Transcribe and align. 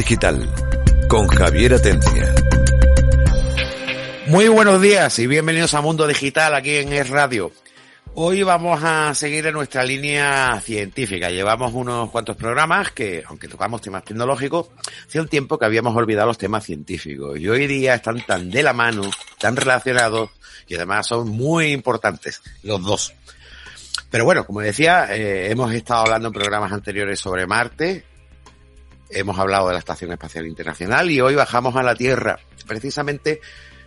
Digital 0.00 0.50
con 1.08 1.28
Javier 1.28 1.74
Atencia. 1.74 2.34
Muy 4.28 4.48
buenos 4.48 4.80
días 4.80 5.18
y 5.18 5.26
bienvenidos 5.26 5.74
a 5.74 5.82
Mundo 5.82 6.06
Digital 6.06 6.54
aquí 6.54 6.76
en 6.76 6.90
Es 6.94 7.10
Radio. 7.10 7.52
Hoy 8.14 8.42
vamos 8.42 8.82
a 8.82 9.14
seguir 9.14 9.46
en 9.46 9.52
nuestra 9.52 9.84
línea 9.84 10.58
científica. 10.64 11.28
Llevamos 11.28 11.74
unos 11.74 12.08
cuantos 12.08 12.34
programas 12.34 12.92
que, 12.92 13.22
aunque 13.26 13.46
tocamos 13.46 13.82
temas 13.82 14.02
tecnológicos, 14.02 14.70
hace 15.06 15.20
un 15.20 15.28
tiempo 15.28 15.58
que 15.58 15.66
habíamos 15.66 15.94
olvidado 15.94 16.28
los 16.28 16.38
temas 16.38 16.64
científicos. 16.64 17.38
Y 17.38 17.46
hoy 17.50 17.66
día 17.66 17.96
están 17.96 18.24
tan 18.24 18.50
de 18.50 18.62
la 18.62 18.72
mano, 18.72 19.02
tan 19.38 19.54
relacionados, 19.54 20.30
y 20.66 20.76
además 20.76 21.08
son 21.08 21.28
muy 21.28 21.72
importantes 21.72 22.40
los 22.62 22.82
dos. 22.82 23.12
Pero 24.10 24.24
bueno, 24.24 24.46
como 24.46 24.60
decía, 24.60 25.14
eh, 25.14 25.50
hemos 25.50 25.74
estado 25.74 26.00
hablando 26.00 26.28
en 26.28 26.32
programas 26.32 26.72
anteriores 26.72 27.20
sobre 27.20 27.46
Marte, 27.46 28.06
hemos 29.10 29.38
hablado 29.38 29.68
de 29.68 29.74
la 29.74 29.78
Estación 29.78 30.12
Espacial 30.12 30.46
Internacional 30.46 31.10
y 31.10 31.20
hoy 31.20 31.34
bajamos 31.34 31.76
a 31.76 31.82
la 31.82 31.94
Tierra, 31.94 32.38
precisamente 32.66 33.40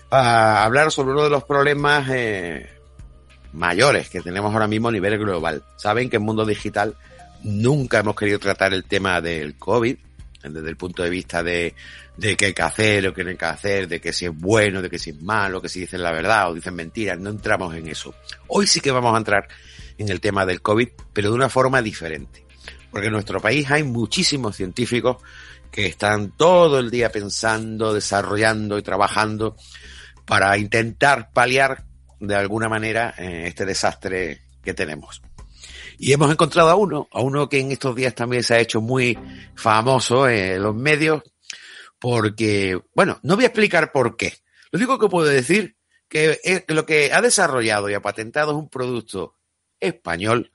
a 0.10 0.64
hablar 0.64 0.92
sobre 0.92 1.14
uno 1.14 1.24
de 1.24 1.30
los 1.30 1.44
problemas 1.44 2.08
eh, 2.12 2.70
mayores 3.54 4.10
que 4.10 4.22
tenemos 4.22 4.54
ahora 4.54 4.68
mismo 4.68 4.90
a 4.90 4.92
nivel 4.92 5.18
global. 5.18 5.64
Saben 5.76 6.10
que 6.10 6.18
en 6.18 6.24
mundo 6.24 6.46
digital 6.46 6.96
nunca 7.44 8.00
hemos 8.00 8.16
querido 8.16 8.40
tratar 8.40 8.74
el 8.74 8.84
tema 8.86 9.22
del 9.22 9.58
COVID 9.58 9.98
desde 10.44 10.70
el 10.70 10.76
punto 10.76 11.04
de 11.04 11.10
vista 11.10 11.42
de, 11.42 11.74
de 12.18 12.36
qué 12.36 12.48
hay 12.48 12.54
que 12.54 12.62
hacer 12.62 13.08
o 13.08 13.14
qué 13.14 13.24
no 13.24 13.30
hay 13.30 13.38
que 13.38 13.46
hacer, 13.46 13.88
de 13.88 14.02
que 14.02 14.12
si 14.12 14.26
es 14.26 14.38
bueno, 14.38 14.82
de 14.82 14.90
que 14.90 15.00
si 15.00 15.12
es 15.12 15.22
malo, 15.22 15.62
que 15.62 15.70
si 15.70 15.82
dicen 15.82 16.04
la 16.04 16.12
verdad 16.12 16.50
o 16.50 16.54
dicen 16.54 16.76
mentiras. 16.76 17.18
No 17.20 17.30
entramos 17.30 17.74
en 17.76 17.88
eso. 17.88 18.14
Hoy 18.48 18.68
sí 18.68 18.82
que 18.82 18.92
vamos 18.92 19.14
a 19.16 19.18
entrar 19.18 19.48
en 19.98 20.10
el 20.10 20.20
tema 20.20 20.46
del 20.46 20.62
COVID, 20.62 20.90
pero 21.14 21.30
de 21.30 21.36
una 21.36 21.50
forma 21.50 21.82
diferente. 21.82 22.43
Porque 22.94 23.08
en 23.08 23.14
nuestro 23.14 23.42
país 23.42 23.70
hay 23.72 23.84
muchísimos 23.84 24.56
científicos 24.56 25.18
que 25.72 25.88
están 25.88 26.32
todo 26.38 26.78
el 26.78 26.92
día 26.92 27.12
pensando, 27.12 27.94
desarrollando 27.94 28.78
y 28.78 28.84
trabajando 28.84 29.58
para 30.26 30.56
intentar 30.60 31.32
paliar 31.34 31.84
de 32.20 32.36
alguna 32.36 32.70
manera 32.70 33.16
eh, 33.18 33.46
este 33.48 33.66
desastre 33.66 34.42
que 34.64 34.76
tenemos. 34.76 35.24
Y 35.98 36.14
hemos 36.14 36.32
encontrado 36.32 36.70
a 36.70 36.76
uno, 36.76 37.08
a 37.12 37.22
uno 37.22 37.50
que 37.50 37.60
en 37.60 37.72
estos 37.72 37.96
días 37.96 38.14
también 38.14 38.44
se 38.44 38.54
ha 38.54 38.60
hecho 38.60 38.80
muy 38.80 39.18
famoso 39.56 40.30
en 40.30 40.62
los 40.62 40.76
medios, 40.76 41.24
porque, 42.00 42.80
bueno, 42.94 43.20
no 43.24 43.36
voy 43.36 43.46
a 43.46 43.48
explicar 43.48 43.92
por 43.92 44.16
qué. 44.16 44.34
Lo 44.72 44.78
único 44.78 45.00
que 45.00 45.10
puedo 45.10 45.28
decir 45.28 45.76
que 46.08 46.64
lo 46.68 46.86
que 46.86 47.12
ha 47.12 47.22
desarrollado 47.22 47.90
y 47.90 47.96
ha 47.96 48.02
patentado 48.02 48.52
es 48.52 48.58
un 48.58 48.70
producto 48.70 49.38
español 49.80 50.52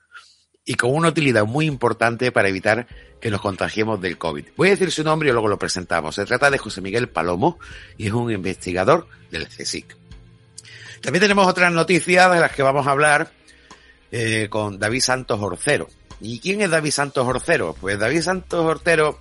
y 0.69 0.75
con 0.75 0.95
una 0.95 1.09
utilidad 1.09 1.47
muy 1.47 1.65
importante 1.65 2.31
para 2.31 2.51
evitar 2.51 2.87
que 3.23 3.31
nos 3.31 3.41
contagiemos 3.41 4.03
del 4.03 4.19
COVID. 4.19 4.49
Voy 4.55 4.69
a 4.69 4.73
decir 4.73 4.93
su 4.93 5.03
nombre 5.03 5.31
y 5.31 5.33
luego 5.33 5.49
lo 5.49 5.59
presentamos. 5.59 6.15
Se 6.15 6.27
trata 6.27 6.51
de 6.51 6.59
José 6.59 6.83
Miguel 6.83 7.09
Palomo 7.09 7.59
y 7.97 8.09
es 8.09 8.13
un 8.13 8.31
investigador 8.31 9.09
del 9.31 9.49
CSIC. 9.49 9.97
También 11.01 11.23
tenemos 11.23 11.47
otras 11.47 11.73
noticias 11.73 12.31
de 12.31 12.41
las 12.41 12.53
que 12.53 12.63
vamos 12.63 12.87
a 12.87 12.91
hablar 12.91 13.33
eh, 14.13 14.49
con 14.51 14.79
David 14.79 15.01
Santos 15.01 15.41
Orcero. 15.41 15.89
¿Y 16.21 16.39
quién 16.39 16.61
es 16.61 16.69
David 16.69 16.91
Santos 16.91 17.27
Orcero? 17.27 17.75
Pues 17.81 17.99
David 17.99 18.21
Santos 18.21 18.63
Orcero, 18.63 19.21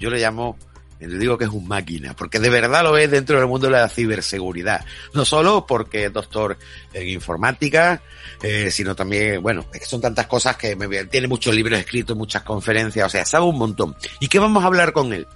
yo 0.00 0.10
le 0.10 0.18
llamo, 0.18 0.58
le 1.06 1.18
digo 1.18 1.38
que 1.38 1.44
es 1.44 1.50
un 1.50 1.68
máquina, 1.68 2.14
porque 2.14 2.40
de 2.40 2.50
verdad 2.50 2.82
lo 2.82 2.96
es 2.96 3.10
dentro 3.10 3.38
del 3.38 3.46
mundo 3.46 3.68
de 3.68 3.74
la 3.74 3.88
ciberseguridad. 3.88 4.84
No 5.14 5.24
solo 5.24 5.66
porque 5.66 6.06
es 6.06 6.12
doctor 6.12 6.58
en 6.92 7.08
informática, 7.08 8.02
eh, 8.42 8.70
sino 8.70 8.96
también, 8.96 9.42
bueno, 9.42 9.66
es 9.72 9.80
que 9.80 9.86
son 9.86 10.00
tantas 10.00 10.26
cosas 10.26 10.56
que 10.56 10.76
tiene 11.10 11.28
muchos 11.28 11.54
libros 11.54 11.78
escritos, 11.78 12.16
muchas 12.16 12.42
conferencias, 12.42 13.06
o 13.06 13.10
sea, 13.10 13.24
sabe 13.24 13.46
un 13.46 13.58
montón. 13.58 13.96
¿Y 14.20 14.28
qué 14.28 14.38
vamos 14.38 14.64
a 14.64 14.66
hablar 14.66 14.92
con 14.92 15.12
él? 15.12 15.26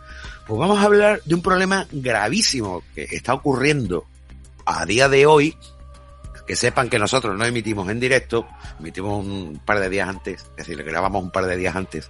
Pues 0.47 0.59
vamos 0.59 0.81
a 0.81 0.85
hablar 0.85 1.23
de 1.25 1.35
un 1.35 1.43
problema 1.43 1.87
gravísimo 1.93 2.83
que 2.95 3.07
está 3.11 3.35
ocurriendo 3.35 4.05
a 4.67 4.85
día 4.87 5.09
de 5.09 5.27
hoy 5.27 5.57
que 6.47 6.57
sepan 6.57 6.89
que 6.89 6.99
nosotros 6.99 7.37
no 7.39 7.45
emitimos 7.45 7.89
en 7.89 8.01
directo, 8.01 8.47
emitimos 8.81 9.25
un 9.25 9.61
par 9.65 9.79
de 9.79 9.89
días 9.89 10.09
antes, 10.09 10.45
es 10.57 10.67
decir, 10.67 10.83
grabamos 10.83 11.23
un 11.23 11.31
par 11.31 11.47
de 11.47 11.57
días 11.57 11.77
antes, 11.77 12.09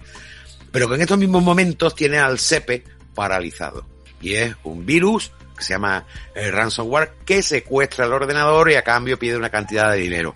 pero 0.71 0.89
que 0.89 0.95
en 0.95 1.01
estos 1.01 1.17
mismos 1.17 1.43
momentos 1.43 1.93
tiene 1.93 2.17
al 2.17 2.39
SEPE 2.39 2.83
paralizado. 3.13 3.85
Y 4.21 4.35
es 4.35 4.55
un 4.63 4.85
virus 4.85 5.31
que 5.57 5.63
se 5.63 5.73
llama 5.73 6.05
el 6.33 6.51
ransomware 6.51 7.13
que 7.25 7.41
secuestra 7.41 8.05
el 8.05 8.13
ordenador 8.13 8.71
y 8.71 8.75
a 8.75 8.83
cambio 8.83 9.19
pide 9.19 9.37
una 9.37 9.49
cantidad 9.49 9.91
de 9.91 9.97
dinero. 9.97 10.33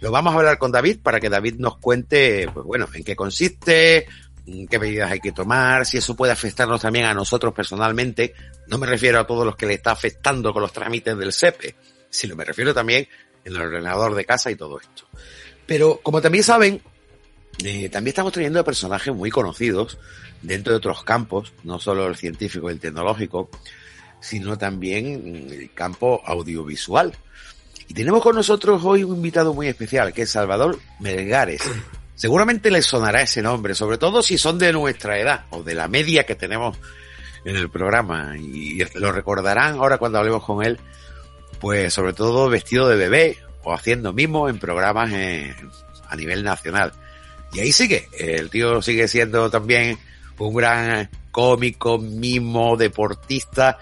Lo 0.00 0.10
vamos 0.10 0.34
a 0.34 0.38
hablar 0.38 0.58
con 0.58 0.72
David 0.72 1.00
para 1.02 1.20
que 1.20 1.28
David 1.28 1.56
nos 1.58 1.76
cuente, 1.78 2.48
pues 2.52 2.64
bueno, 2.64 2.88
en 2.94 3.04
qué 3.04 3.14
consiste, 3.14 4.06
qué 4.68 4.78
medidas 4.78 5.10
hay 5.10 5.20
que 5.20 5.32
tomar, 5.32 5.84
si 5.86 5.98
eso 5.98 6.16
puede 6.16 6.32
afectarnos 6.32 6.80
también 6.80 7.04
a 7.04 7.14
nosotros 7.14 7.52
personalmente. 7.52 8.34
No 8.66 8.78
me 8.78 8.86
refiero 8.86 9.20
a 9.20 9.26
todos 9.26 9.44
los 9.44 9.56
que 9.56 9.66
le 9.66 9.74
está 9.74 9.92
afectando 9.92 10.52
con 10.52 10.62
los 10.62 10.72
trámites 10.72 11.16
del 11.16 11.32
SEPE, 11.32 11.74
sino 12.08 12.34
me 12.34 12.44
refiero 12.44 12.72
también 12.72 13.06
en 13.44 13.54
el 13.54 13.60
ordenador 13.60 14.14
de 14.14 14.24
casa 14.24 14.50
y 14.50 14.56
todo 14.56 14.80
esto. 14.80 15.04
Pero 15.66 16.00
como 16.02 16.20
también 16.20 16.44
saben, 16.44 16.82
eh, 17.58 17.88
también 17.88 18.12
estamos 18.12 18.32
teniendo 18.32 18.64
personajes 18.64 19.14
muy 19.14 19.30
conocidos 19.30 19.98
dentro 20.42 20.72
de 20.72 20.78
otros 20.78 21.04
campos, 21.04 21.52
no 21.64 21.78
solo 21.78 22.06
el 22.06 22.16
científico 22.16 22.70
y 22.70 22.74
el 22.74 22.80
tecnológico, 22.80 23.50
sino 24.20 24.56
también 24.56 25.48
el 25.50 25.72
campo 25.74 26.22
audiovisual. 26.24 27.14
Y 27.88 27.94
tenemos 27.94 28.22
con 28.22 28.36
nosotros 28.36 28.82
hoy 28.84 29.02
un 29.02 29.16
invitado 29.16 29.52
muy 29.52 29.66
especial, 29.66 30.12
que 30.12 30.22
es 30.22 30.30
Salvador 30.30 30.78
Melgares. 31.00 31.62
Seguramente 32.14 32.70
les 32.70 32.86
sonará 32.86 33.22
ese 33.22 33.42
nombre, 33.42 33.74
sobre 33.74 33.98
todo 33.98 34.22
si 34.22 34.38
son 34.38 34.58
de 34.58 34.72
nuestra 34.72 35.18
edad 35.18 35.46
o 35.50 35.62
de 35.62 35.74
la 35.74 35.88
media 35.88 36.24
que 36.24 36.34
tenemos 36.34 36.78
en 37.44 37.56
el 37.56 37.70
programa. 37.70 38.36
Y 38.38 38.78
lo 38.94 39.10
recordarán 39.10 39.76
ahora 39.76 39.98
cuando 39.98 40.18
hablemos 40.18 40.44
con 40.44 40.64
él, 40.64 40.78
pues 41.60 41.92
sobre 41.92 42.12
todo 42.12 42.48
vestido 42.48 42.88
de 42.88 42.96
bebé 42.96 43.38
o 43.64 43.72
haciendo 43.72 44.12
mimo 44.12 44.48
en 44.48 44.58
programas 44.58 45.12
a 45.12 46.16
nivel 46.16 46.44
nacional. 46.44 46.92
Y 47.52 47.60
ahí 47.60 47.72
sigue, 47.72 48.08
el 48.18 48.48
tío 48.50 48.80
sigue 48.80 49.08
siendo 49.08 49.50
también 49.50 49.98
un 50.38 50.54
gran 50.54 51.10
cómico, 51.30 51.98
mimo, 51.98 52.76
deportista 52.76 53.78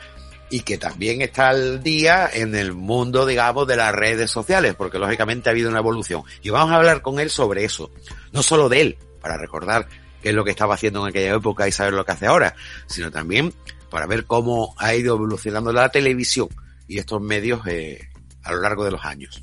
y 0.50 0.60
que 0.60 0.78
también 0.78 1.20
está 1.20 1.50
al 1.50 1.82
día 1.82 2.28
en 2.32 2.54
el 2.54 2.72
mundo, 2.72 3.26
digamos, 3.26 3.66
de 3.66 3.76
las 3.76 3.94
redes 3.94 4.30
sociales, 4.30 4.74
porque 4.74 4.98
lógicamente 4.98 5.48
ha 5.48 5.52
habido 5.52 5.70
una 5.70 5.80
evolución. 5.80 6.22
Y 6.42 6.50
vamos 6.50 6.72
a 6.72 6.76
hablar 6.76 7.02
con 7.02 7.20
él 7.20 7.30
sobre 7.30 7.64
eso. 7.64 7.90
No 8.32 8.42
solo 8.42 8.68
de 8.68 8.80
él, 8.80 8.98
para 9.20 9.36
recordar 9.36 9.88
qué 10.22 10.30
es 10.30 10.34
lo 10.34 10.44
que 10.44 10.50
estaba 10.50 10.74
haciendo 10.74 11.02
en 11.02 11.10
aquella 11.10 11.34
época 11.34 11.68
y 11.68 11.72
saber 11.72 11.92
lo 11.92 12.04
que 12.04 12.12
hace 12.12 12.26
ahora, 12.26 12.54
sino 12.86 13.10
también 13.10 13.52
para 13.90 14.06
ver 14.06 14.24
cómo 14.24 14.74
ha 14.78 14.94
ido 14.94 15.14
evolucionando 15.16 15.72
la 15.72 15.90
televisión 15.90 16.48
y 16.86 16.98
estos 16.98 17.20
medios 17.20 17.66
eh, 17.66 18.08
a 18.42 18.52
lo 18.52 18.60
largo 18.60 18.84
de 18.84 18.90
los 18.90 19.04
años. 19.04 19.42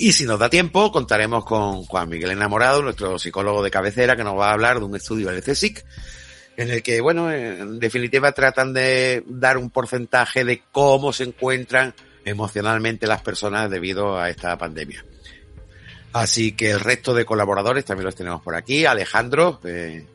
Y 0.00 0.14
si 0.14 0.24
nos 0.24 0.38
da 0.38 0.48
tiempo, 0.48 0.90
contaremos 0.90 1.44
con 1.44 1.84
Juan 1.84 2.08
Miguel 2.08 2.30
Enamorado, 2.30 2.80
nuestro 2.80 3.18
psicólogo 3.18 3.62
de 3.62 3.70
cabecera, 3.70 4.16
que 4.16 4.24
nos 4.24 4.34
va 4.34 4.48
a 4.48 4.54
hablar 4.54 4.78
de 4.78 4.86
un 4.86 4.96
estudio 4.96 5.28
del 5.28 5.42
CSIC, 5.42 5.84
en 6.56 6.70
el 6.70 6.82
que, 6.82 7.02
bueno, 7.02 7.30
en 7.30 7.78
definitiva 7.78 8.32
tratan 8.32 8.72
de 8.72 9.22
dar 9.26 9.58
un 9.58 9.68
porcentaje 9.68 10.42
de 10.42 10.62
cómo 10.72 11.12
se 11.12 11.24
encuentran 11.24 11.92
emocionalmente 12.24 13.06
las 13.06 13.20
personas 13.20 13.68
debido 13.68 14.18
a 14.18 14.30
esta 14.30 14.56
pandemia. 14.56 15.04
Así 16.14 16.52
que 16.52 16.70
el 16.70 16.80
resto 16.80 17.12
de 17.12 17.26
colaboradores 17.26 17.84
también 17.84 18.06
los 18.06 18.16
tenemos 18.16 18.40
por 18.40 18.54
aquí. 18.54 18.86
Alejandro, 18.86 19.60
eh, 19.64 20.06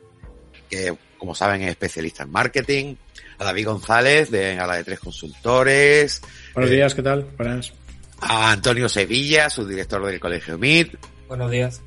que 0.68 0.96
como 1.16 1.36
saben 1.36 1.62
es 1.62 1.70
especialista 1.70 2.24
en 2.24 2.32
marketing 2.32 2.96
a 3.38 3.44
David 3.44 3.66
González, 3.66 4.32
de 4.32 4.58
a 4.58 4.66
la 4.66 4.74
de 4.74 4.82
Tres 4.82 4.98
Consultores. 4.98 6.22
Buenos 6.54 6.72
días, 6.72 6.92
¿qué 6.92 7.02
tal? 7.04 7.24
Buenas. 7.36 7.72
A 8.20 8.50
Antonio 8.50 8.88
Sevilla, 8.88 9.50
su 9.50 9.66
director 9.66 10.04
del 10.06 10.20
Colegio 10.20 10.58
MIT. 10.58 10.96
Buenos 11.28 11.50
días. 11.50 11.82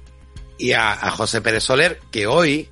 Y 0.58 0.74
a, 0.74 0.92
a 0.92 1.12
José 1.12 1.42
Pérez 1.42 1.64
Soler, 1.64 2.00
que 2.12 2.28
hoy 2.28 2.70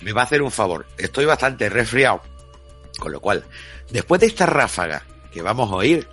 me 0.00 0.12
va 0.12 0.22
a 0.22 0.24
hacer 0.24 0.42
un 0.42 0.50
favor. 0.50 0.86
Estoy 0.98 1.24
bastante 1.24 1.68
resfriado. 1.68 2.22
Con 2.98 3.12
lo 3.12 3.20
cual, 3.20 3.44
después 3.90 4.20
de 4.20 4.26
esta 4.26 4.46
ráfaga 4.46 5.04
que 5.32 5.42
vamos 5.42 5.70
a 5.70 5.76
oír, 5.76 6.06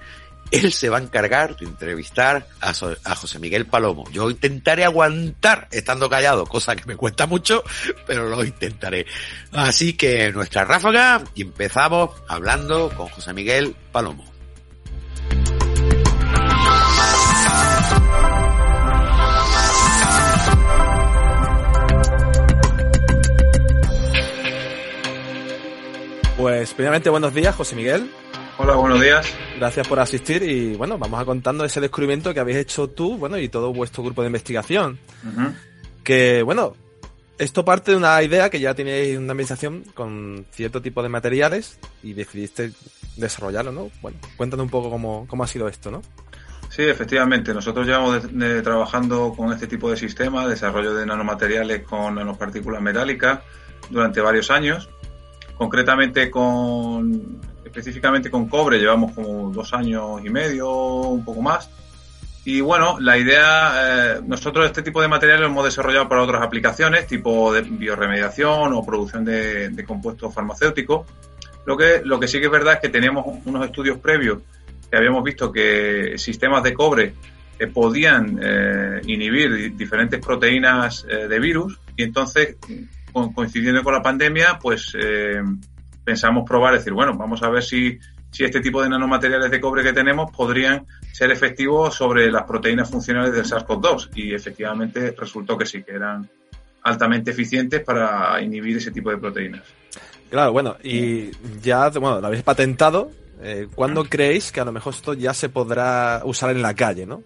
él 0.51 0.73
se 0.73 0.89
va 0.89 0.97
a 0.97 1.01
encargar 1.01 1.55
de 1.57 1.65
entrevistar 1.65 2.47
a, 2.61 2.69
a, 2.69 3.15
José 3.15 3.39
Miguel 3.39 3.65
Palomo. 3.65 4.09
Yo 4.11 4.29
intentaré 4.29 4.83
aguantar 4.83 5.67
estando 5.71 6.09
callado, 6.09 6.45
cosa 6.45 6.75
que 6.75 6.85
me 6.85 6.95
cuesta 6.95 7.27
mucho, 7.27 7.63
pero 8.07 8.27
lo 8.29 8.43
intentaré. 8.43 9.05
Así 9.51 9.93
que 9.93 10.31
nuestra 10.31 10.65
ráfaga 10.65 11.23
y 11.35 11.43
empezamos 11.43 12.11
hablando 12.27 12.89
con 12.95 13.07
José 13.09 13.33
Miguel 13.33 13.75
Palomo. 13.91 14.28
Pues 26.39 26.73
primeramente 26.73 27.09
buenos 27.09 27.33
días, 27.33 27.53
José 27.53 27.75
Miguel. 27.75 28.09
Hola, 28.57 28.75
buenos 28.75 29.01
días. 29.01 29.27
Gracias 29.57 29.85
por 29.85 29.99
asistir 29.99 30.41
y 30.41 30.73
bueno, 30.73 30.97
vamos 30.97 31.19
a 31.19 31.25
contando 31.25 31.65
ese 31.65 31.81
descubrimiento 31.81 32.33
que 32.33 32.39
habéis 32.39 32.59
hecho 32.59 32.87
tú, 32.87 33.17
bueno, 33.17 33.37
y 33.37 33.49
todo 33.49 33.73
vuestro 33.73 34.03
grupo 34.03 34.21
de 34.21 34.27
investigación. 34.27 34.97
Uh 35.25 35.37
-huh. 35.37 35.53
Que 36.01 36.41
bueno, 36.41 36.77
esto 37.37 37.65
parte 37.65 37.91
de 37.91 37.97
una 37.97 38.23
idea 38.23 38.49
que 38.49 38.61
ya 38.61 38.73
tenéis 38.73 39.17
una 39.17 39.33
administración 39.33 39.83
con 39.93 40.45
cierto 40.51 40.81
tipo 40.81 41.03
de 41.03 41.09
materiales 41.09 41.77
y 42.03 42.13
decidiste 42.13 42.71
desarrollarlo, 43.17 43.73
¿no? 43.73 43.91
Bueno, 44.01 44.17
cuéntanos 44.37 44.63
un 44.63 44.69
poco 44.69 44.89
cómo, 44.89 45.27
cómo 45.27 45.43
ha 45.43 45.47
sido 45.47 45.67
esto, 45.67 45.91
¿no? 45.91 46.01
Sí, 46.69 46.83
efectivamente. 46.83 47.53
Nosotros 47.53 47.85
llevamos 47.85 48.21
trabajando 48.63 49.33
con 49.35 49.51
este 49.51 49.67
tipo 49.67 49.91
de 49.91 49.97
sistemas, 49.97 50.47
desarrollo 50.47 50.93
de 50.93 51.05
nanomateriales 51.05 51.83
con 51.83 52.15
nanopartículas 52.15 52.81
metálicas 52.81 53.41
durante 53.89 54.21
varios 54.21 54.49
años. 54.51 54.89
Concretamente 55.59 56.31
con, 56.31 57.37
específicamente 57.65 58.31
con 58.31 58.47
cobre 58.47 58.79
llevamos 58.79 59.11
como 59.11 59.51
dos 59.51 59.73
años 59.73 60.21
y 60.23 60.29
medio, 60.29 60.71
un 60.71 61.25
poco 61.25 61.41
más. 61.41 61.69
Y 62.45 62.61
bueno, 62.61 62.97
la 63.01 63.17
idea, 63.17 63.73
eh, 63.75 64.21
nosotros 64.25 64.65
este 64.65 64.81
tipo 64.83 65.01
de 65.01 65.09
materiales 65.09 65.41
lo 65.41 65.47
hemos 65.47 65.65
desarrollado 65.65 66.07
para 66.07 66.23
otras 66.23 66.41
aplicaciones, 66.41 67.07
tipo 67.07 67.51
de 67.51 67.59
bioremediación 67.59 68.71
o 68.71 68.85
producción 68.85 69.25
de, 69.25 69.83
compuestos 69.85 70.33
farmacéuticos. 70.33 71.05
Lo 71.65 71.75
que, 71.75 72.03
lo 72.05 72.21
que 72.21 72.29
sí 72.29 72.39
que 72.39 72.45
es 72.45 72.51
verdad 72.51 72.75
es 72.75 72.79
que 72.79 72.87
tenemos 72.87 73.25
unos 73.43 73.65
estudios 73.65 73.97
previos 73.97 74.39
que 74.89 74.95
habíamos 74.95 75.25
visto 75.25 75.51
que 75.51 76.13
sistemas 76.15 76.63
de 76.63 76.73
cobre 76.73 77.15
eh, 77.59 77.67
podían 77.67 78.39
eh, 78.41 79.01
inhibir 79.07 79.75
diferentes 79.75 80.25
proteínas 80.25 81.05
de 81.05 81.37
virus 81.37 81.77
y 81.99 82.03
entonces, 82.03 82.55
coincidiendo 83.11 83.83
con 83.83 83.93
la 83.93 84.01
pandemia, 84.01 84.59
pues 84.61 84.93
pensamos 86.03 86.43
probar, 86.47 86.73
decir, 86.73 86.93
bueno, 86.93 87.15
vamos 87.17 87.43
a 87.43 87.49
ver 87.49 87.63
si, 87.63 87.99
si 88.31 88.43
este 88.43 88.61
tipo 88.61 88.81
de 88.81 88.89
nanomateriales 88.89 89.51
de 89.51 89.59
cobre 89.59 89.83
que 89.83 89.93
tenemos 89.93 90.31
podrían 90.31 90.85
ser 91.11 91.31
efectivos 91.31 91.95
sobre 91.95 92.31
las 92.31 92.43
proteínas 92.43 92.89
funcionales 92.89 93.33
del 93.33 93.45
SARS-CoV-2 93.45 94.09
y 94.15 94.33
efectivamente 94.33 95.15
resultó 95.17 95.57
que 95.57 95.65
sí, 95.65 95.83
que 95.83 95.91
eran 95.91 96.29
altamente 96.83 97.31
eficientes 97.31 97.83
para 97.83 98.41
inhibir 98.41 98.77
ese 98.77 98.91
tipo 98.91 99.09
de 99.09 99.17
proteínas. 99.17 99.63
Claro, 100.29 100.51
bueno, 100.51 100.77
y 100.83 101.31
ya, 101.61 101.89
bueno, 101.89 102.21
lo 102.21 102.27
habéis 102.27 102.43
patentado, 102.43 103.11
eh, 103.41 103.67
¿Cuándo 103.73 104.03
creéis 104.03 104.51
que 104.51 104.59
a 104.59 104.65
lo 104.65 104.71
mejor 104.71 104.93
esto 104.93 105.13
ya 105.13 105.33
se 105.33 105.49
podrá 105.49 106.21
usar 106.25 106.51
en 106.51 106.61
la 106.61 106.73
calle, 106.73 107.05
no? 107.05 107.23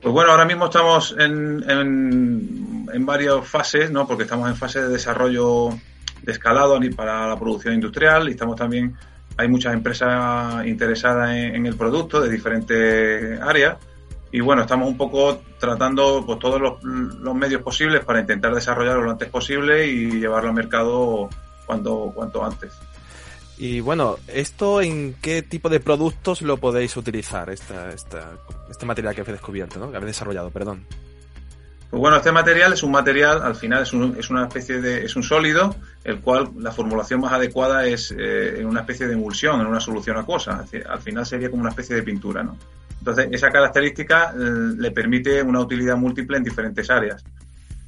Pues 0.00 0.12
bueno, 0.12 0.30
ahora 0.30 0.44
mismo 0.44 0.66
estamos 0.66 1.14
en, 1.18 1.64
en, 1.68 3.06
varias 3.06 3.46
fases, 3.46 3.90
¿no? 3.90 4.06
Porque 4.06 4.22
estamos 4.22 4.48
en 4.48 4.54
fase 4.54 4.80
de 4.80 4.88
desarrollo 4.88 5.70
de 6.22 6.32
escalado 6.32 6.78
para 6.94 7.26
la 7.26 7.36
producción 7.36 7.74
industrial 7.74 8.28
y 8.28 8.32
estamos 8.32 8.54
también, 8.56 8.94
hay 9.36 9.48
muchas 9.48 9.72
empresas 9.74 10.64
interesadas 10.66 11.30
en, 11.30 11.66
el 11.66 11.74
producto 11.74 12.20
de 12.20 12.28
diferentes 12.28 13.40
áreas 13.40 13.76
y 14.30 14.40
bueno, 14.40 14.62
estamos 14.62 14.88
un 14.88 14.96
poco 14.96 15.40
tratando 15.58 16.22
pues 16.24 16.38
todos 16.38 16.60
los, 16.60 16.82
los, 16.82 17.34
medios 17.34 17.62
posibles 17.62 18.04
para 18.04 18.20
intentar 18.20 18.54
desarrollarlo 18.54 19.02
lo 19.02 19.10
antes 19.10 19.28
posible 19.28 19.86
y 19.86 20.20
llevarlo 20.20 20.50
al 20.50 20.54
mercado 20.54 21.28
cuando, 21.66 22.12
cuanto 22.14 22.44
antes. 22.44 22.78
Y 23.58 23.80
bueno, 23.80 24.16
¿esto 24.28 24.80
en 24.80 25.14
qué 25.20 25.42
tipo 25.42 25.68
de 25.68 25.80
productos 25.80 26.42
lo 26.42 26.58
podéis 26.58 26.96
utilizar, 26.96 27.50
esta, 27.50 27.90
esta, 27.90 28.38
este 28.70 28.86
material 28.86 29.14
que 29.14 29.22
habéis 29.22 29.38
descubierto, 29.38 29.80
¿no? 29.80 29.90
que 29.90 29.96
habéis 29.96 30.14
desarrollado, 30.14 30.50
perdón? 30.50 30.84
Pues 31.90 32.00
bueno, 32.00 32.18
este 32.18 32.30
material 32.30 32.74
es 32.74 32.82
un 32.82 32.92
material, 32.92 33.42
al 33.42 33.56
final 33.56 33.82
es, 33.82 33.92
un, 33.92 34.14
es 34.16 34.30
una 34.30 34.44
especie 34.44 34.80
de, 34.80 35.04
es 35.04 35.16
un 35.16 35.22
sólido, 35.22 35.74
el 36.04 36.20
cual 36.20 36.50
la 36.58 36.70
formulación 36.70 37.20
más 37.20 37.32
adecuada 37.32 37.86
es 37.86 38.12
eh, 38.12 38.60
en 38.60 38.66
una 38.66 38.80
especie 38.80 39.08
de 39.08 39.14
emulsión, 39.14 39.60
en 39.60 39.66
una 39.66 39.80
solución 39.80 40.18
acuosa. 40.18 40.64
Al 40.88 41.00
final 41.00 41.26
sería 41.26 41.50
como 41.50 41.62
una 41.62 41.70
especie 41.70 41.96
de 41.96 42.02
pintura, 42.02 42.42
¿no? 42.42 42.56
Entonces, 42.98 43.28
esa 43.32 43.48
característica 43.50 44.34
eh, 44.36 44.74
le 44.76 44.90
permite 44.90 45.42
una 45.42 45.60
utilidad 45.60 45.96
múltiple 45.96 46.36
en 46.36 46.44
diferentes 46.44 46.90
áreas. 46.90 47.24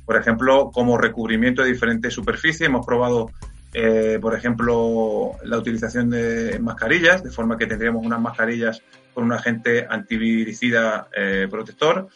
Por 0.07 0.17
ejemplo, 0.17 0.71
como 0.73 0.97
recubrimiento 0.97 1.63
de 1.63 1.71
diferentes 1.71 2.15
superficies, 2.15 2.69
hemos 2.69 2.87
probado 2.87 3.31
eh, 3.73 4.19
por 4.21 4.35
ejemplo, 4.35 5.37
la 5.45 5.59
utilización 5.59 6.11
de 6.11 6.59
mascarillas, 6.59 7.23
de 7.23 7.31
forma 7.31 7.57
que 7.57 7.67
tendríamos 7.67 8.05
unas 8.05 8.21
mascarillas 8.21 8.83
con 9.15 9.25
un 9.25 9.33
agente 9.33 9.87
antiviricida 9.89 11.09
eh, 11.17 11.47
protector. 11.49 12.09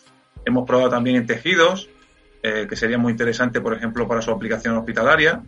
Hemos 0.44 0.66
probado 0.66 0.90
también 0.90 1.16
en 1.16 1.26
tejidos, 1.26 1.88
eh, 2.42 2.66
que 2.68 2.76
sería 2.76 2.98
muy 2.98 3.12
interesante, 3.12 3.60
por 3.60 3.74
ejemplo, 3.74 4.08
para 4.08 4.20
su 4.20 4.30
aplicación 4.32 4.76
hospitalaria. 4.76 5.42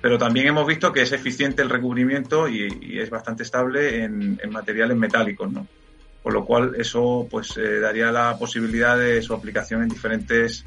Pero 0.00 0.18
también 0.18 0.46
hemos 0.46 0.66
visto 0.66 0.92
que 0.92 1.02
es 1.02 1.12
eficiente 1.12 1.62
el 1.62 1.70
recubrimiento 1.70 2.48
y, 2.48 2.98
es 3.00 3.10
bastante 3.10 3.42
estable 3.42 4.04
en, 4.04 4.38
materiales 4.48 4.96
metálicos, 4.96 5.50
¿no? 5.50 5.66
Por 6.22 6.34
lo 6.34 6.44
cual 6.44 6.74
eso 6.78 7.26
pues 7.28 7.58
daría 7.80 8.12
la 8.12 8.36
posibilidad 8.38 8.96
de 8.96 9.22
su 9.22 9.34
aplicación 9.34 9.82
en 9.82 9.88
diferentes 9.88 10.64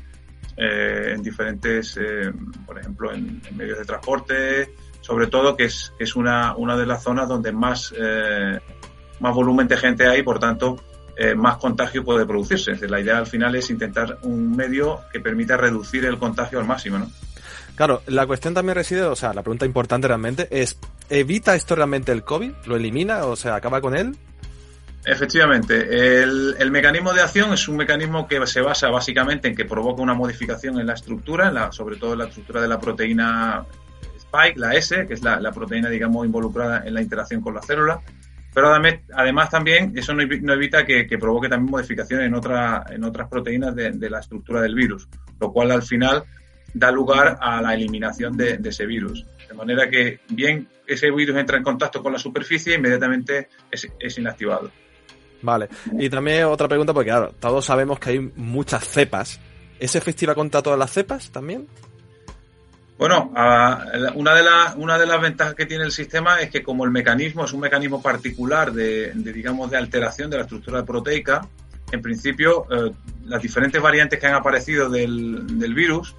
eh, 0.64 1.14
en 1.16 1.24
diferentes, 1.24 1.98
eh, 1.98 2.32
por 2.68 2.78
ejemplo, 2.78 3.12
en, 3.12 3.42
medios 3.56 3.80
de 3.80 3.86
transporte, 3.86 4.76
sobre 5.02 5.26
todo 5.26 5.58
que 5.58 5.64
es, 5.64 5.92
es 5.98 6.16
una, 6.16 6.56
una 6.56 6.78
de 6.78 6.86
las 6.86 7.02
zonas 7.02 7.28
donde 7.28 7.52
más, 7.52 7.92
eh, 7.98 8.60
más 9.20 9.34
volumen 9.34 9.68
de 9.68 9.78
gente 9.78 10.08
hay, 10.08 10.22
por 10.22 10.38
tanto, 10.38 10.80
más 11.36 11.58
contagio 11.58 12.04
puede 12.04 12.26
producirse. 12.26 12.74
la 12.88 13.00
idea 13.00 13.20
al 13.20 13.28
final 13.28 13.54
es 13.56 13.70
intentar 13.70 14.18
un 14.24 14.56
medio 14.56 15.02
que 15.12 15.20
permita 15.20 15.56
reducir 15.56 16.04
el 16.06 16.18
contagio 16.18 16.58
al 16.58 16.66
máximo, 16.66 16.98
¿no? 16.98 17.12
Claro, 17.76 18.02
la 18.08 18.26
cuestión 18.26 18.56
también 18.56 18.76
reside, 18.76 19.04
o 19.04 19.16
sea, 19.16 19.32
la 19.32 19.44
pregunta 19.44 19.68
importante 19.68 20.08
realmente 20.08 20.48
es, 20.50 20.80
¿evita 21.10 21.54
esto 21.54 21.76
realmente 21.76 22.12
el 22.12 22.24
COVID? 22.24 22.52
¿Lo 22.66 22.76
elimina? 22.76 23.26
O 23.26 23.36
sea, 23.36 23.56
¿acaba 23.56 23.82
con 23.82 23.96
él? 23.96 24.18
Efectivamente, 25.04 26.22
el, 26.22 26.72
mecanismo 26.72 27.12
de 27.12 27.22
acción 27.22 27.52
es 27.54 27.68
un 27.68 27.78
mecanismo 27.78 28.28
que 28.28 28.46
se 28.46 28.62
basa 28.62 28.90
básicamente 28.90 29.48
en 29.48 29.56
que 29.56 29.66
provoca 29.66 30.02
una 30.02 30.14
modificación 30.14 30.80
en 30.80 30.86
la 30.86 30.94
estructura, 30.94 31.72
sobre 31.72 31.96
todo 31.96 32.14
en 32.14 32.20
la 32.20 32.26
estructura 32.26 32.62
de 32.62 32.68
la 32.68 32.80
proteína 32.80 33.66
Spike, 34.18 34.60
la 34.60 34.76
S, 34.76 35.08
que 35.08 35.16
es 35.16 35.24
la, 35.24 35.52
proteína, 35.52 35.90
digamos, 35.90 36.24
involucrada 36.26 36.84
en 36.86 36.94
la 36.94 37.02
interacción 37.02 37.42
con 37.42 37.56
la 37.56 37.62
célula. 37.62 38.00
Pero 38.54 38.74
además, 39.16 39.50
también 39.50 39.94
eso 39.96 40.14
no, 40.14 40.22
evita 40.54 40.86
que, 40.86 41.06
provoque 41.20 41.50
también 41.50 41.72
modificaciones 41.72 42.28
en, 42.28 42.36
otra, 42.36 42.86
en 42.90 43.04
otras 43.04 43.28
proteínas 43.28 43.76
de, 43.76 44.10
la 44.10 44.20
estructura 44.20 44.62
del 44.62 44.76
virus, 44.76 45.08
lo 45.40 45.52
cual 45.52 45.72
al 45.72 45.82
final 45.82 46.24
da 46.74 46.92
lugar 46.92 47.38
a 47.42 47.60
la 47.62 47.74
eliminación 47.74 48.38
de, 48.38 48.60
ese 48.64 48.86
virus. 48.86 49.26
De 49.48 49.56
manera 49.56 49.90
que 49.90 50.20
bien 50.30 50.68
ese 50.86 51.10
virus 51.10 51.38
entra 51.38 51.58
en 51.58 51.64
contacto 51.64 52.04
con 52.04 52.14
la 52.14 52.20
superficie, 52.20 52.76
inmediatamente 52.76 53.50
es 53.72 54.18
inactivado. 54.20 54.70
Vale. 55.42 55.70
Y 55.98 56.10
también 56.10 56.46
otra 56.46 56.68
pregunta, 56.68 56.94
porque 56.94 57.10
claro, 57.10 57.34
todos 57.40 57.66
sabemos 57.66 58.00
que 58.00 58.12
hay 58.12 58.20
muchas 58.36 58.88
cepas. 58.88 59.40
¿Es 59.80 59.96
efectiva 59.96 60.36
contra 60.36 60.62
todas 60.62 60.78
las 60.78 60.92
cepas 60.92 61.32
también? 61.32 61.68
Bueno, 62.98 63.32
una, 64.14 64.36
de 64.36 64.44
una 64.76 64.98
de 65.00 65.06
las 65.08 65.20
ventajas 65.20 65.56
que 65.56 65.66
tiene 65.66 65.86
el 65.86 65.92
sistema 65.92 66.40
es 66.40 66.52
que 66.52 66.62
como 66.62 66.86
el 66.86 66.92
mecanismo 66.92 67.46
es 67.46 67.52
un 67.52 67.62
mecanismo 67.62 68.00
particular 68.00 68.72
de, 68.72 69.12
digamos, 69.16 69.72
de 69.72 69.78
alteración 69.78 70.30
de 70.30 70.38
la 70.38 70.44
estructura 70.44 70.86
proteica, 70.86 71.42
en 71.92 72.00
principio 72.00 72.68
eh, 72.70 72.92
las 73.26 73.42
diferentes 73.42 73.82
variantes 73.82 74.20
que 74.20 74.28
han 74.28 74.36
aparecido 74.36 74.88
del, 74.88 75.58
del 75.58 75.74
virus 75.74 76.16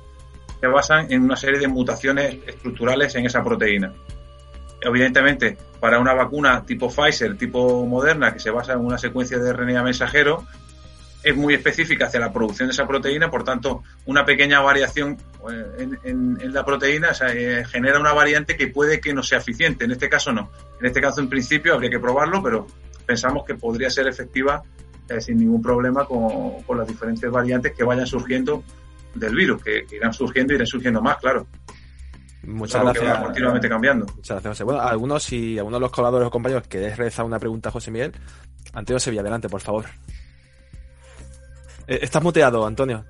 se 0.60 0.66
basan 0.66 1.06
en 1.12 1.22
una 1.22 1.36
serie 1.36 1.60
de 1.60 1.68
mutaciones 1.68 2.38
estructurales 2.46 3.14
en 3.14 3.26
esa 3.26 3.44
proteína 3.44 3.92
evidentemente, 4.84 5.56
para 5.80 5.98
una 5.98 6.12
vacuna 6.14 6.64
tipo 6.64 6.88
Pfizer, 6.88 7.36
tipo 7.36 7.86
Moderna, 7.86 8.32
que 8.32 8.40
se 8.40 8.50
basa 8.50 8.74
en 8.74 8.80
una 8.80 8.98
secuencia 8.98 9.38
de 9.38 9.52
RNA 9.52 9.82
mensajero, 9.82 10.44
es 11.22 11.36
muy 11.36 11.54
específica 11.54 12.06
hacia 12.06 12.20
la 12.20 12.32
producción 12.32 12.68
de 12.68 12.72
esa 12.72 12.86
proteína, 12.86 13.30
por 13.30 13.44
tanto, 13.44 13.82
una 14.06 14.24
pequeña 14.24 14.60
variación 14.60 15.16
eh, 15.50 15.88
en, 16.04 16.52
la 16.52 16.64
proteína 16.64 17.12
eh, 17.32 17.64
genera 17.70 18.00
una 18.00 18.12
variante 18.12 18.56
que 18.56 18.68
puede 18.68 19.00
que 19.00 19.14
no 19.14 19.22
sea 19.22 19.38
eficiente. 19.38 19.84
En 19.84 19.92
este 19.92 20.08
caso 20.08 20.32
no. 20.32 20.50
En 20.80 20.86
este 20.86 21.00
caso, 21.00 21.20
en 21.20 21.28
principio, 21.28 21.74
habría 21.74 21.90
que 21.90 22.00
probarlo, 22.00 22.42
pero 22.42 22.66
pensamos 23.06 23.44
que 23.44 23.54
podría 23.54 23.88
ser 23.88 24.08
efectiva 24.08 24.62
eh, 25.08 25.20
sin 25.20 25.38
ningún 25.38 25.62
problema 25.62 26.04
con, 26.06 26.76
las 26.76 26.86
diferentes 26.88 27.30
variantes 27.30 27.72
que 27.72 27.84
vayan 27.84 28.06
surgiendo 28.06 28.64
del 29.14 29.34
virus, 29.34 29.62
que, 29.62 29.84
que 29.86 29.96
irán 29.96 30.12
surgiendo 30.12 30.52
y 30.52 30.56
irán 30.56 30.66
surgiendo 30.66 31.00
más, 31.00 31.18
claro. 31.18 31.46
Muchas 32.44 32.82
gracias. 32.82 33.18
continuamente 33.18 33.68
cambiando. 33.68 34.06
Muchas 34.16 34.42
gracias. 34.42 34.64
Bueno, 34.64 34.80
algunos, 34.80 35.22
si 35.22 35.58
algunos 35.58 35.78
de 35.78 35.82
los 35.82 35.92
colaboradores 35.92 36.28
o 36.28 36.30
compañeros 36.30 36.66
queréis 36.66 36.96
realizar 36.96 37.24
una 37.24 37.38
pregunta 37.38 37.68
a 37.68 37.72
José 37.72 37.90
Miguel, 37.90 38.12
Antonio 38.72 38.98
Sevilla, 38.98 39.20
adelante, 39.20 39.48
por 39.48 39.60
favor. 39.60 39.86
Eh, 41.86 42.00
estás 42.02 42.22
muteado, 42.22 42.66
Antonio. 42.66 43.04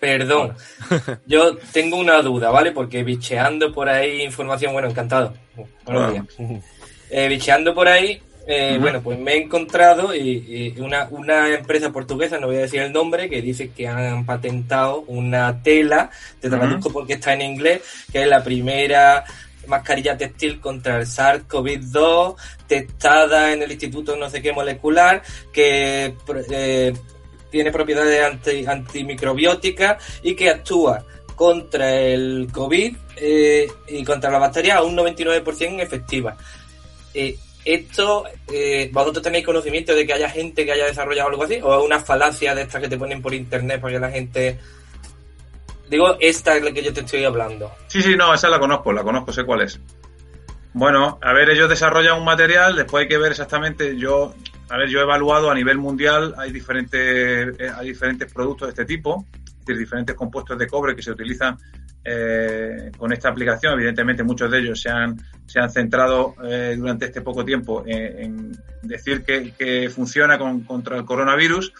Perdón. 0.00 0.54
Yo 1.26 1.56
tengo 1.72 1.96
una 1.96 2.22
duda, 2.22 2.50
¿vale? 2.50 2.72
Porque 2.72 3.02
bicheando 3.02 3.72
por 3.72 3.88
ahí 3.88 4.22
información, 4.22 4.72
bueno, 4.72 4.88
encantado. 4.88 5.34
Buenos 5.84 6.12
días. 6.12 6.26
Eh, 7.10 7.26
bicheando 7.26 7.74
por 7.74 7.88
ahí, 7.88 8.20
eh, 8.50 8.78
bueno, 8.80 9.02
pues 9.02 9.18
me 9.18 9.34
he 9.34 9.42
encontrado 9.42 10.14
y, 10.14 10.74
una, 10.78 11.06
una, 11.10 11.54
empresa 11.54 11.92
portuguesa, 11.92 12.40
no 12.40 12.46
voy 12.46 12.56
a 12.56 12.60
decir 12.60 12.80
el 12.80 12.94
nombre, 12.94 13.28
que 13.28 13.42
dice 13.42 13.68
que 13.68 13.86
han 13.86 14.24
patentado 14.24 15.00
una 15.06 15.62
tela, 15.62 16.10
te 16.40 16.48
traduzco 16.48 16.90
porque 16.90 17.12
está 17.12 17.34
en 17.34 17.42
inglés, 17.42 17.82
que 18.10 18.22
es 18.22 18.26
la 18.26 18.42
primera 18.42 19.22
mascarilla 19.66 20.16
textil 20.16 20.60
contra 20.60 20.96
el 20.96 21.04
SARS-CoV-2 21.04 22.36
testada 22.66 23.52
en 23.52 23.62
el 23.62 23.70
Instituto 23.70 24.16
no 24.16 24.30
sé 24.30 24.40
qué 24.40 24.54
molecular, 24.54 25.22
que 25.52 26.16
eh, 26.50 26.94
tiene 27.50 27.70
propiedades 27.70 28.24
anti, 28.24 28.64
antimicrobióticas 28.64 30.02
y 30.22 30.34
que 30.34 30.48
actúa 30.48 31.04
contra 31.36 31.94
el 31.94 32.48
COVID 32.50 32.96
eh, 33.16 33.70
y 33.88 34.04
contra 34.04 34.30
la 34.30 34.38
bacteria 34.38 34.78
a 34.78 34.82
un 34.82 34.96
99% 34.96 35.80
efectiva. 35.82 36.34
Eh, 37.12 37.38
¿Esto, 37.68 38.24
eh, 38.50 38.88
vosotros 38.90 39.22
tenéis 39.22 39.44
conocimiento 39.44 39.94
de 39.94 40.06
que 40.06 40.14
haya 40.14 40.30
gente 40.30 40.64
que 40.64 40.72
haya 40.72 40.86
desarrollado 40.86 41.28
algo 41.28 41.44
así? 41.44 41.60
¿O 41.62 41.78
es 41.78 41.84
una 41.84 42.00
falacia 42.00 42.54
de 42.54 42.62
estas 42.62 42.80
que 42.80 42.88
te 42.88 42.96
ponen 42.96 43.20
por 43.20 43.34
internet 43.34 43.78
para 43.78 43.92
que 43.92 44.00
la 44.00 44.10
gente... 44.10 44.58
Digo, 45.90 46.16
esta 46.18 46.56
es 46.56 46.62
la 46.62 46.72
que 46.72 46.82
yo 46.82 46.94
te 46.94 47.00
estoy 47.00 47.26
hablando. 47.26 47.70
Sí, 47.88 48.00
sí, 48.00 48.16
no, 48.16 48.32
esa 48.32 48.48
la 48.48 48.58
conozco, 48.58 48.90
la 48.94 49.02
conozco, 49.02 49.34
sé 49.34 49.44
cuál 49.44 49.60
es. 49.60 49.78
Bueno, 50.72 51.18
a 51.20 51.34
ver, 51.34 51.50
ellos 51.50 51.68
desarrollan 51.68 52.16
un 52.16 52.24
material, 52.24 52.74
después 52.74 53.02
hay 53.02 53.08
que 53.08 53.18
ver 53.18 53.32
exactamente, 53.32 53.98
yo, 53.98 54.34
a 54.70 54.78
ver, 54.78 54.88
yo 54.88 55.00
he 55.00 55.02
evaluado 55.02 55.50
a 55.50 55.54
nivel 55.54 55.76
mundial, 55.76 56.36
hay 56.38 56.52
diferentes, 56.52 57.54
eh, 57.60 57.70
hay 57.76 57.88
diferentes 57.88 58.32
productos 58.32 58.68
de 58.68 58.70
este 58.70 58.86
tipo, 58.86 59.26
decir, 59.68 59.78
diferentes 59.78 60.16
compuestos 60.16 60.58
de 60.58 60.66
cobre 60.66 60.96
que 60.96 61.02
se 61.02 61.10
utilizan 61.10 61.56
eh, 62.04 62.90
con 62.96 63.12
esta 63.12 63.28
aplicación. 63.28 63.74
Evidentemente, 63.74 64.22
muchos 64.22 64.50
de 64.50 64.58
ellos 64.58 64.80
se 64.80 64.90
han, 64.90 65.16
se 65.46 65.60
han 65.60 65.70
centrado 65.70 66.34
eh, 66.44 66.74
durante 66.76 67.06
este 67.06 67.20
poco 67.20 67.44
tiempo 67.44 67.84
en, 67.86 68.18
en 68.18 68.52
decir 68.82 69.24
que, 69.24 69.90
funciona 69.90 70.38
con, 70.38 70.62
contra 70.62 70.96
el 70.96 71.04
coronavirus. 71.04 71.72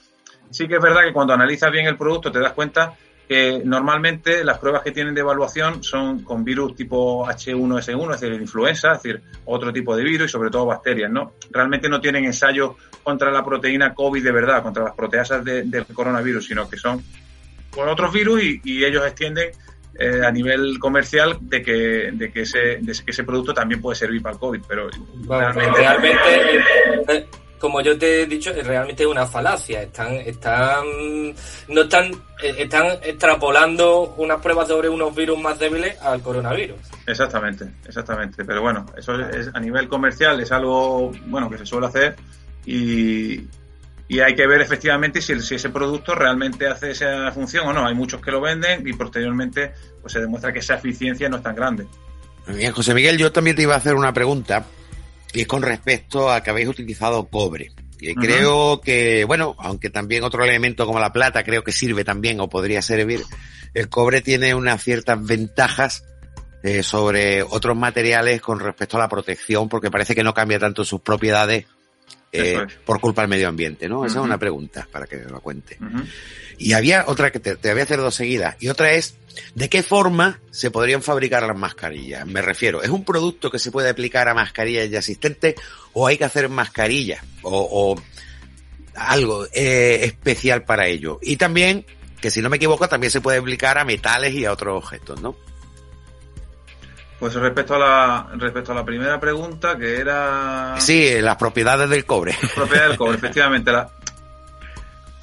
Sí 0.51 0.67
que 0.67 0.77
es 0.77 0.83
verdad 0.83 1.03
que 1.05 1.13
cuando 1.13 1.35
analizas 1.35 1.71
bien 1.71 1.87
el 1.87 1.97
producto 1.97 2.33
te 2.33 2.41
das 2.41 2.53
cuenta 2.53 2.95
que 3.29 3.61
normalmente 3.63 4.43
las 4.43 4.59
pruebas 4.59 4.83
que 4.83 4.91
tienen 4.91 5.15
de 5.15 5.21
evaluación 5.21 5.83
son 5.85 6.25
con 6.25 6.43
virus 6.43 6.75
tipo 6.75 7.27
H1S1, 7.27 8.15
es 8.15 8.21
decir, 8.21 8.41
influenza, 8.41 8.93
es 8.93 9.03
decir, 9.03 9.23
otro 9.45 9.71
tipo 9.71 9.95
de 9.95 10.03
virus 10.03 10.29
y 10.29 10.33
sobre 10.33 10.49
todo 10.49 10.65
bacterias, 10.65 11.11
¿no? 11.11 11.35
Realmente 11.51 11.91
no 11.91 12.01
tienen 12.01 12.25
ensayos 12.25 12.77
contra 13.03 13.31
la 13.31 13.45
proteína 13.45 13.93
COVID 13.93 14.25
de 14.25 14.33
verdad, 14.33 14.63
contra 14.63 14.83
las 14.83 14.95
proteasas 14.95 15.45
de, 15.45 15.65
del 15.65 15.85
coronavirus, 15.85 16.47
sino 16.47 16.69
que 16.71 16.79
son 16.79 17.03
con 17.79 17.89
otros 17.89 18.13
virus 18.13 18.43
y, 18.43 18.61
y 18.65 18.85
ellos 18.85 19.07
extienden 19.07 19.53
eh, 19.97 20.21
a 20.27 20.33
nivel 20.33 20.81
comercial 20.81 21.39
de 21.41 21.63
que, 21.63 22.11
de, 22.13 22.33
que 22.33 22.41
ese, 22.41 22.79
de 22.81 22.93
que 22.93 23.13
ese 23.13 23.23
producto 23.23 23.55
también 23.55 23.81
puede 23.81 23.95
servir 23.95 24.21
para 24.21 24.33
el 24.33 24.41
COVID, 24.41 24.61
pero 24.67 24.91
Bueno, 25.15 25.53
realmente, 25.53 25.79
realmente, 25.79 26.57
eh, 27.09 27.27
como 27.57 27.81
yo 27.81 27.97
te 27.97 28.23
he 28.23 28.27
dicho, 28.27 28.51
es 28.51 28.67
realmente 28.67 29.07
una 29.07 29.27
falacia. 29.27 29.83
Están, 29.83 30.15
están, 30.15 30.85
no 31.69 31.83
están, 31.83 32.07
eh, 32.43 32.57
están 32.59 32.99
extrapolando 33.01 34.13
unas 34.17 34.41
pruebas 34.41 34.67
sobre 34.67 34.89
unos 34.89 35.15
virus 35.15 35.41
más 35.41 35.57
débiles 35.57 36.01
al 36.03 36.21
coronavirus. 36.21 36.79
Exactamente, 37.07 37.65
exactamente. 37.87 38.45
Pero 38.45 38.61
bueno, 38.61 38.87
eso 38.97 39.15
es, 39.21 39.51
a 39.55 39.61
nivel 39.61 39.87
comercial 39.87 40.41
es 40.41 40.51
algo 40.51 41.13
bueno 41.27 41.49
que 41.49 41.59
se 41.59 41.67
suele 41.67 41.87
hacer 41.87 42.17
y, 42.67 43.39
y 44.09 44.21
hay 44.21 44.35
que 44.35 44.47
ver 44.47 44.61
efectivamente 44.63 45.21
si, 45.21 45.33
el- 45.33 45.43
si 45.43 45.55
ese 45.57 45.69
producto 45.69 46.15
realmente 46.15 46.67
hace 46.67 46.91
esa 46.93 47.31
función 47.31 47.69
o 47.69 47.73
no. 47.73 47.87
Hay 47.87 47.95
muchos 47.95 48.21
que 48.23 48.31
lo 48.31 48.41
venden 48.41 48.87
y 48.89 48.93
posteriormente 48.95 49.73
pues 50.01 50.13
se 50.15 50.21
demuestra 50.21 50.53
que 50.53 50.61
esa 50.61 50.75
eficiencia 50.77 51.29
no 51.29 51.37
es 51.37 51.43
tan 51.43 51.55
grande. 51.55 51.87
Bien, 52.47 52.73
José 52.73 52.95
Miguel, 52.95 53.19
yo 53.19 53.31
también 53.31 53.55
te 53.55 53.63
iba 53.63 53.75
a 53.75 53.79
hacer 53.79 53.95
una 53.95 54.13
pregunta 54.15 54.65
y 55.35 55.43
es 55.43 55.47
con 55.47 55.61
respecto 55.63 56.33
a 56.33 56.43
que 56.43 56.49
habéis 56.51 56.69
utilizado 56.69 57.27
cobre. 57.29 57.71
Y 58.01 58.15
creo 58.15 58.81
que, 58.81 59.25
bueno, 59.25 59.57
aunque 59.59 59.91
también 59.91 60.23
otro 60.23 60.45
elemento 60.45 60.87
como 60.87 61.01
la 61.01 61.13
plata 61.13 61.43
creo 61.43 61.65
que 61.65 61.73
sirve 61.73 62.05
también 62.05 62.41
o 62.41 62.49
podría 62.49 62.81
servir, 62.81 63.23
el 63.75 63.89
cobre 63.89 64.23
tiene 64.23 64.55
unas 64.55 64.83
ciertas 64.83 65.23
ventajas 65.23 66.05
eh, 66.63 66.83
sobre 66.83 67.43
otros 67.43 67.77
materiales 67.77 68.41
con 68.41 68.61
respecto 68.61 68.97
a 68.97 69.01
la 69.01 69.09
protección 69.09 69.69
porque 69.69 69.91
parece 69.91 70.15
que 70.15 70.23
no 70.23 70.33
cambia 70.33 70.59
tanto 70.61 70.85
sus 70.85 71.01
propiedades 71.01 71.67
eh, 72.33 72.65
es. 72.67 72.75
por 72.85 73.01
culpa 73.01 73.23
del 73.23 73.31
medio 73.31 73.49
ambiente, 73.49 73.89
¿no? 73.89 74.05
Esa 74.05 74.19
es 74.19 74.25
una 74.25 74.39
pregunta 74.39 74.87
para 74.91 75.07
que 75.07 75.17
lo 75.19 75.41
cuente. 75.41 75.79
Y 76.59 76.73
había 76.73 77.05
otra 77.07 77.31
que 77.31 77.41
te, 77.41 77.57
te 77.57 77.71
voy 77.71 77.81
a 77.81 77.85
hacer 77.85 77.99
dos 77.99 78.15
seguidas. 78.15 78.57
Y 78.61 78.69
otra 78.69 78.93
es, 78.93 79.15
¿de 79.55 79.69
qué 79.69 79.83
forma 79.83 80.41
se 80.51 80.71
podrían 80.71 81.03
fabricar 81.03 81.43
las 81.45 81.57
mascarillas? 81.57 82.27
Me 82.27 82.43
refiero, 82.43 82.83
¿es 82.83 82.91
un 82.91 83.05
producto 83.05 83.51
que 83.51 83.59
se 83.59 83.71
puede 83.71 83.91
aplicar 83.91 84.29
a 84.29 84.35
mascarillas 84.35 84.91
ya 84.91 84.99
existentes 84.99 85.55
o 85.93 86.07
hay 86.07 86.19
que 86.19 86.25
hacer 86.25 86.49
mascarillas 86.49 87.23
o, 87.43 87.95
o 87.95 88.03
algo 88.95 89.47
eh, 89.53 90.01
especial 90.03 90.65
para 90.65 90.87
ello? 90.87 91.19
Y 91.23 91.37
también, 91.37 91.87
que 92.21 92.31
si 92.31 92.43
no 92.43 92.51
me 92.51 92.57
equivoco, 92.57 92.89
también 92.89 93.11
se 93.11 93.21
puede 93.21 93.39
aplicar 93.39 93.79
a 93.79 93.85
metales 93.85 94.35
y 94.35 94.45
a 94.45 94.53
otros 94.53 94.85
objetos, 94.85 95.21
¿no? 95.23 95.37
Pues 97.19 97.35
respecto 97.35 97.75
a 97.75 97.79
la 97.79 98.29
respecto 98.35 98.73
a 98.73 98.75
la 98.77 98.85
primera 98.85 99.19
pregunta 99.19 99.77
que 99.77 99.97
era 99.99 100.77
Sí, 100.79 101.21
las 101.21 101.37
propiedades 101.37 101.91
del 101.91 102.05
cobre. 102.05 102.37
propiedad 102.55 102.89
del 102.89 102.97
cobre, 102.97 103.17
efectivamente. 103.19 103.73
La... 103.73 103.89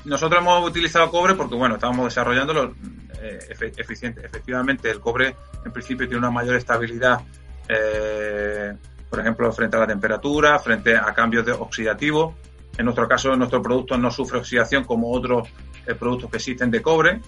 Nosotros 0.03 0.41
hemos 0.41 0.67
utilizado 0.69 1.09
cobre 1.09 1.35
porque, 1.35 1.55
bueno, 1.55 1.75
estábamos 1.75 2.05
desarrollándolo 2.05 2.75
eh, 3.21 3.39
eficiente. 3.77 4.25
Efectivamente, 4.25 4.91
el 4.91 4.99
cobre 4.99 5.35
en 5.65 5.71
principio 5.71 6.07
tiene 6.07 6.19
una 6.19 6.31
mayor 6.31 6.55
estabilidad, 6.55 7.21
eh, 7.67 8.73
por 9.09 9.19
ejemplo, 9.19 9.51
frente 9.51 9.77
a 9.77 9.79
la 9.79 9.87
temperatura, 9.87 10.59
frente 10.59 10.95
a 10.95 11.13
cambios 11.13 11.45
de 11.45 11.53
oxidativo. 11.53 12.35
En 12.77 12.85
nuestro 12.85 13.07
caso, 13.07 13.35
nuestro 13.35 13.61
producto 13.61 13.97
no 13.97 14.11
sufre 14.11 14.37
oxidación 14.39 14.83
como 14.83 15.11
otros 15.11 15.47
eh, 15.87 15.95
productos 15.95 16.29
que 16.29 16.37
existen 16.37 16.69
de 16.69 16.81
cobre. 16.81 17.21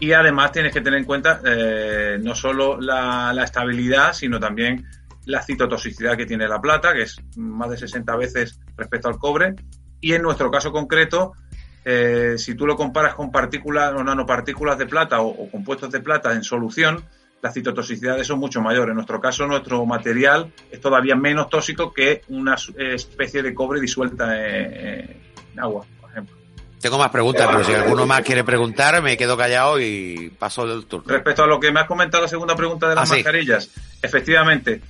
Y 0.00 0.12
además 0.12 0.52
tienes 0.52 0.72
que 0.72 0.80
tener 0.80 0.98
en 0.98 1.04
cuenta 1.04 1.40
eh, 1.44 2.18
no 2.20 2.34
solo 2.34 2.80
la, 2.80 3.32
la 3.32 3.44
estabilidad, 3.44 4.12
sino 4.12 4.40
también 4.40 4.86
la 5.26 5.42
citotoxicidad 5.42 6.16
que 6.16 6.26
tiene 6.26 6.48
la 6.48 6.60
plata, 6.60 6.92
que 6.92 7.02
es 7.02 7.16
más 7.36 7.70
de 7.70 7.78
60 7.78 8.16
veces 8.16 8.60
respecto 8.76 9.08
al 9.08 9.18
cobre. 9.18 9.54
Y 10.00 10.12
en 10.12 10.22
nuestro 10.22 10.50
caso 10.50 10.72
concreto, 10.72 11.32
eh, 11.84 12.34
si 12.38 12.54
tú 12.54 12.66
lo 12.66 12.76
comparas 12.76 13.14
con 13.14 13.30
partículas 13.30 13.92
o 13.92 14.02
nanopartículas 14.02 14.78
de 14.78 14.86
plata 14.86 15.20
o, 15.20 15.50
compuestos 15.50 15.90
de 15.90 16.00
plata 16.00 16.32
en 16.32 16.42
solución, 16.42 17.04
la 17.42 17.52
citotoxicidad 17.52 18.22
son 18.22 18.38
mucho 18.38 18.62
mayor. 18.62 18.88
En 18.88 18.94
nuestro 18.94 19.20
caso, 19.20 19.46
nuestro 19.46 19.84
material 19.84 20.52
es 20.70 20.80
todavía 20.80 21.14
menos 21.14 21.50
tóxico 21.50 21.92
que 21.92 22.22
una 22.28 22.56
especie 22.78 23.42
de 23.42 23.54
cobre 23.54 23.80
disuelta 23.80 24.34
en, 24.40 25.20
agua. 25.58 25.84
Tengo 26.84 26.98
más 26.98 27.08
preguntas, 27.10 27.48
pero 27.50 27.64
si 27.64 27.72
alguno 27.72 28.04
más 28.04 28.20
quiere 28.20 28.44
preguntar, 28.44 29.00
me 29.00 29.16
quedo 29.16 29.38
callado 29.38 29.80
y 29.80 30.30
paso 30.38 30.66
del 30.66 30.84
turno. 30.84 31.06
Respecto 31.10 31.42
a 31.42 31.46
lo 31.46 31.58
que 31.58 31.72
me 31.72 31.80
has 31.80 31.86
comentado, 31.86 32.24
la 32.24 32.28
segunda 32.28 32.54
pregunta 32.54 32.90
de 32.90 32.94
las 32.94 33.10
Ah, 33.10 33.14
sí. 33.14 33.22
mascarillas, 33.22 33.70
efectivamente, 34.02 34.82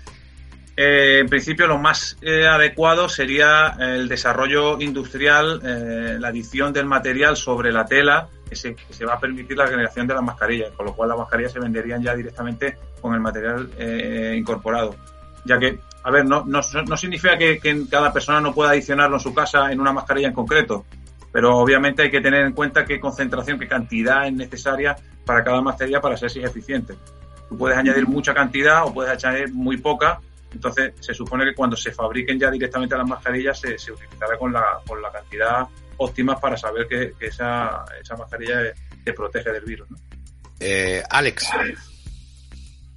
eh, 0.76 1.18
en 1.20 1.28
principio 1.28 1.68
lo 1.68 1.78
más 1.78 2.16
eh, 2.20 2.48
adecuado 2.48 3.08
sería 3.08 3.76
el 3.78 4.08
desarrollo 4.08 4.80
industrial, 4.80 5.60
eh, 5.64 6.16
la 6.18 6.28
adición 6.30 6.72
del 6.72 6.86
material 6.86 7.36
sobre 7.36 7.70
la 7.70 7.86
tela, 7.86 8.26
que 8.50 8.56
se, 8.56 8.74
que 8.74 8.92
se 8.92 9.04
va 9.04 9.14
a 9.14 9.20
permitir 9.20 9.56
la 9.56 9.68
generación 9.68 10.08
de 10.08 10.14
las 10.14 10.22
mascarillas, 10.24 10.72
con 10.72 10.86
lo 10.86 10.96
cual 10.96 11.10
las 11.10 11.18
mascarillas 11.18 11.52
se 11.52 11.60
venderían 11.60 12.02
ya 12.02 12.16
directamente 12.16 12.76
con 13.00 13.14
el 13.14 13.20
material 13.20 13.70
eh, 13.78 14.34
incorporado. 14.36 14.96
Ya 15.44 15.60
que, 15.60 15.78
a 16.02 16.10
ver, 16.10 16.24
no, 16.24 16.42
no, 16.44 16.60
no 16.88 16.96
significa 16.96 17.38
que, 17.38 17.60
que 17.60 17.84
cada 17.88 18.12
persona 18.12 18.40
no 18.40 18.52
pueda 18.52 18.70
adicionarlo 18.70 19.14
en 19.14 19.20
su 19.20 19.32
casa 19.32 19.70
en 19.70 19.78
una 19.80 19.92
mascarilla 19.92 20.26
en 20.26 20.34
concreto, 20.34 20.84
pero 21.34 21.58
obviamente 21.58 22.02
hay 22.02 22.12
que 22.12 22.20
tener 22.20 22.46
en 22.46 22.52
cuenta 22.52 22.84
qué 22.84 23.00
concentración, 23.00 23.58
qué 23.58 23.66
cantidad 23.66 24.24
es 24.24 24.32
necesaria 24.32 24.94
para 25.26 25.42
cada 25.42 25.60
mascarilla 25.60 26.00
para 26.00 26.16
ser 26.16 26.30
eficiente. 26.44 26.94
Tú 27.48 27.58
puedes 27.58 27.76
añadir 27.76 28.06
mucha 28.06 28.32
cantidad 28.32 28.84
o 28.86 28.94
puedes 28.94 29.24
añadir 29.24 29.52
muy 29.52 29.78
poca, 29.78 30.20
entonces 30.52 30.92
se 31.00 31.12
supone 31.12 31.44
que 31.44 31.52
cuando 31.52 31.76
se 31.76 31.90
fabriquen 31.90 32.38
ya 32.38 32.52
directamente 32.52 32.96
las 32.96 33.08
mascarillas 33.08 33.58
se, 33.58 33.76
se 33.76 33.90
utilizará 33.90 34.38
con 34.38 34.52
la, 34.52 34.62
con 34.86 35.02
la 35.02 35.10
cantidad 35.10 35.66
óptima 35.96 36.38
para 36.38 36.56
saber 36.56 36.86
que, 36.86 37.14
que 37.18 37.26
esa, 37.26 37.84
esa 38.00 38.16
mascarilla 38.16 38.72
te 39.04 39.12
protege 39.12 39.50
del 39.50 39.64
virus. 39.64 39.90
¿no? 39.90 39.96
Eh, 40.60 41.02
Alex, 41.10 41.50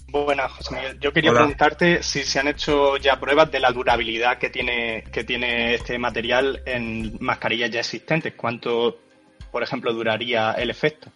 Buenas, 0.10 0.52
José 0.54 0.76
Miguel. 0.76 1.00
Yo 1.00 1.12
quería 1.12 1.32
Hola. 1.32 1.42
preguntarte 1.42 2.02
si 2.02 2.24
se 2.24 2.40
han 2.40 2.48
hecho 2.48 2.98
ya 2.98 3.20
pruebas 3.20 3.52
de 3.52 3.60
la 3.60 3.72
durabilidad 3.72 4.38
que 4.38 4.50
tiene, 4.50 5.04
que 5.12 5.24
tiene 5.24 5.76
este 5.76 6.00
material 6.00 6.62
en 6.66 7.18
mascarillas 7.20 7.70
ya 7.70 7.82
existentes. 7.82 8.34
¿Cuánto, 8.36 8.98
por 9.52 9.64
ejemplo, 9.64 9.94
duraría 9.94 10.54
el 10.54 10.70
efecto? 10.70 11.12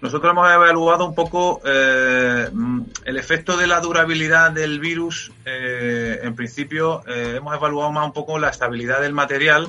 Nosotros 0.00 0.32
hemos 0.32 0.50
evaluado 0.50 1.06
un 1.06 1.14
poco 1.14 1.60
eh, 1.64 2.48
el 3.04 3.16
efecto 3.16 3.56
de 3.56 3.68
la 3.68 3.80
durabilidad 3.80 4.50
del 4.50 4.80
virus. 4.80 5.30
eh, 5.44 6.18
en 6.22 6.34
principio, 6.34 7.02
eh, 7.06 7.34
hemos 7.36 7.54
evaluado 7.54 7.92
más 7.92 8.06
un 8.06 8.12
poco 8.12 8.38
la 8.38 8.48
estabilidad 8.48 9.00
del 9.00 9.12
material 9.12 9.68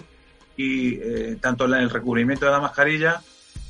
y 0.58 0.96
eh, 0.96 1.38
tanto 1.40 1.66
en 1.66 1.74
el 1.74 1.90
recubrimiento 1.90 2.46
de 2.46 2.52
la 2.52 2.60
mascarilla, 2.60 3.22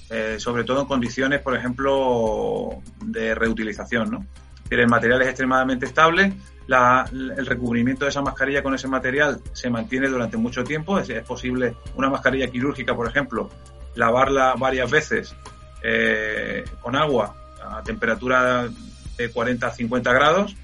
eh, 0.10 0.36
sobre 0.40 0.64
todo 0.64 0.82
en 0.82 0.88
condiciones, 0.88 1.42
por 1.42 1.56
ejemplo, 1.56 2.82
de 3.06 3.36
reutilización. 3.36 4.12
¿no? 4.12 4.26
Decir, 4.64 4.80
el 4.80 4.88
material 4.88 5.22
es 5.22 5.28
extremadamente 5.30 5.86
estable. 5.86 6.34
la- 6.66 7.06
el 7.12 7.46
recubrimiento 7.46 8.06
de 8.06 8.10
esa 8.10 8.22
mascarilla 8.22 8.64
con 8.64 8.74
ese 8.74 8.88
material 8.88 9.42
se 9.52 9.70
mantiene 9.70 10.08
durante 10.08 10.38
mucho 10.38 10.64
tiempo. 10.64 10.98
Es, 10.98 11.10
posible 11.24 11.76
una 11.96 12.10
mascarilla 12.10 12.48
quirúrgica, 12.48 12.96
por 12.96 13.06
ejemplo, 13.08 13.50
lavarla 13.96 14.56
varias 14.58 14.90
veces 14.90 15.36
eh, 15.84 16.64
con 16.80 16.96
agua 16.96 17.36
a 17.62 17.84
temperatura 17.84 18.70
de 19.18 19.30
40 19.30 19.68
a 19.68 19.72
50 19.72 20.14
grados, 20.14 20.56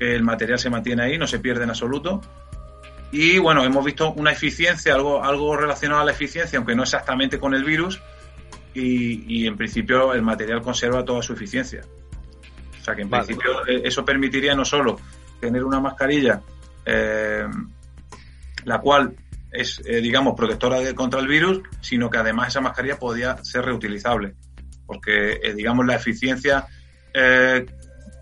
el 0.00 0.24
material 0.24 0.58
se 0.58 0.68
mantiene 0.68 1.02
ahí, 1.04 1.16
no 1.18 1.28
se 1.28 1.38
pierde 1.38 1.62
en 1.62 1.70
absoluto. 1.70 2.20
Y 3.12 3.38
bueno, 3.38 3.62
hemos 3.64 3.84
visto 3.84 4.12
una 4.12 4.32
eficiencia, 4.32 4.94
algo, 4.94 5.22
algo 5.24 5.56
relacionado 5.56 6.00
a 6.00 6.04
la 6.04 6.10
eficiencia, 6.12 6.56
aunque 6.58 6.74
no 6.74 6.82
exactamente 6.82 7.38
con 7.38 7.54
el 7.54 7.62
virus, 7.64 8.00
y, 8.74 9.42
y 9.42 9.46
en 9.46 9.56
principio 9.56 10.12
el 10.14 10.22
material 10.22 10.62
conserva 10.62 11.04
toda 11.04 11.22
su 11.22 11.32
eficiencia. 11.32 11.82
O 12.80 12.84
sea 12.84 12.94
que 12.94 13.02
en 13.02 13.10
Vale. 13.10 13.26
principio 13.26 13.66
eh, 13.66 13.82
eso 13.84 14.04
permitiría 14.04 14.54
no 14.54 14.64
solo 14.64 14.98
tener 15.40 15.64
una 15.64 15.80
mascarilla 15.80 16.40
eh, 16.84 17.46
la 18.64 18.78
cual 18.80 19.14
es, 19.52 19.82
eh, 19.84 20.00
digamos, 20.00 20.34
protectora 20.36 20.80
de- 20.80 20.94
contra 20.94 21.20
el 21.20 21.26
virus, 21.26 21.60
sino 21.80 22.08
que 22.08 22.18
además 22.18 22.48
esa 22.48 22.60
mascarilla 22.60 22.98
podía 22.98 23.36
ser 23.42 23.64
reutilizable. 23.64 24.34
Porque, 24.86 25.40
eh, 25.42 25.54
digamos, 25.54 25.86
la 25.86 25.96
eficiencia 25.96 26.66
eh, 27.14 27.66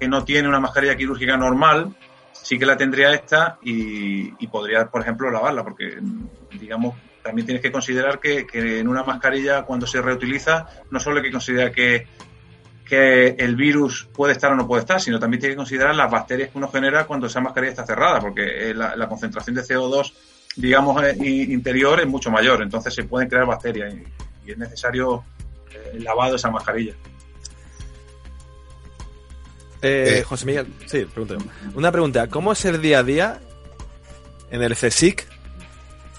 que 0.00 0.08
no 0.08 0.24
tiene 0.24 0.48
una 0.48 0.60
mascarilla 0.60 0.96
quirúrgica 0.96 1.36
normal, 1.36 1.94
sí 2.32 2.58
que 2.58 2.66
la 2.66 2.76
tendría 2.76 3.12
esta 3.12 3.58
y, 3.62 4.32
y 4.42 4.46
podría, 4.46 4.86
por 4.86 5.02
ejemplo, 5.02 5.30
lavarla, 5.30 5.64
porque, 5.64 5.98
digamos, 6.58 6.94
también 7.28 7.44
tienes 7.44 7.62
que 7.62 7.70
considerar 7.70 8.20
que, 8.20 8.46
que 8.46 8.78
en 8.78 8.88
una 8.88 9.02
mascarilla, 9.04 9.64
cuando 9.64 9.86
se 9.86 10.00
reutiliza, 10.00 10.66
no 10.90 10.98
solo 10.98 11.18
hay 11.18 11.24
que 11.24 11.30
considerar 11.30 11.72
que, 11.72 12.06
que 12.86 13.36
el 13.38 13.54
virus 13.54 14.08
puede 14.14 14.32
estar 14.32 14.50
o 14.50 14.56
no 14.56 14.66
puede 14.66 14.80
estar, 14.80 14.98
sino 14.98 15.20
también 15.20 15.38
tiene 15.40 15.52
que 15.52 15.58
considerar 15.58 15.94
las 15.94 16.10
bacterias 16.10 16.48
que 16.48 16.56
uno 16.56 16.70
genera 16.70 17.04
cuando 17.04 17.26
esa 17.26 17.42
mascarilla 17.42 17.72
está 17.72 17.84
cerrada, 17.84 18.18
porque 18.18 18.70
eh, 18.70 18.74
la, 18.74 18.96
la 18.96 19.06
concentración 19.06 19.56
de 19.56 19.62
CO2, 19.62 20.14
digamos, 20.56 21.02
eh, 21.04 21.16
interior 21.20 22.00
es 22.00 22.06
mucho 22.06 22.30
mayor, 22.30 22.62
entonces 22.62 22.94
se 22.94 23.04
pueden 23.04 23.28
crear 23.28 23.44
bacterias 23.44 23.92
y, 23.92 24.48
y 24.48 24.52
es 24.52 24.56
necesario 24.56 25.22
eh, 25.70 25.90
el 25.96 26.04
lavado 26.04 26.30
de 26.30 26.36
esa 26.36 26.50
mascarilla. 26.50 26.94
Eh. 29.82 30.24
José 30.26 30.46
Miguel, 30.46 30.66
sí, 30.86 31.04
pregunto. 31.04 31.36
yo. 31.36 31.44
Una 31.74 31.92
pregunta, 31.92 32.26
¿cómo 32.28 32.52
es 32.52 32.64
el 32.64 32.80
día 32.80 33.00
a 33.00 33.02
día 33.02 33.38
en 34.50 34.62
el 34.62 34.74
CSIC 34.74 35.27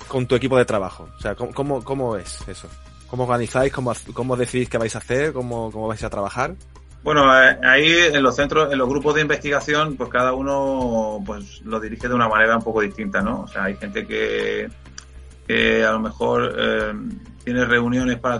con 0.09 0.27
tu 0.27 0.35
equipo 0.35 0.57
de 0.57 0.65
trabajo? 0.65 1.07
O 1.17 1.21
sea, 1.21 1.35
¿cómo, 1.35 1.53
cómo, 1.53 1.83
cómo 1.83 2.17
es 2.17 2.45
eso? 2.49 2.67
¿Cómo 3.09 3.23
organizáis? 3.23 3.71
¿Cómo, 3.71 3.93
cómo 4.13 4.35
decidís 4.35 4.67
qué 4.69 4.77
vais 4.77 4.93
a 4.95 4.99
hacer? 4.99 5.31
¿Cómo, 5.31 5.71
cómo 5.71 5.87
vais 5.87 6.03
a 6.03 6.09
trabajar? 6.09 6.55
Bueno, 7.01 7.23
eh, 7.41 7.57
ahí 7.63 7.91
en 8.13 8.21
los 8.21 8.35
centros, 8.35 8.71
en 8.73 8.77
los 8.77 8.89
grupos 8.89 9.15
de 9.15 9.21
investigación, 9.21 9.95
pues 9.95 10.09
cada 10.09 10.33
uno 10.33 11.23
pues 11.25 11.61
lo 11.61 11.79
dirige 11.79 12.09
de 12.09 12.13
una 12.15 12.27
manera 12.27 12.57
un 12.57 12.61
poco 12.63 12.81
distinta, 12.81 13.21
¿no? 13.21 13.43
O 13.43 13.47
sea, 13.47 13.63
hay 13.63 13.77
gente 13.77 14.05
que, 14.05 14.69
que 15.47 15.85
a 15.85 15.93
lo 15.93 15.99
mejor 16.01 16.53
eh, 16.59 16.93
tiene 17.43 17.63
reuniones 17.65 18.19
para 18.19 18.37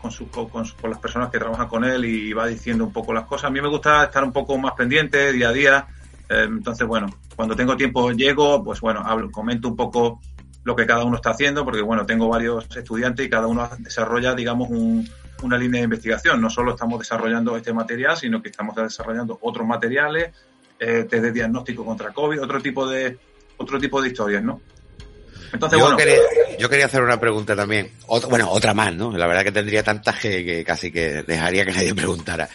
con, 0.00 0.10
sus- 0.10 0.28
con, 0.28 0.46
con 0.48 0.90
las 0.90 0.98
personas 1.00 1.30
que 1.30 1.38
trabajan 1.38 1.68
con 1.68 1.84
él 1.84 2.04
y 2.04 2.32
va 2.34 2.46
diciendo 2.46 2.84
un 2.84 2.92
poco 2.92 3.14
las 3.14 3.24
cosas. 3.24 3.46
A 3.46 3.50
mí 3.50 3.60
me 3.62 3.68
gusta 3.68 4.04
estar 4.04 4.22
un 4.22 4.32
poco 4.32 4.58
más 4.58 4.74
pendiente 4.74 5.32
día 5.32 5.48
a 5.48 5.52
día. 5.52 5.86
Eh, 6.28 6.44
entonces, 6.46 6.86
bueno, 6.86 7.06
cuando 7.34 7.56
tengo 7.56 7.76
tiempo 7.76 8.10
llego, 8.12 8.62
pues 8.62 8.80
bueno, 8.80 9.02
hablo, 9.04 9.30
comento 9.30 9.68
un 9.68 9.76
poco 9.76 10.20
lo 10.64 10.76
que 10.76 10.86
cada 10.86 11.04
uno 11.04 11.16
está 11.16 11.30
haciendo, 11.30 11.64
porque 11.64 11.82
bueno, 11.82 12.06
tengo 12.06 12.28
varios 12.28 12.64
estudiantes 12.76 13.26
y 13.26 13.30
cada 13.30 13.46
uno 13.46 13.68
desarrolla, 13.78 14.34
digamos, 14.34 14.68
un, 14.70 15.08
una 15.42 15.58
línea 15.58 15.80
de 15.80 15.84
investigación. 15.84 16.40
No 16.40 16.48
solo 16.50 16.72
estamos 16.72 16.98
desarrollando 17.00 17.56
este 17.56 17.72
material, 17.72 18.16
sino 18.16 18.40
que 18.42 18.48
estamos 18.50 18.76
desarrollando 18.76 19.38
otros 19.42 19.66
materiales, 19.66 20.30
eh, 20.78 21.06
test 21.08 21.22
de 21.24 21.32
diagnóstico 21.32 21.84
contra 21.84 22.12
COVID, 22.12 22.42
otro 22.42 22.60
tipo 22.60 22.86
de 22.88 23.18
otro 23.56 23.78
tipo 23.78 24.00
de 24.02 24.08
historias, 24.08 24.42
¿no? 24.42 24.60
Entonces, 25.52 25.78
Yo, 25.78 25.84
bueno, 25.84 25.98
quería, 25.98 26.16
yo 26.58 26.68
quería 26.68 26.86
hacer 26.86 27.02
una 27.02 27.20
pregunta 27.20 27.54
también. 27.54 27.90
Otra- 28.06 28.28
bueno, 28.30 28.50
otra 28.50 28.72
más, 28.72 28.94
¿no? 28.94 29.16
La 29.16 29.26
verdad 29.26 29.44
que 29.44 29.52
tendría 29.52 29.82
tantas 29.82 30.18
que, 30.18 30.44
que 30.44 30.64
casi 30.64 30.90
que 30.90 31.22
dejaría 31.24 31.64
que 31.66 31.72
nadie 31.72 31.94
preguntara. 31.94 32.48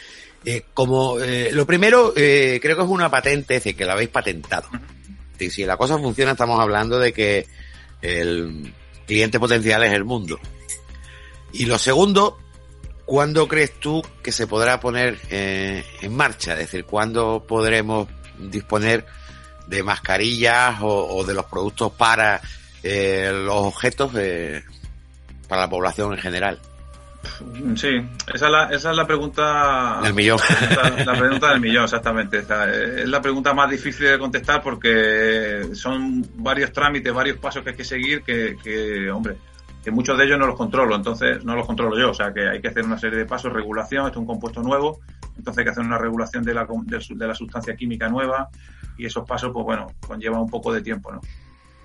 Eh, 0.43 0.63
como 0.73 1.19
eh, 1.19 1.49
lo 1.51 1.65
primero, 1.65 2.13
eh, 2.15 2.59
creo 2.61 2.75
que 2.75 2.83
es 2.83 2.89
una 2.89 3.09
patente, 3.11 3.55
es 3.57 3.63
decir, 3.63 3.77
que 3.77 3.85
la 3.85 3.93
habéis 3.93 4.09
patentado. 4.09 4.67
Decir, 5.33 5.51
si 5.51 5.65
la 5.65 5.77
cosa 5.77 5.97
funciona, 5.99 6.31
estamos 6.31 6.59
hablando 6.59 6.97
de 6.99 7.13
que 7.13 7.45
el 8.01 8.73
cliente 9.05 9.39
potencial 9.39 9.83
es 9.83 9.93
el 9.93 10.03
mundo. 10.03 10.39
Y 11.53 11.65
lo 11.65 11.77
segundo, 11.77 12.37
¿cuándo 13.05 13.47
crees 13.47 13.79
tú 13.79 14.03
que 14.21 14.31
se 14.31 14.47
podrá 14.47 14.79
poner 14.79 15.17
eh, 15.29 15.83
en 16.01 16.15
marcha? 16.15 16.53
Es 16.53 16.59
decir, 16.59 16.85
¿cuándo 16.85 17.45
podremos 17.47 18.07
disponer 18.37 19.05
de 19.67 19.83
mascarillas 19.83 20.81
o, 20.81 21.17
o 21.17 21.23
de 21.23 21.33
los 21.33 21.45
productos 21.45 21.91
para 21.93 22.41
eh, 22.83 23.31
los 23.33 23.55
objetos 23.55 24.11
eh, 24.15 24.63
para 25.47 25.61
la 25.61 25.69
población 25.69 26.13
en 26.13 26.19
general? 26.19 26.59
Sí, 27.75 27.89
esa 28.33 28.45
es 28.45 28.51
la, 28.51 28.63
esa 28.65 28.91
es 28.91 28.97
la 28.97 29.05
pregunta. 29.05 30.01
El 30.03 30.13
millón. 30.13 30.39
La, 30.75 31.13
la 31.13 31.19
pregunta 31.19 31.49
del 31.51 31.61
millón, 31.61 31.83
exactamente. 31.83 32.39
Es 32.39 33.07
la 33.07 33.21
pregunta 33.21 33.53
más 33.53 33.69
difícil 33.69 34.07
de 34.07 34.19
contestar 34.19 34.61
porque 34.61 35.69
son 35.73 36.25
varios 36.35 36.71
trámites, 36.71 37.13
varios 37.13 37.37
pasos 37.37 37.63
que 37.63 37.71
hay 37.71 37.75
que 37.75 37.83
seguir 37.83 38.23
que, 38.23 38.55
que, 38.63 39.09
hombre, 39.11 39.37
que 39.83 39.91
muchos 39.91 40.17
de 40.17 40.25
ellos 40.25 40.37
no 40.37 40.47
los 40.47 40.55
controlo, 40.55 40.95
entonces 40.95 41.43
no 41.43 41.55
los 41.55 41.65
controlo 41.65 41.97
yo. 41.97 42.11
O 42.11 42.13
sea, 42.13 42.33
que 42.33 42.47
hay 42.47 42.61
que 42.61 42.67
hacer 42.67 42.83
una 42.83 42.97
serie 42.97 43.19
de 43.19 43.25
pasos, 43.25 43.53
regulación, 43.53 44.05
esto 44.05 44.19
es 44.19 44.21
un 44.21 44.27
compuesto 44.27 44.61
nuevo, 44.61 44.99
entonces 45.37 45.59
hay 45.59 45.63
que 45.65 45.71
hacer 45.71 45.85
una 45.85 45.97
regulación 45.97 46.43
de 46.43 46.53
la, 46.53 46.67
de, 46.67 47.27
la 47.27 47.35
sustancia 47.35 47.75
química 47.75 48.09
nueva 48.09 48.49
y 48.97 49.05
esos 49.05 49.25
pasos, 49.25 49.51
pues 49.53 49.65
bueno, 49.65 49.87
conllevan 50.05 50.41
un 50.41 50.49
poco 50.49 50.73
de 50.73 50.81
tiempo, 50.81 51.11
¿no? 51.11 51.21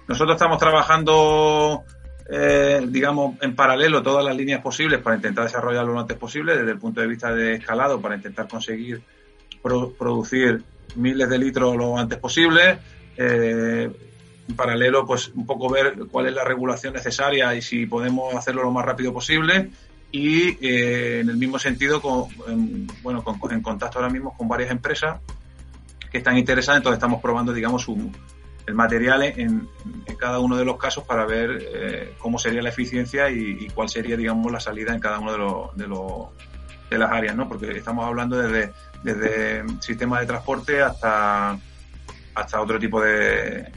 Nosotros 0.08 0.34
estamos 0.34 0.58
trabajando, 0.58 1.84
eh, 2.30 2.80
digamos, 2.88 3.36
en 3.42 3.54
paralelo 3.54 4.02
todas 4.02 4.24
las 4.24 4.36
líneas 4.36 4.60
posibles 4.60 5.00
para 5.00 5.16
intentar 5.16 5.44
desarrollarlo 5.44 5.92
lo 5.92 6.00
antes 6.00 6.16
posible 6.16 6.56
desde 6.56 6.72
el 6.72 6.78
punto 6.78 7.00
de 7.00 7.06
vista 7.06 7.32
de 7.34 7.54
escalado, 7.54 8.00
para 8.00 8.16
intentar 8.16 8.48
conseguir 8.48 9.02
pro- 9.62 9.92
producir 9.92 10.62
miles 10.96 11.28
de 11.28 11.38
litros 11.38 11.76
lo 11.76 11.98
antes 11.98 12.18
posible. 12.18 12.78
Eh, 13.16 13.90
en 14.48 14.56
paralelo, 14.56 15.06
pues 15.06 15.28
un 15.34 15.46
poco 15.46 15.70
ver 15.70 15.94
cuál 16.10 16.26
es 16.26 16.34
la 16.34 16.44
regulación 16.44 16.94
necesaria 16.94 17.54
y 17.54 17.62
si 17.62 17.86
podemos 17.86 18.34
hacerlo 18.34 18.62
lo 18.62 18.70
más 18.72 18.84
rápido 18.84 19.12
posible. 19.12 19.70
Y 20.10 20.58
eh, 20.66 21.20
en 21.20 21.30
el 21.30 21.36
mismo 21.36 21.58
sentido, 21.58 22.02
en, 22.48 22.86
bueno, 23.02 23.24
en 23.50 23.62
contacto 23.62 23.98
ahora 23.98 24.10
mismo 24.10 24.36
con 24.36 24.48
varias 24.48 24.70
empresas 24.70 25.20
que 26.10 26.18
están 26.18 26.36
interesadas, 26.36 26.80
entonces 26.80 26.98
estamos 26.98 27.22
probando, 27.22 27.54
digamos, 27.54 27.88
un, 27.88 28.14
el 28.72 28.76
material 28.76 29.22
en, 29.22 29.68
en 30.06 30.16
cada 30.16 30.38
uno 30.38 30.56
de 30.56 30.64
los 30.64 30.78
casos 30.78 31.04
para 31.04 31.26
ver 31.26 31.58
eh, 31.60 32.14
cómo 32.18 32.38
sería 32.38 32.62
la 32.62 32.70
eficiencia 32.70 33.28
y, 33.28 33.58
y 33.60 33.68
cuál 33.68 33.90
sería, 33.90 34.16
digamos, 34.16 34.50
la 34.50 34.60
salida 34.60 34.94
en 34.94 34.98
cada 34.98 35.18
uno 35.18 35.30
de, 35.32 35.36
los 35.38 35.76
de, 35.76 35.86
los 35.88 36.28
de 36.88 36.96
las 36.96 37.12
áreas, 37.12 37.36
¿no? 37.36 37.46
Porque 37.50 37.70
estamos 37.76 38.06
hablando 38.06 38.38
desde, 38.38 38.72
desde 39.02 39.62
sistemas 39.82 40.20
de 40.20 40.26
transporte 40.26 40.80
hasta, 40.80 41.58
hasta 42.34 42.60
otro 42.62 42.78
tipo 42.78 42.98
de 43.02 43.70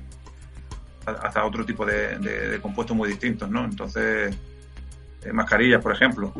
hasta 1.05 1.43
otro 1.45 1.65
tipo 1.65 1.85
de, 1.85 2.17
de- 2.19 2.49
de 2.51 2.61
compuestos 2.61 2.95
muy 2.95 3.09
distintos, 3.09 3.49
¿no? 3.49 3.65
Entonces, 3.65 4.33
eh, 5.25 5.33
mascarillas, 5.33 5.81
por 5.83 5.91
ejemplo. 5.91 6.33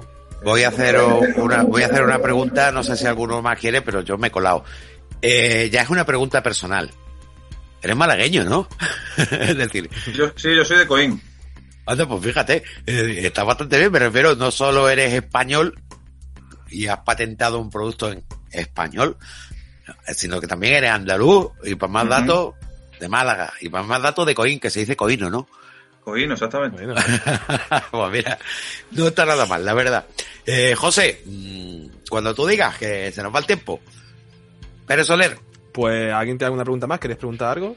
Voy 0.45 0.63
a 0.63 0.69
hacer 0.69 0.95
una, 1.37 1.63
voy 1.63 1.83
a 1.83 1.87
hacer 1.87 2.03
una 2.03 2.19
pregunta, 2.19 2.71
no 2.71 2.83
sé 2.83 2.95
si 2.95 3.05
alguno 3.05 3.41
más 3.41 3.59
quiere, 3.59 3.81
pero 3.81 3.99
yo 4.01 4.17
me 4.17 4.27
he 4.27 4.31
colado. 4.31 4.63
Eh, 5.21 5.69
ya 5.71 5.81
es 5.81 5.89
una 5.89 6.05
pregunta 6.05 6.41
personal. 6.41 6.89
Eres 7.85 7.95
malagueño, 7.95 8.43
¿no? 8.45 8.67
es 9.17 9.55
decir, 9.55 9.87
Yo, 10.15 10.31
sí, 10.35 10.55
yo 10.55 10.65
soy 10.65 10.79
de 10.79 10.87
Coín. 10.87 11.21
anda, 11.85 12.07
pues 12.07 12.23
fíjate, 12.23 12.63
eh, 12.87 13.19
está 13.23 13.43
bastante 13.43 13.77
bien, 13.77 13.91
me 13.91 13.99
refiero, 13.99 14.35
no 14.35 14.49
solo 14.49 14.89
eres 14.89 15.13
español 15.13 15.79
y 16.71 16.87
has 16.87 16.97
patentado 17.01 17.59
un 17.59 17.69
producto 17.69 18.11
en 18.11 18.23
español, 18.51 19.17
sino 20.15 20.41
que 20.41 20.47
también 20.47 20.73
eres 20.73 20.89
andaluz 20.89 21.51
y 21.63 21.75
para 21.75 21.91
más 21.93 22.09
datos 22.09 22.55
de 22.99 23.07
Málaga 23.07 23.53
y 23.61 23.69
para 23.69 23.83
más 23.83 24.01
datos 24.01 24.25
de 24.25 24.33
Coín, 24.33 24.59
que 24.59 24.71
se 24.71 24.79
dice 24.79 24.95
Coíno, 24.95 25.29
¿no? 25.29 25.47
Coín, 26.03 26.31
exactamente. 26.31 26.83
Pues 27.91 28.11
mira, 28.11 28.39
no 28.91 29.07
está 29.09 29.25
nada 29.27 29.45
mal, 29.45 29.63
la 29.63 29.75
verdad. 29.75 30.07
Eh, 30.43 30.73
José, 30.75 31.21
mm, 31.23 31.85
cuando 32.09 32.33
tú 32.33 32.47
digas 32.47 32.77
que 32.79 33.11
se 33.11 33.21
nos 33.21 33.33
va 33.33 33.39
el 33.39 33.45
tiempo, 33.45 33.79
Pérez 34.87 35.05
Soler, 35.05 35.37
pues 35.75 36.11
¿alguien 36.13 36.37
tiene 36.37 36.47
alguna 36.47 36.63
pregunta 36.63 36.87
más? 36.87 36.99
¿Queréis 36.99 37.17
preguntar 37.19 37.49
algo? 37.57 37.75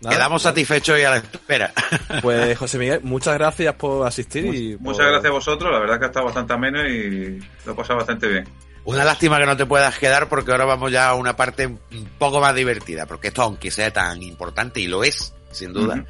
Nada. 0.00 0.16
quedamos 0.16 0.42
satisfechos 0.42 0.98
y 0.98 1.02
a 1.04 1.10
la 1.10 1.16
espera. 1.16 1.72
Pues 2.20 2.58
José 2.58 2.76
Miguel, 2.78 3.00
muchas 3.04 3.34
gracias 3.34 3.74
por 3.74 4.06
asistir 4.06 4.44
y 4.54 4.72
por- 4.76 4.82
Muchas 4.92 5.06
gracias 5.06 5.26
a 5.30 5.32
vosotros, 5.32 5.72
la 5.72 5.78
verdad 5.78 5.98
que 5.98 6.04
ha 6.04 6.08
estado 6.08 6.26
bastante 6.26 6.52
ameno 6.52 6.86
y 6.86 7.42
lo 7.64 7.72
he 7.72 7.74
pasado 7.74 7.96
bastante 7.98 8.28
bien. 8.28 8.46
Una 8.84 9.02
lástima 9.04 9.38
que 9.38 9.46
no 9.46 9.56
te 9.56 9.64
puedas 9.64 9.98
quedar 9.98 10.28
porque 10.28 10.50
ahora 10.50 10.66
vamos 10.66 10.92
ya 10.92 11.08
a 11.08 11.14
una 11.14 11.36
parte 11.36 11.66
un 11.68 11.78
poco 12.18 12.38
más 12.40 12.54
divertida, 12.54 13.06
porque 13.06 13.28
esto 13.28 13.40
aunque 13.42 13.70
sea 13.70 13.90
tan 13.94 14.22
importante 14.22 14.80
y 14.80 14.88
lo 14.88 15.04
es, 15.04 15.32
sin 15.52 15.72
duda, 15.72 16.04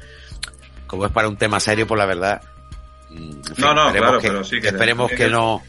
como 0.87 1.05
es 1.05 1.11
para 1.13 1.29
un 1.29 1.37
tema 1.37 1.61
serio, 1.61 1.87
por 1.87 1.97
la 1.97 2.05
verdad. 2.05 2.41
mm, 3.11 3.15
en 3.17 3.43
fin, 3.45 3.55
No, 3.59 3.73
no, 3.73 3.87
esperemos 3.87 4.09
claro, 4.09 4.19
que, 4.19 4.27
pero 4.27 4.43
sí 4.43 4.59
que- 4.59 4.67
esperemos 4.67 5.09
que- 5.11 5.15
que 5.15 5.29
no 5.29 5.63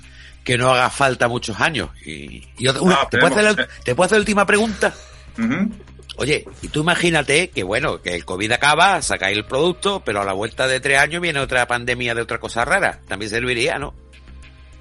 que 0.47 0.57
no 0.57 0.71
haga 0.73 0.89
falta 0.89 1.27
muchos 1.29 1.61
años. 1.61 1.91
Y, 2.07 2.43
y 2.57 2.69
otra- 2.69 2.81
una- 2.83 2.95
No, 3.03 3.09
¿te, 3.11 3.19
puedo 3.19 3.35
hacer 3.35 3.45
la, 3.57 3.69
¿Te 3.85 3.95
puedo 3.95 4.07
hacer 4.07 4.17
la 4.19 4.21
última 4.21 4.47
pregunta? 4.47 4.95
Oye, 6.19 6.47
y 6.63 6.69
tú 6.69 6.81
imagínate 6.81 7.49
que 7.51 7.63
bueno, 7.63 8.01
que 8.01 8.15
el 8.15 8.25
COVID 8.25 8.51
acaba, 8.53 9.03
sacáis 9.03 9.37
el 9.37 9.45
producto, 9.45 10.03
pero 10.05 10.23
a 10.23 10.25
la 10.25 10.33
vuelta 10.33 10.67
de 10.67 10.81
tres 10.81 10.99
años 10.99 11.21
viene 11.21 11.41
otra 11.41 11.67
pandemia 11.67 12.15
de 12.15 12.23
otra 12.23 12.39
cosa 12.39 12.65
rara. 12.65 13.01
También 13.07 13.29
serviría, 13.31 13.79
¿no? 13.79 13.93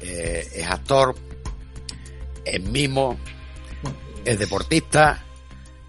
eh, 0.00 0.48
es 0.54 0.66
actor, 0.66 1.14
es 2.42 2.62
mimo, 2.62 3.20
es 4.24 4.38
deportista, 4.38 5.22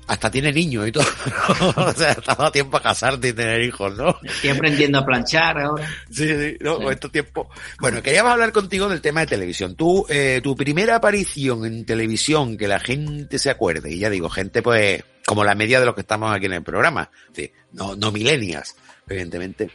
hasta 0.06 0.30
tiene 0.30 0.52
niños 0.52 0.90
y 0.90 0.92
todo. 0.92 1.06
o 1.78 1.94
sea, 1.94 2.14
te 2.14 2.30
ha 2.30 2.36
dado 2.36 2.52
tiempo 2.52 2.76
a 2.76 2.82
casarte 2.82 3.30
y 3.30 3.34
tener 3.34 3.62
hijos, 3.62 3.96
¿no? 3.96 4.20
Estoy 4.24 4.50
aprendiendo 4.50 5.00
a 5.00 5.06
planchar 5.06 5.62
ahora. 5.62 5.88
Sí, 6.10 6.28
sí, 6.28 6.58
no, 6.60 6.76
Sí. 6.76 6.84
con 6.84 6.92
estos 6.92 7.12
tiempos. 7.14 7.48
Bueno, 7.80 8.02
queríamos 8.04 8.34
hablar 8.34 8.52
contigo 8.52 8.90
del 8.90 9.00
tema 9.00 9.22
de 9.22 9.28
televisión. 9.28 9.76
Tú, 9.76 10.06
eh, 10.10 10.42
tu 10.44 10.58
primera 10.58 10.98
aparición 10.98 11.66
en 11.66 11.86
televisión, 11.86 12.58
que 12.58 12.68
la 12.68 12.82
gente 12.82 13.40
se 13.40 13.50
acuerde, 13.50 13.94
y 13.94 14.00
ya 14.00 14.10
digo, 14.10 14.30
gente 14.30 14.62
pues, 14.62 15.02
como 15.32 15.46
la 15.46 15.56
media 15.56 15.80
de 15.80 15.86
los 15.86 15.96
que 15.96 16.02
estamos 16.02 16.30
aquí 16.36 16.48
en 16.48 16.52
el 16.52 16.62
programa, 16.62 17.10
sí, 17.32 17.50
no, 17.72 17.96
no 17.96 18.12
milenias, 18.12 18.76
evidentemente. 19.08 19.72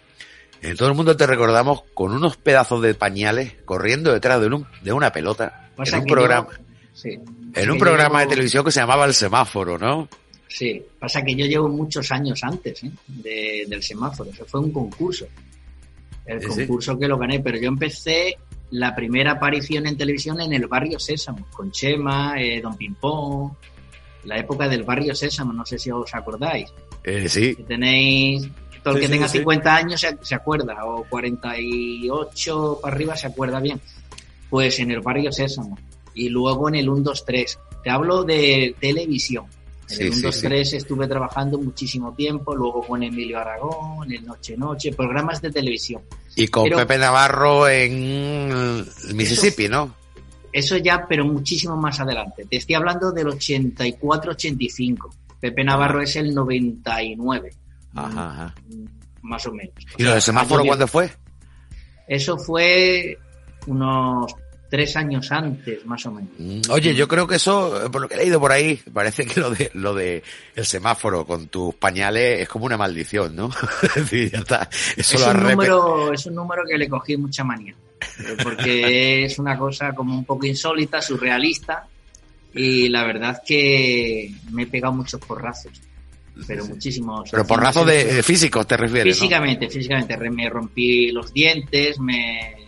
En 0.60 0.76
todo 0.76 0.90
el 0.90 0.94
mundo 0.94 1.16
te 1.16 1.26
recordamos 1.26 1.82
con 1.94 2.12
unos 2.12 2.36
pedazos 2.36 2.82
de 2.82 2.92
pañales 2.92 3.54
corriendo 3.64 4.12
detrás 4.12 4.38
de, 4.38 4.48
un, 4.48 4.66
de 4.82 4.92
una 4.92 5.10
pelota 5.10 5.70
en 5.78 5.94
un 6.00 6.04
programa, 6.04 6.48
yo- 6.52 6.64
sí. 6.92 7.18
en 7.54 7.70
un 7.70 7.78
programa 7.78 8.20
de 8.20 8.26
televisión 8.26 8.66
que 8.66 8.70
se 8.70 8.80
llamaba 8.80 9.06
El 9.06 9.14
Semáforo, 9.14 9.78
¿no? 9.78 10.10
Sí, 10.46 10.82
pasa 10.98 11.22
que 11.22 11.34
yo 11.34 11.46
llevo 11.46 11.70
muchos 11.70 12.12
años 12.12 12.38
antes 12.44 12.84
¿eh? 12.84 12.90
de- 13.08 13.64
del 13.66 13.82
semáforo. 13.82 14.28
Eso 14.28 14.44
fue 14.44 14.60
un 14.60 14.72
concurso. 14.72 15.24
El 16.26 16.42
sí. 16.42 16.48
concurso 16.48 16.98
que 16.98 17.08
lo 17.08 17.16
gané, 17.16 17.40
pero 17.40 17.56
yo 17.56 17.68
empecé 17.68 18.36
la 18.72 18.94
primera 18.94 19.32
aparición 19.32 19.86
en 19.86 19.96
televisión 19.96 20.38
en 20.42 20.52
el 20.52 20.66
barrio 20.66 20.98
Sésamo, 20.98 21.46
con 21.50 21.70
Chema, 21.72 22.34
eh, 22.38 22.60
Don 22.60 22.76
Pimpón, 22.76 23.52
la 24.26 24.38
época 24.38 24.68
del 24.68 24.82
barrio 24.82 25.14
Sésamo, 25.14 25.52
no 25.52 25.64
sé 25.64 25.78
si 25.78 25.90
os 25.90 26.14
acordáis. 26.14 26.72
Eh, 27.04 27.28
sí, 27.28 27.54
que 27.56 27.62
tenéis, 27.62 28.48
todo 28.82 28.94
el 28.96 29.00
Sí, 29.00 29.00
que 29.00 29.06
sí, 29.06 29.12
tenga 29.12 29.28
sí. 29.28 29.38
50 29.38 29.74
años 29.76 30.00
se, 30.00 30.16
se 30.22 30.34
acuerda, 30.34 30.84
o 30.84 31.04
48 31.08 32.78
para 32.82 32.94
arriba 32.94 33.16
se 33.16 33.26
acuerda 33.28 33.60
bien. 33.60 33.80
Pues 34.50 34.78
en 34.80 34.90
el 34.90 35.00
barrio 35.00 35.32
Sésamo. 35.32 35.78
Y 36.14 36.28
luego 36.28 36.68
en 36.68 36.76
el 36.76 36.84
123. 36.84 37.58
Te 37.84 37.90
hablo 37.90 38.24
de 38.24 38.74
televisión. 38.80 39.44
En 39.88 39.96
Sí, 39.96 40.02
el 40.04 40.12
sí, 40.14 40.20
123 40.20 40.72
estuve 40.72 41.06
trabajando 41.06 41.58
muchísimo 41.58 42.12
tiempo, 42.14 42.54
luego 42.56 42.80
con 42.82 43.02
Emilio 43.02 43.38
Aragón, 43.38 44.10
el 44.12 44.24
Noche 44.24 44.56
Noche, 44.56 44.92
programas 44.92 45.40
de 45.42 45.52
televisión. 45.52 46.02
y 46.34 46.48
con 46.48 46.64
Pero- 46.64 46.78
Pepe 46.78 46.98
Navarro 46.98 47.68
en 47.68 48.84
Mississippi, 49.14 49.68
¿no? 49.68 49.94
Eso 50.56 50.78
ya, 50.78 51.06
pero 51.06 51.24
muchísimo 51.26 51.76
más 51.76 52.00
adelante. 52.00 52.46
Te 52.48 52.56
estoy 52.56 52.76
hablando 52.76 53.12
del 53.12 53.26
84-85. 53.26 55.10
Pepe 55.38 55.62
Navarro 55.64 56.00
es 56.00 56.16
el 56.16 56.34
99. 56.34 57.50
Ajá, 57.94 58.30
ajá. 58.30 58.54
mm, 58.68 58.84
Más 59.28 59.46
o 59.46 59.52
menos. 59.52 59.74
¿Y 59.98 60.02
lo 60.02 60.12
del 60.12 60.22
semáforo 60.22 60.64
cuándo 60.64 60.86
fue? 60.86 61.10
Eso 62.08 62.38
fue 62.38 63.18
unos 63.66 64.34
tres 64.70 64.96
años 64.96 65.30
antes, 65.30 65.84
más 65.84 66.06
o 66.06 66.12
menos. 66.12 66.30
Mm, 66.38 66.70
Oye, 66.70 66.94
yo 66.94 67.06
creo 67.06 67.26
que 67.26 67.36
eso, 67.36 67.84
eh, 67.84 67.90
por 67.90 68.00
lo 68.00 68.08
que 68.08 68.14
he 68.14 68.18
leído 68.18 68.40
por 68.40 68.50
ahí, 68.52 68.76
parece 68.94 69.26
que 69.26 69.40
lo 69.40 69.50
de 69.50 69.70
lo 69.74 69.92
de 69.94 70.22
el 70.54 70.64
semáforo 70.64 71.26
con 71.26 71.48
tus 71.48 71.74
pañales 71.74 72.40
es 72.40 72.48
como 72.48 72.64
una 72.64 72.78
maldición, 72.78 73.36
¿no? 73.36 73.50
Es 73.82 73.94
decir, 73.94 74.30
ya 74.32 74.38
está. 74.38 74.68
Eso 74.96 75.16
Es 75.16 75.20
lo 75.20 75.30
un, 75.32 75.42
número, 75.50 76.12
es 76.14 76.24
un 76.26 76.34
número 76.34 76.62
que 76.66 76.78
le 76.78 76.88
cogí 76.88 77.16
mucha 77.18 77.44
manía, 77.44 77.74
porque 78.42 79.24
es 79.24 79.38
una 79.38 79.56
cosa 79.58 79.92
como 79.94 80.14
un 80.14 80.24
poco 80.24 80.46
insólita, 80.46 81.00
surrealista, 81.00 81.86
y 82.54 82.88
la 82.88 83.04
verdad 83.04 83.42
que 83.46 84.32
me 84.50 84.62
he 84.62 84.66
pegado 84.66 84.94
muchos 84.94 85.20
porrazos, 85.20 85.72
pero 86.46 86.64
muchísimos. 86.66 87.30
Pero 87.30 87.46
porrazos 87.46 87.86
de, 87.86 88.04
de 88.04 88.22
físicos 88.22 88.66
te 88.66 88.76
refieres, 88.76 89.14
¿no? 89.16 89.20
Físicamente, 89.20 89.68
físicamente, 89.68 90.16
me 90.30 90.48
rompí 90.48 91.10
los 91.10 91.32
dientes, 91.32 91.98
me 91.98 92.66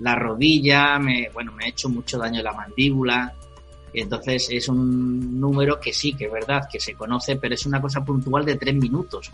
la 0.00 0.14
rodilla, 0.14 0.98
me, 0.98 1.28
bueno, 1.32 1.52
me 1.52 1.66
he 1.66 1.68
hecho 1.68 1.88
mucho 1.88 2.18
daño 2.18 2.38
en 2.38 2.44
la 2.44 2.52
mandíbula. 2.52 3.34
Entonces 3.92 4.48
es 4.50 4.68
un 4.68 5.40
número 5.40 5.80
que 5.80 5.92
sí, 5.92 6.12
que 6.12 6.26
es 6.26 6.32
verdad, 6.32 6.68
que 6.70 6.78
se 6.78 6.94
conoce, 6.94 7.36
pero 7.36 7.54
es 7.54 7.64
una 7.64 7.80
cosa 7.80 8.04
puntual 8.04 8.44
de 8.44 8.56
tres 8.56 8.74
minutos. 8.74 9.30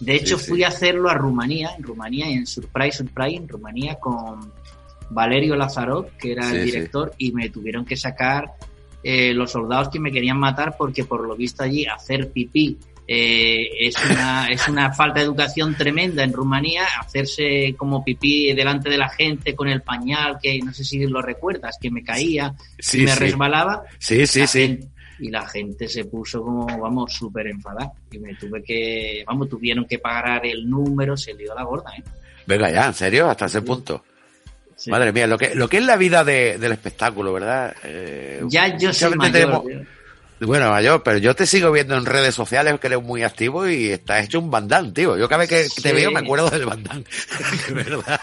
De 0.00 0.14
hecho, 0.14 0.38
Sí, 0.38 0.44
sí. 0.44 0.50
fui 0.50 0.64
a 0.64 0.68
hacerlo 0.68 1.10
a 1.10 1.14
Rumanía, 1.14 1.70
en 1.76 1.82
Rumanía, 1.82 2.28
en 2.28 2.46
Surprise, 2.46 2.98
Surprise, 2.98 3.36
en 3.36 3.48
Rumanía, 3.48 3.96
con 3.96 4.52
Valerio 5.10 5.56
Lazarov, 5.56 6.16
que 6.18 6.32
era 6.32 6.42
Sí, 6.50 6.56
el 6.56 6.64
sí. 6.64 6.70
director, 6.70 7.12
y 7.18 7.32
me 7.32 7.48
tuvieron 7.50 7.84
que 7.84 7.96
sacar 7.96 8.52
eh, 9.02 9.32
los 9.34 9.52
soldados 9.52 9.88
que 9.88 10.00
me 10.00 10.10
querían 10.10 10.38
matar 10.38 10.74
porque 10.76 11.04
por 11.04 11.26
lo 11.26 11.36
visto 11.36 11.62
allí 11.62 11.86
hacer 11.86 12.30
pipí 12.32 12.76
eh, 13.08 13.68
es, 13.86 13.94
una, 14.04 14.48
es 14.50 14.66
una 14.66 14.92
falta 14.92 15.20
de 15.20 15.26
educación 15.26 15.76
tremenda 15.76 16.24
en 16.24 16.32
Rumanía, 16.32 16.82
hacerse 17.00 17.74
como 17.76 18.02
pipí 18.04 18.52
delante 18.52 18.90
de 18.90 18.98
la 18.98 19.08
gente 19.08 19.54
con 19.54 19.68
el 19.68 19.82
pañal, 19.82 20.38
que 20.42 20.58
no 20.58 20.72
sé 20.72 20.82
si 20.82 21.06
lo 21.06 21.22
recuerdas, 21.22 21.78
que 21.80 21.88
me 21.90 22.02
caía, 22.02 22.52
Sí, 22.80 23.02
me 23.04 23.14
resbalaba. 23.14 23.84
Sí, 23.98 24.26
sí, 24.26 24.40
La 24.40 24.46
sí. 24.48 24.60
gente- 24.60 24.88
y 25.18 25.30
la 25.30 25.48
gente 25.48 25.88
se 25.88 26.04
puso 26.04 26.42
como, 26.42 26.66
vamos, 26.66 27.10
súper 27.14 27.46
enfadada. 27.46 27.90
Y 28.10 28.18
me 28.18 28.34
tuve 28.34 28.62
que, 28.62 29.24
vamos, 29.26 29.48
tuvieron 29.48 29.86
que 29.86 29.98
pagar 29.98 30.44
el 30.44 30.68
número, 30.68 31.16
se 31.16 31.32
lió 31.32 31.54
la 31.54 31.62
gorda, 31.62 31.90
¿eh? 31.96 32.02
Venga 32.46 32.70
ya, 32.70 32.88
en 32.88 32.92
serio, 32.92 33.30
hasta 33.30 33.46
ese 33.46 33.62
punto. 33.62 34.04
Sí. 34.76 34.90
Madre 34.90 35.10
mía, 35.12 35.26
lo 35.26 35.38
que, 35.38 35.54
lo 35.54 35.68
que 35.68 35.78
es 35.78 35.84
la 35.84 35.96
vida 35.96 36.22
de- 36.22 36.58
del 36.58 36.72
espectáculo, 36.72 37.32
¿verdad? 37.32 37.74
Eh, 37.82 38.42
Ya 38.48 38.76
yo 38.76 38.92
soy 38.92 39.14
mayor. 39.16 39.32
tenemos- 39.64 39.64
Bueno, 40.38 40.68
mayor, 40.70 41.02
pero 41.02 41.16
yo 41.16 41.34
te 41.34 41.46
sigo 41.46 41.72
viendo 41.72 41.96
en 41.96 42.04
redes 42.04 42.34
sociales 42.34 42.78
que 42.78 42.88
eres 42.88 43.02
muy 43.02 43.22
activo 43.22 43.66
y 43.66 43.86
estás 43.88 44.26
hecho 44.26 44.38
un 44.38 44.50
bandán, 44.50 44.92
tío. 44.92 45.16
Yo 45.16 45.28
cada 45.30 45.46
vez 45.46 45.48
que 45.48 45.82
te 45.82 45.92
veo 45.94 46.10
me 46.10 46.20
acuerdo 46.20 46.50
del 46.50 46.66
bandán. 46.66 47.04
verdad. 47.74 48.20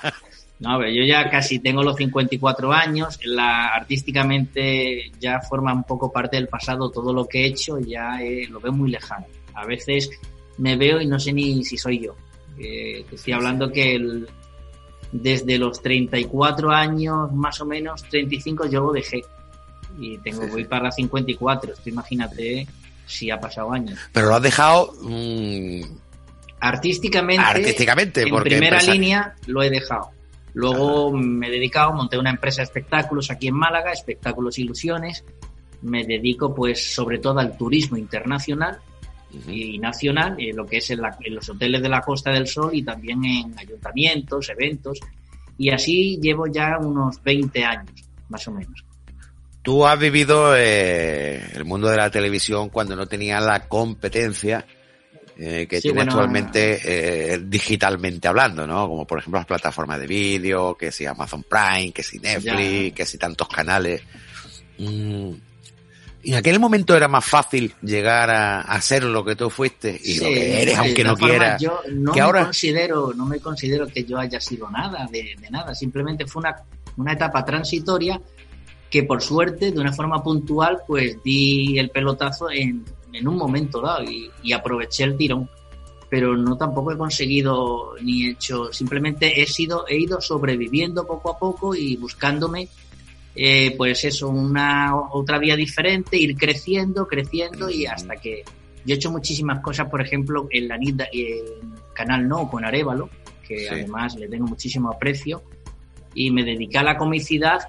No, 0.59 0.77
pero 0.77 0.91
yo 0.91 1.03
ya 1.03 1.27
casi 1.31 1.57
tengo 1.57 1.81
los 1.81 1.95
54 1.97 2.71
años, 2.71 3.19
la, 3.25 3.69
artísticamente 3.69 5.11
ya 5.19 5.41
forma 5.41 5.73
un 5.73 5.83
poco 5.83 6.11
parte 6.11 6.37
del 6.37 6.47
pasado, 6.47 6.89
todo 6.91 7.13
lo 7.13 7.27
que 7.27 7.41
he 7.41 7.45
hecho 7.47 7.79
ya 7.79 8.21
eh, 8.21 8.47
lo 8.49 8.59
veo 8.59 8.71
muy 8.71 8.91
lejano. 8.91 9.25
A 9.55 9.65
veces 9.65 10.09
me 10.59 10.75
veo 10.77 11.01
y 11.01 11.07
no 11.07 11.19
sé 11.19 11.33
ni 11.33 11.63
si 11.63 11.77
soy 11.77 11.99
yo. 11.99 12.15
Eh, 12.59 13.03
te 13.09 13.15
estoy 13.15 13.33
hablando 13.33 13.71
que 13.71 13.95
el- 13.95 14.27
desde 15.13 15.57
los 15.57 15.81
34 15.81 16.71
años, 16.71 17.31
más 17.31 17.61
o 17.61 17.65
menos, 17.65 18.03
35, 18.03 18.67
yo 18.67 18.81
lo 18.81 18.91
dejé. 18.91 19.23
Y 19.99 20.17
tengo, 20.17 20.43
Sí, 20.43 20.49
voy 20.51 20.63
sí. 20.63 20.67
para 20.67 20.91
54, 20.91 21.73
esto 21.73 21.89
imagínate 21.89 22.67
si 23.05 23.29
ha 23.31 23.39
pasado 23.39 23.71
años. 23.71 23.97
Pero 24.11 24.27
lo 24.27 24.35
has 24.35 24.41
dejado 24.41 24.91
mm, 25.03 25.81
Artísticamente, 26.59 27.43
Artísticamente, 27.43 28.21
en 28.23 28.29
porque 28.29 28.49
primera 28.51 28.77
empresa- 28.77 28.91
línea 28.93 29.35
lo 29.47 29.61
he 29.63 29.69
dejado. 29.69 30.09
Luego 30.53 31.11
me 31.11 31.47
he 31.47 31.51
dedicado, 31.51 31.93
monté 31.93 32.17
una 32.17 32.29
empresa 32.29 32.61
de 32.61 32.65
espectáculos 32.65 33.29
aquí 33.31 33.47
en 33.47 33.55
Málaga, 33.55 33.91
Espectáculos 33.91 34.57
Ilusiones. 34.59 35.25
Me 35.81 36.05
dedico, 36.05 36.55
pues, 36.55 36.93
sobre 36.93 37.17
todo 37.19 37.39
al 37.39 37.57
turismo 37.57 37.97
internacional 37.97 38.79
y 39.47 39.79
nacional, 39.79 40.35
en 40.37 40.55
lo 40.55 40.65
que 40.65 40.77
es 40.77 40.89
en, 40.91 41.01
la- 41.01 41.17
en 41.21 41.35
los 41.35 41.49
hoteles 41.49 41.81
de 41.81 41.89
la 41.89 42.01
Costa 42.01 42.31
del 42.31 42.47
Sol 42.47 42.69
y 42.73 42.83
también 42.83 43.23
en 43.25 43.57
ayuntamientos, 43.57 44.49
eventos. 44.49 44.99
Y 45.57 45.69
así 45.71 46.19
llevo 46.21 46.47
ya 46.47 46.77
unos 46.79 47.21
20 47.23 47.63
años, 47.63 47.91
más 48.29 48.47
o 48.47 48.51
menos. 48.51 48.83
Tú 49.61 49.85
has 49.87 49.97
vivido 49.97 50.55
eh, 50.57 51.41
el 51.53 51.63
mundo 51.65 51.87
de 51.87 51.97
la 51.97 52.09
televisión 52.09 52.69
cuando 52.69 52.95
no 52.95 53.05
tenía 53.07 53.39
la 53.39 53.67
competencia 53.67 54.65
eh, 55.37 55.65
que 55.67 55.77
Sí, 55.77 55.83
tiene 55.83 55.95
bueno, 55.99 56.11
actualmente 56.11 56.79
eh, 57.33 57.39
digitalmente 57.43 58.27
hablando, 58.27 58.67
¿no? 58.67 58.87
Como 58.87 59.07
por 59.07 59.17
ejemplo 59.19 59.39
las 59.39 59.47
plataformas 59.47 59.99
de 59.99 60.05
vídeo, 60.07 60.75
que 60.77 60.91
si 60.91 61.05
Amazon 61.07 61.43
Prime, 61.49 61.91
que 61.91 62.03
si 62.03 62.19
Netflix, 62.19 62.89
Ya. 62.89 62.93
que 62.95 63.05
si 63.05 63.17
tantos 63.17 63.47
canales. 63.47 64.01
Mm. 64.77 65.31
Y 66.23 66.31
en 66.31 66.35
aquel 66.37 66.59
momento 66.59 66.95
era 66.95 67.07
más 67.07 67.25
fácil 67.25 67.73
llegar 67.81 68.29
a, 68.29 68.61
a 68.61 68.81
ser 68.81 69.03
lo 69.03 69.25
que 69.25 69.35
tú 69.35 69.49
fuiste 69.49 69.99
y 70.03 70.15
lo 70.19 70.25
Sí, 70.27 70.33
que 70.33 70.61
eres, 70.61 70.77
aunque 70.77 71.03
no 71.03 71.15
quieras. 71.17 71.61
Yo 71.61 71.79
no 71.91 72.13
que 72.13 72.19
me 72.19 72.25
ahora- 72.25 72.43
considero, 72.45 73.13
no 73.13 73.25
me 73.25 73.39
considero 73.39 73.87
que 73.87 74.03
yo 74.05 74.17
haya 74.17 74.39
sido 74.39 74.69
nada 74.69 75.05
de, 75.11 75.35
de 75.39 75.49
nada. 75.51 75.75
Simplemente 75.75 76.25
fue 76.25 76.39
una, 76.41 76.55
una 76.97 77.13
etapa 77.13 77.43
transitoria 77.43 78.21
que 78.89 79.03
por 79.03 79.21
suerte, 79.21 79.71
de 79.71 79.79
una 79.79 79.91
forma 79.91 80.21
puntual, 80.23 80.79
pues 80.87 81.17
di 81.23 81.77
el 81.79 81.89
pelotazo 81.89 82.49
en, 82.51 82.85
en 83.11 83.27
un 83.27 83.35
momento 83.37 83.81
dado 83.81 84.03
y, 84.03 84.29
y 84.43 84.53
aproveché 84.53 85.03
el 85.03 85.17
tirón. 85.17 85.49
Pero 86.09 86.37
no 86.37 86.55
tampoco 86.57 86.91
he 86.91 86.97
conseguido 86.97 87.95
ni 88.01 88.27
hecho, 88.27 88.71
simplemente 88.71 89.41
he 89.41 89.47
sido, 89.47 89.85
he 89.87 89.97
ido 89.97 90.21
sobreviviendo 90.21 91.07
poco 91.07 91.31
a 91.31 91.39
poco 91.39 91.73
y 91.73 91.95
buscándome 91.97 92.69
eh, 93.35 93.73
pues 93.77 94.03
eso, 94.05 94.29
una 94.29 94.95
otra 95.11 95.39
vía 95.39 95.55
diferente, 95.55 96.17
ir 96.17 96.35
creciendo, 96.35 97.07
creciendo 97.07 97.69
y 97.69 97.85
hasta 97.85 98.15
que 98.15 98.43
yo 98.85 98.93
he 98.93 98.97
hecho 98.97 99.11
muchísimas 99.11 99.61
cosas, 99.61 99.89
por 99.89 100.01
ejemplo, 100.01 100.47
en 100.51 100.67
la 100.67 100.77
NIT, 100.77 101.01
en 101.13 101.73
Canal 101.93 102.27
No 102.27 102.49
con 102.49 102.65
Arevalo, 102.65 103.09
que 103.47 103.59
Sí. 103.59 103.67
además 103.71 104.15
le 104.15 104.27
tengo 104.27 104.45
muchísimo 104.45 104.89
aprecio, 104.91 105.41
y 106.13 106.29
me 106.31 106.43
dediqué 106.43 106.77
a 106.77 106.83
la 106.83 106.97
comicidad, 106.97 107.59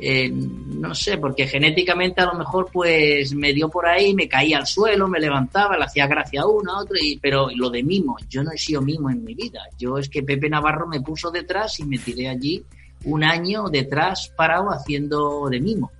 eh, 0.00 0.30
no 0.30 0.94
sé, 0.94 1.16
porque 1.18 1.46
genéticamente 1.46 2.20
a 2.20 2.26
lo 2.26 2.34
mejor 2.34 2.68
pues 2.72 3.34
me 3.34 3.52
dio 3.52 3.68
por 3.68 3.86
ahí, 3.86 4.14
me 4.14 4.28
caía 4.28 4.58
al 4.58 4.66
suelo, 4.66 5.08
me 5.08 5.18
levantaba, 5.18 5.76
le 5.78 5.84
hacía 5.84 6.06
gracia 6.06 6.42
a 6.42 6.46
uno, 6.46 6.72
a 6.72 6.82
otro, 6.82 6.96
y, 7.00 7.18
pero 7.18 7.48
lo 7.54 7.70
de 7.70 7.82
mimo, 7.82 8.16
yo 8.28 8.42
no 8.44 8.52
he 8.52 8.58
sido 8.58 8.82
mimo 8.82 9.10
en 9.10 9.24
mi 9.24 9.34
vida, 9.34 9.60
yo 9.78 9.96
es 9.96 10.08
que 10.08 10.22
Pepe 10.22 10.48
Navarro 10.50 10.86
me 10.86 11.00
puso 11.00 11.30
detrás 11.30 11.80
y 11.80 11.84
me 11.84 11.98
tiré 11.98 12.28
allí 12.28 12.62
un 13.04 13.24
año 13.24 13.68
detrás 13.68 14.32
parado 14.36 14.70
haciendo 14.70 15.48
de 15.48 15.60
mimo. 15.60 15.92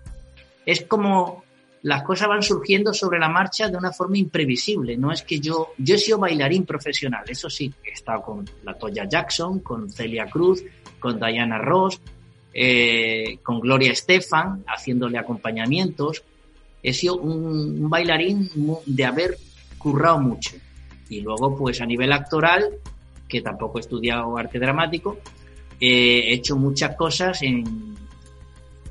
Es 0.67 0.85
como 0.85 1.45
las 1.83 2.03
cosas 2.03 2.29
van 2.29 2.43
surgiendo 2.43 2.93
sobre 2.93 3.19
la 3.19 3.29
marcha 3.29 3.69
de 3.69 3.77
una 3.77 3.93
forma 3.93 4.19
imprevisible. 4.19 4.97
No 4.97 5.13
es 5.13 5.23
que 5.23 5.41
yo, 5.41 5.69
yo 5.79 5.95
he 5.95 5.99
sido 5.99 6.19
bailarín 6.19 6.65
profesional, 6.67 7.25
eso 7.29 7.49
sí, 7.49 7.73
he 7.85 7.93
estado 7.93 8.23
con 8.23 8.45
la 8.65 8.75
Toya 8.75 9.09
Jackson, 9.09 9.61
con 9.61 9.91
Celia 9.91 10.27
Cruz, 10.27 10.65
con 10.99 11.19
Diana 11.19 11.59
Ross, 11.59 12.01
eh, 12.53 13.39
con 13.43 13.61
Gloria 13.61 13.93
Estefan, 13.93 14.65
haciéndole 14.67 15.19
acompañamientos. 15.19 16.25
He 16.83 16.93
sido 16.93 17.17
un, 17.17 17.83
un 17.83 17.91
bailarín 17.91 18.51
de 18.87 19.05
haber 19.05 19.39
currado 19.79 20.19
mucho. 20.19 20.57
Y 21.09 21.21
luego, 21.21 21.57
pues 21.57 21.81
a 21.81 21.87
nivel 21.87 22.13
actoral, 22.13 22.69
que 23.29 23.41
tampoco 23.41 23.79
he 23.79 23.81
estudiado 23.81 24.37
arte 24.37 24.59
dramático, 24.59 25.19
eh, 25.81 26.21
he 26.31 26.35
hecho 26.35 26.57
muchas 26.57 26.95
cosas 26.97 27.43
en, 27.43 27.97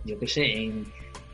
yo 0.06 0.18
qué 0.20 0.28
sé, 0.28 0.46
en 0.46 0.86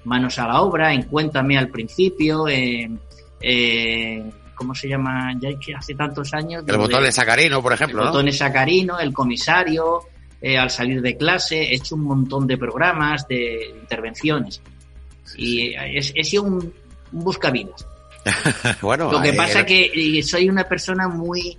Manos 0.05 0.37
a 0.39 0.47
la 0.47 0.61
Obra, 0.61 0.93
en 0.93 1.03
Cuéntame 1.03 1.57
al 1.57 1.69
principio, 1.69 2.47
en, 2.47 2.99
en- 3.41 4.33
¿cómo 4.55 4.73
se 4.75 4.87
llama? 4.87 5.33
Ya 5.39 5.49
que 5.59 5.73
hace 5.75 5.95
tantos 5.95 6.33
años. 6.33 6.63
El 6.67 6.77
botón 6.77 7.03
de 7.03 7.11
sacarino, 7.11 7.61
por 7.61 7.73
ejemplo, 7.73 7.99
el 7.99 8.05
¿no? 8.05 8.11
botón 8.11 8.25
de 8.25 8.31
sacarino, 8.31 8.99
el 8.99 9.13
comisario, 9.13 10.01
eh, 10.41 10.57
al 10.57 10.69
salir 10.69 11.01
de 11.01 11.15
clase, 11.17 11.61
he 11.61 11.75
hecho 11.75 11.95
un 11.95 12.03
montón 12.03 12.45
de 12.47 12.57
programas, 12.57 13.27
de 13.27 13.73
intervenciones. 13.81 14.61
Y 15.37 15.69
he, 15.73 15.97
he 15.97 16.23
sido 16.23 16.43
un, 16.43 16.55
un 17.11 17.23
buscavidas. 17.23 17.87
bueno, 18.81 19.11
Lo 19.11 19.21
que 19.21 19.29
ahí 19.31 19.37
pasa 19.37 19.59
era- 19.59 19.65
que 19.65 19.91
eh, 19.93 20.23
soy 20.23 20.49
una 20.49 20.63
persona 20.65 21.07
muy, 21.07 21.57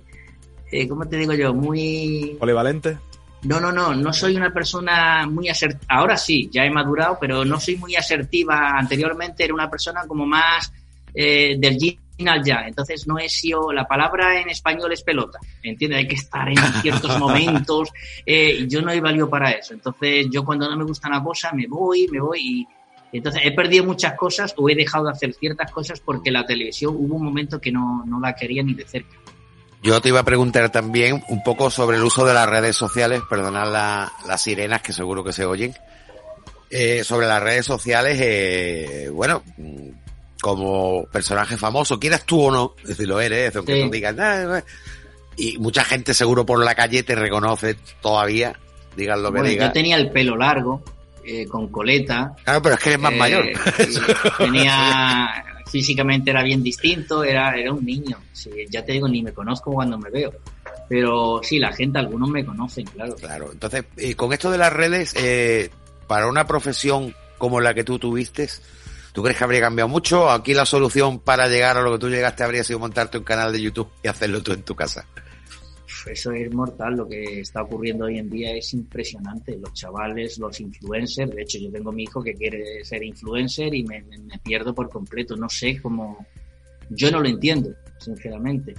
eh, 0.71 0.87
¿cómo 0.87 1.07
te 1.07 1.17
digo 1.17 1.33
yo? 1.33 1.53
Muy... 1.53 2.35
Polivalente. 2.39 2.97
No, 3.45 3.59
no, 3.59 3.71
no, 3.71 3.93
no 3.93 4.11
soy 4.11 4.35
una 4.35 4.51
persona 4.51 5.27
muy 5.27 5.49
asertiva. 5.49 5.85
Ahora 5.87 6.17
sí, 6.17 6.49
ya 6.51 6.65
he 6.65 6.71
madurado, 6.71 7.17
pero 7.19 7.45
no 7.45 7.59
soy 7.59 7.77
muy 7.77 7.95
asertiva. 7.95 8.71
Anteriormente 8.77 9.43
era 9.43 9.53
una 9.53 9.69
persona 9.69 10.01
como 10.07 10.25
más 10.25 10.73
eh, 11.13 11.55
del 11.59 11.77
yin 11.77 11.99
al 12.27 12.43
yang. 12.43 12.67
Entonces 12.67 13.05
no 13.07 13.19
he 13.19 13.29
sido. 13.29 13.71
La 13.71 13.87
palabra 13.87 14.41
en 14.41 14.49
español 14.49 14.91
es 14.93 15.03
pelota. 15.03 15.39
¿Entiendes? 15.61 15.99
Hay 15.99 16.07
que 16.07 16.15
estar 16.15 16.49
en 16.49 16.57
ciertos 16.81 17.19
momentos. 17.19 17.89
eh, 18.25 18.65
yo 18.67 18.81
no 18.81 18.91
he 18.91 18.99
valido 18.99 19.29
para 19.29 19.51
eso. 19.51 19.73
Entonces 19.73 20.27
yo 20.31 20.43
cuando 20.43 20.67
no 20.69 20.75
me 20.75 20.83
gusta 20.83 21.07
una 21.07 21.23
cosa 21.23 21.51
me 21.53 21.67
voy, 21.67 22.07
me 22.11 22.19
voy 22.19 22.39
y. 22.41 22.67
Entonces 23.13 23.43
he 23.45 23.51
perdido 23.51 23.85
muchas 23.85 24.15
cosas 24.15 24.53
o 24.57 24.67
he 24.69 24.75
dejado 24.75 25.05
de 25.05 25.11
hacer 25.11 25.33
ciertas 25.33 25.71
cosas 25.71 26.01
porque 26.01 26.31
la 26.31 26.45
televisión 26.45 26.95
hubo 26.97 27.15
un 27.15 27.23
momento 27.23 27.61
que 27.61 27.71
no, 27.71 28.03
no 28.05 28.19
la 28.19 28.35
quería 28.35 28.61
ni 28.61 28.73
de 28.73 28.85
cerca. 28.85 29.15
Yo 29.85 30.01
te 30.01 30.09
iba 30.09 30.21
a 30.21 30.23
preguntar 30.23 30.71
también 30.71 31.23
un 31.27 31.43
poco 31.43 31.69
sobre 31.69 31.97
el 31.97 32.03
uso 32.03 32.25
de 32.25 32.33
las 32.33 32.49
redes 32.49 32.75
sociales, 32.75 33.21
perdonad 33.29 33.71
la- 33.71 34.11
las 34.27 34.41
sirenas 34.41 34.81
que 34.81 34.91
seguro 34.93 35.23
que 35.23 35.31
se 35.31 35.45
oyen. 35.45 35.75
Eh, 36.71 37.03
sobre 37.03 37.27
las 37.27 37.41
redes 37.43 37.67
sociales, 37.67 38.17
eh, 38.19 39.09
bueno, 39.13 39.43
como 40.41 41.03
personaje 41.05 41.55
famoso, 41.55 41.99
quieras 41.99 42.25
tú 42.25 42.45
o 42.45 42.51
no, 42.51 42.73
si 42.97 43.05
lo 43.05 43.21
eres, 43.21 43.55
aunque 43.55 43.75
Sí. 43.75 43.83
tú 43.83 43.91
digas, 43.91 44.15
"Ah, 44.17 44.57
ah", 44.57 44.63
y 45.37 45.59
mucha 45.59 45.83
gente 45.83 46.15
seguro 46.15 46.47
por 46.47 46.63
la 46.65 46.73
calle 46.73 47.03
te 47.03 47.13
reconoce 47.13 47.75
todavía, 48.01 48.57
digan 48.95 49.21
lo 49.21 49.31
que 49.31 49.39
Bueno, 49.39 49.53
yo 49.55 49.71
tenía 49.71 49.97
el 49.97 50.09
pelo 50.09 50.35
largo, 50.35 50.83
eh, 51.23 51.45
con 51.45 51.67
coleta, 51.67 52.33
Claro, 52.43 52.61
pero 52.63 52.73
es 52.75 52.81
que 52.81 52.89
eres 52.89 53.01
más 53.01 53.13
Eh, 53.13 53.17
mayor. 53.17 53.45
tenía 54.39 55.45
físicamente 55.75 56.29
era 56.29 56.41
bien 56.41 56.63
distinto, 56.63 57.21
era, 57.21 57.53
era 57.57 57.73
un 57.73 57.83
niño. 57.83 58.17
Ya 58.69 58.85
te 58.85 58.93
digo, 58.93 59.09
ni 59.09 59.21
me 59.21 59.33
conozco 59.33 59.73
cuando 59.73 59.97
me 59.97 60.09
veo. 60.09 60.31
Pero 60.87 61.41
sí, 61.43 61.59
la 61.59 61.73
gente, 61.73 61.99
algunos 61.99 62.29
me 62.29 62.45
conocen, 62.45 62.85
claro. 62.85 63.13
Claro, 63.17 63.51
entonces, 63.51 63.83
eh, 63.97 64.15
con 64.15 64.31
esto 64.31 64.49
de 64.49 64.57
las 64.57 64.71
redes, 64.71 65.13
eh, 65.17 65.69
para 66.07 66.27
una 66.27 66.47
profesión 66.47 67.13
como 67.37 67.59
la 67.59 67.73
que 67.73 67.83
tú 67.83 67.99
tuviste, 67.99 68.47
¿tú 69.11 69.21
crees 69.21 69.37
que 69.37 69.43
habría 69.43 69.59
cambiado 69.59 69.89
mucho? 69.89 70.29
Aquí 70.29 70.53
la 70.53 70.65
solución 70.65 71.19
para 71.19 71.49
llegar 71.49 71.75
a 71.75 71.81
lo 71.81 71.91
que 71.91 71.99
tú 71.99 72.09
llegaste 72.09 72.45
habría 72.45 72.63
sido 72.63 72.79
montarte 72.79 73.17
un 73.17 73.25
canal 73.25 73.51
de 73.51 73.61
YouTube 73.61 73.89
y 74.01 74.07
hacerlo 74.07 74.41
tú 74.41 74.53
en 74.53 74.63
tu 74.63 74.75
casa. 74.75 75.05
Eso 76.05 76.31
es 76.31 76.53
mortal, 76.53 76.95
lo 76.95 77.07
que 77.07 77.39
está 77.39 77.63
ocurriendo 77.63 78.05
hoy 78.05 78.19
en 78.19 78.29
día 78.29 78.53
es 78.55 78.73
impresionante. 78.73 79.57
Los 79.57 79.73
chavales, 79.73 80.37
los 80.37 80.59
influencers, 80.59 81.31
de 81.35 81.41
hecho 81.41 81.57
yo 81.57 81.71
tengo 81.71 81.91
mi 81.91 82.03
hijo 82.03 82.21
que 82.21 82.33
quiere 82.35 82.85
ser 82.85 83.03
influencer 83.03 83.73
y 83.73 83.83
me- 83.83 84.01
me 84.01 84.37
pierdo 84.43 84.73
por 84.75 84.89
completo. 84.89 85.35
No 85.35 85.49
sé 85.49 85.79
cómo, 85.81 86.25
yo 86.89 87.09
no 87.09 87.19
lo 87.21 87.27
entiendo, 87.27 87.71
sinceramente. 87.97 88.75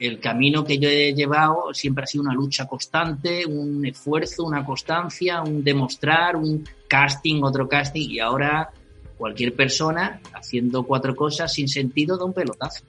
El 0.00 0.18
camino 0.18 0.64
que 0.64 0.78
yo 0.78 0.88
he 0.88 1.14
llevado 1.14 1.72
siempre 1.72 2.02
ha 2.02 2.06
sido 2.08 2.24
una 2.24 2.34
lucha 2.34 2.66
constante, 2.66 3.46
un 3.46 3.86
esfuerzo, 3.86 4.42
una 4.44 4.64
constancia, 4.64 5.40
un 5.42 5.62
demostrar, 5.62 6.34
un 6.34 6.66
casting, 6.88 7.42
otro 7.44 7.68
casting 7.68 8.10
y 8.10 8.18
ahora 8.18 8.70
cualquier 9.16 9.54
persona 9.54 10.20
haciendo 10.34 10.82
cuatro 10.82 11.14
cosas 11.14 11.52
sin 11.52 11.68
sentido 11.68 12.18
da 12.18 12.24
un 12.24 12.32
pelotazo 12.34 12.84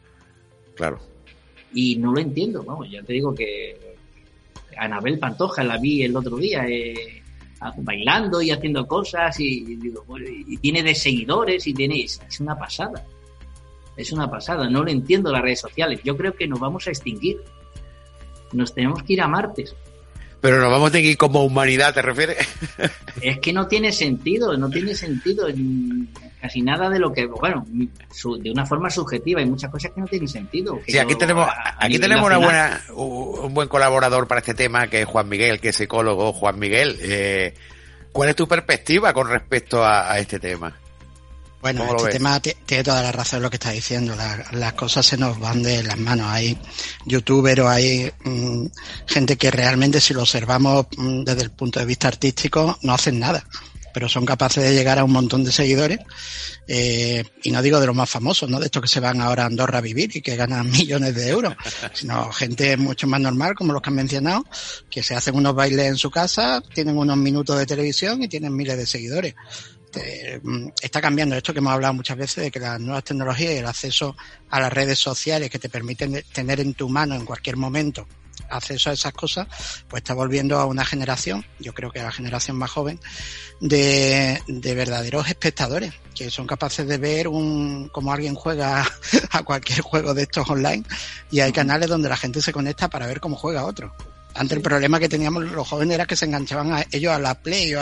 Claro. 0.74 0.98
Y 1.76 1.98
no 1.98 2.14
lo 2.14 2.20
entiendo. 2.20 2.64
Vamos, 2.64 2.90
ya 2.90 3.04
te 3.04 3.14
digo 3.14 3.36
que 3.36 3.96
Anabel 4.78 5.20
Pantoja 5.20 5.64
la 5.64 5.78
vi 5.78 6.02
el 6.02 6.16
otro 6.16 6.38
día 6.38 6.66
eh, 6.68 7.22
bailando 7.78 8.42
y 8.42 8.50
haciendo 8.50 8.88
cosas 8.88 9.40
y, 9.40 9.74
y 9.74 9.76
digo, 9.76 10.04
y 10.18 10.58
tiene 10.58 10.82
de 10.82 10.96
seguidores 10.96 11.68
y 11.68 11.74
tiene 11.74 12.02
es, 12.02 12.20
una 12.40 12.58
pasada. 12.58 13.06
Es 13.96 14.12
una 14.12 14.30
pasada, 14.30 14.70
no 14.70 14.84
lo 14.84 14.90
entiendo 14.90 15.32
las 15.32 15.42
redes 15.42 15.60
sociales. 15.60 16.02
Yo 16.04 16.18
creo 16.18 16.34
que 16.34 16.48
nos 16.48 16.60
vamos 16.60 16.88
a 16.88 16.90
extinguir. 16.90 17.42
Nos 18.52 18.74
tenemos 18.74 19.04
que 19.04 19.14
ir 19.14 19.22
a 19.22 19.28
Marte. 19.28 19.66
Pero 20.46 20.62
nos 20.62 20.72
vamos 20.72 20.90
a 20.90 20.92
tener 20.92 21.04
que 21.06 21.12
ir 21.12 21.18
como 21.18 21.44
humanidad, 21.44 21.94
¿te 21.94 22.02
refieres? 22.02 22.38
Es 23.22 23.40
que 23.40 23.54
no 23.54 23.68
tiene 23.68 23.92
sentido, 23.92 24.56
no 24.58 24.70
tiene 24.70 24.94
sentido 24.94 25.48
casi 26.42 26.62
nada 26.62 26.90
de 26.90 27.00
lo 27.00 27.12
que, 27.14 27.26
bueno, 27.26 27.66
su- 28.14 28.38
de 28.38 28.52
una 28.52 28.66
forma 28.66 28.90
subjetiva, 28.90 29.40
hay 29.40 29.46
muchas 29.48 29.72
cosas 29.72 29.92
que 29.94 30.02
no 30.02 30.08
tienen 30.08 30.28
sentido. 30.28 30.80
Sí, 30.86 30.98
aquí 30.98 31.14
yo, 31.14 31.18
tenemos, 31.18 31.48
a- 31.48 31.52
a 31.52 31.86
aquí 31.86 31.98
tenemos 31.98 32.26
una 32.26 32.38
buena, 32.38 32.82
un 32.94 33.54
buen 33.54 33.68
colaborador 33.68 34.28
para 34.28 34.40
este 34.40 34.54
tema, 34.54 34.88
que 34.88 35.02
es 35.02 35.06
Juan 35.08 35.28
Miguel, 35.30 35.60
que 35.60 35.70
es 35.70 35.76
psicólogo. 35.78 36.34
Juan 36.34 36.60
Miguel, 36.60 36.98
eh, 37.02 37.54
¿cuál 38.12 38.30
es 38.30 38.36
tu 38.36 38.48
perspectiva 38.48 39.14
con 39.14 39.30
respecto 39.30 39.84
a, 39.84 40.12
a 40.12 40.20
este 40.20 40.40
tema? 40.40 40.76
Bueno, 41.65 41.95
este 41.97 42.12
tema 42.12 42.39
tiene 42.39 42.84
toda 42.84 43.01
la 43.01 43.12
razón 43.12 43.41
lo 43.41 43.49
que 43.49 43.56
está 43.56 43.71
diciendo. 43.71 44.15
las 44.51 44.73
cosas 44.73 45.04
se 45.04 45.17
nos 45.17 45.39
van 45.39 45.63
de 45.63 45.82
las 45.82 45.97
manos. 45.97 46.28
Hay 46.30 46.56
youtubers 47.08 47.60
o 47.62 47.67
hay 47.67 48.12
mm, 48.23 48.67
gente 49.08 49.36
que 49.36 49.49
realmente, 49.49 49.99
si 49.99 50.13
lo 50.13 50.21
observamos 50.21 50.86
mm, 50.95 51.23
desde 51.23 51.41
el 51.41 51.49
punto 51.49 51.80
de 51.80 51.88
vista 51.88 52.08
artístico, 52.08 52.78
no 52.84 52.93
hacen 52.93 53.19
nada. 53.19 53.43
Pero 53.95 54.08
son 54.08 54.28
capaces 54.28 54.63
de 54.63 54.75
llegar 54.75 54.99
a 54.99 55.04
un 55.04 55.12
montón 55.12 55.43
de 55.43 55.51
seguidores. 55.51 55.97
Eh, 56.67 57.23
y 57.41 57.49
no 57.49 57.63
digo 57.63 57.80
de 57.80 57.88
los 57.88 57.95
más 57.95 58.12
famosos, 58.12 58.47
no 58.47 58.60
de 58.60 58.65
estos 58.65 58.84
que 58.84 58.88
se 58.88 58.99
van 58.99 59.19
ahora 59.19 59.43
a 59.43 59.45
Andorra 59.47 59.80
a 59.80 59.82
vivir 59.82 60.15
y 60.15 60.21
que 60.21 60.36
ganan 60.36 60.69
millones 60.71 61.15
de 61.15 61.30
euros, 61.30 61.56
sino 61.93 62.32
gente 62.32 62.78
mucho 62.78 63.08
más 63.08 63.21
normal, 63.21 63.56
como 63.56 63.73
los 63.73 63.82
que 63.82 63.89
han 63.89 63.95
mencionado, 63.95 64.45
que 64.89 65.01
se 65.01 65.15
hacen 65.15 65.36
unos 65.36 65.56
bailes 65.56 65.88
en 65.88 65.97
su 65.97 66.12
casa, 66.12 66.62
tienen 66.73 66.95
unos 66.95 67.17
minutos 67.17 67.58
de 67.58 67.65
televisión 67.65 68.21
y 68.21 68.28
tienen 68.28 68.56
miles 68.56 68.78
de 68.78 68.86
seguidores. 68.86 69.34
Este, 69.96 70.40
mm, 70.44 70.70
está 70.82 71.02
cambiando 71.02 71.36
esto 71.36 71.54
que 71.54 71.60
hemos 71.60 71.74
hablado 71.74 71.94
muchas 71.94 72.18
veces 72.18 72.44
de 72.44 72.52
que 72.52 72.60
las 72.60 72.80
nuevas 72.80 73.04
tecnologías 73.04 73.54
y 73.54 73.58
el 73.58 73.66
acceso 73.66 74.16
a 74.50 74.60
las 74.60 74.72
redes 74.72 75.00
sociales 75.00 75.50
que 75.50 75.60
te 75.60 75.70
permiten 75.70 76.24
tener 76.34 76.60
en 76.60 76.74
tu 76.74 76.90
mano 76.90 77.16
en 77.16 77.26
cualquier 77.26 77.58
momento 77.58 78.08
acceso 78.50 78.90
a 78.90 78.94
esas 78.94 79.14
cosas, 79.14 79.48
pues 79.88 80.02
está 80.02 80.14
volviendo 80.14 80.60
a 80.60 80.66
una 80.66 80.86
generación, 80.86 81.46
yo 81.60 81.74
creo 81.74 81.92
que 81.92 82.02
a 82.02 82.04
la 82.04 82.12
generación 82.12 82.58
más 82.58 82.70
joven, 82.70 83.00
de, 83.62 84.40
de 84.48 84.76
verdaderos 84.76 85.28
espectadores, 85.30 85.94
que 86.14 86.30
son 86.30 86.46
capaces 86.46 86.86
de 86.86 86.98
ver 86.98 87.28
un, 87.30 87.90
como 87.90 88.12
alguien 88.12 88.36
juega 88.36 88.86
a 89.32 89.44
cualquier 89.44 89.82
juego 89.82 90.14
de 90.14 90.24
estos 90.24 90.50
online 90.50 90.84
y 91.32 91.40
hay 91.40 91.54
canales 91.54 91.90
donde 91.90 92.10
la 92.10 92.18
gente 92.18 92.42
se 92.42 92.52
conecta 92.52 92.90
para 92.90 93.08
ver 93.08 93.20
cómo 93.20 93.38
juega 93.38 93.66
otro. 93.66 93.96
Antes 94.36 94.58
el 94.58 94.63
problema 94.63 95.00
que 95.00 95.10
teníamos 95.10 95.45
los 95.52 95.67
jóvenes 95.67 95.95
era 95.95 96.06
que 96.06 96.15
se 96.15 96.26
enganchaban 96.26 96.74
a 96.74 96.86
ellos 96.91 97.13
a 97.13 97.19
la 97.19 97.36
Play 97.36 97.74
o, 97.74 97.82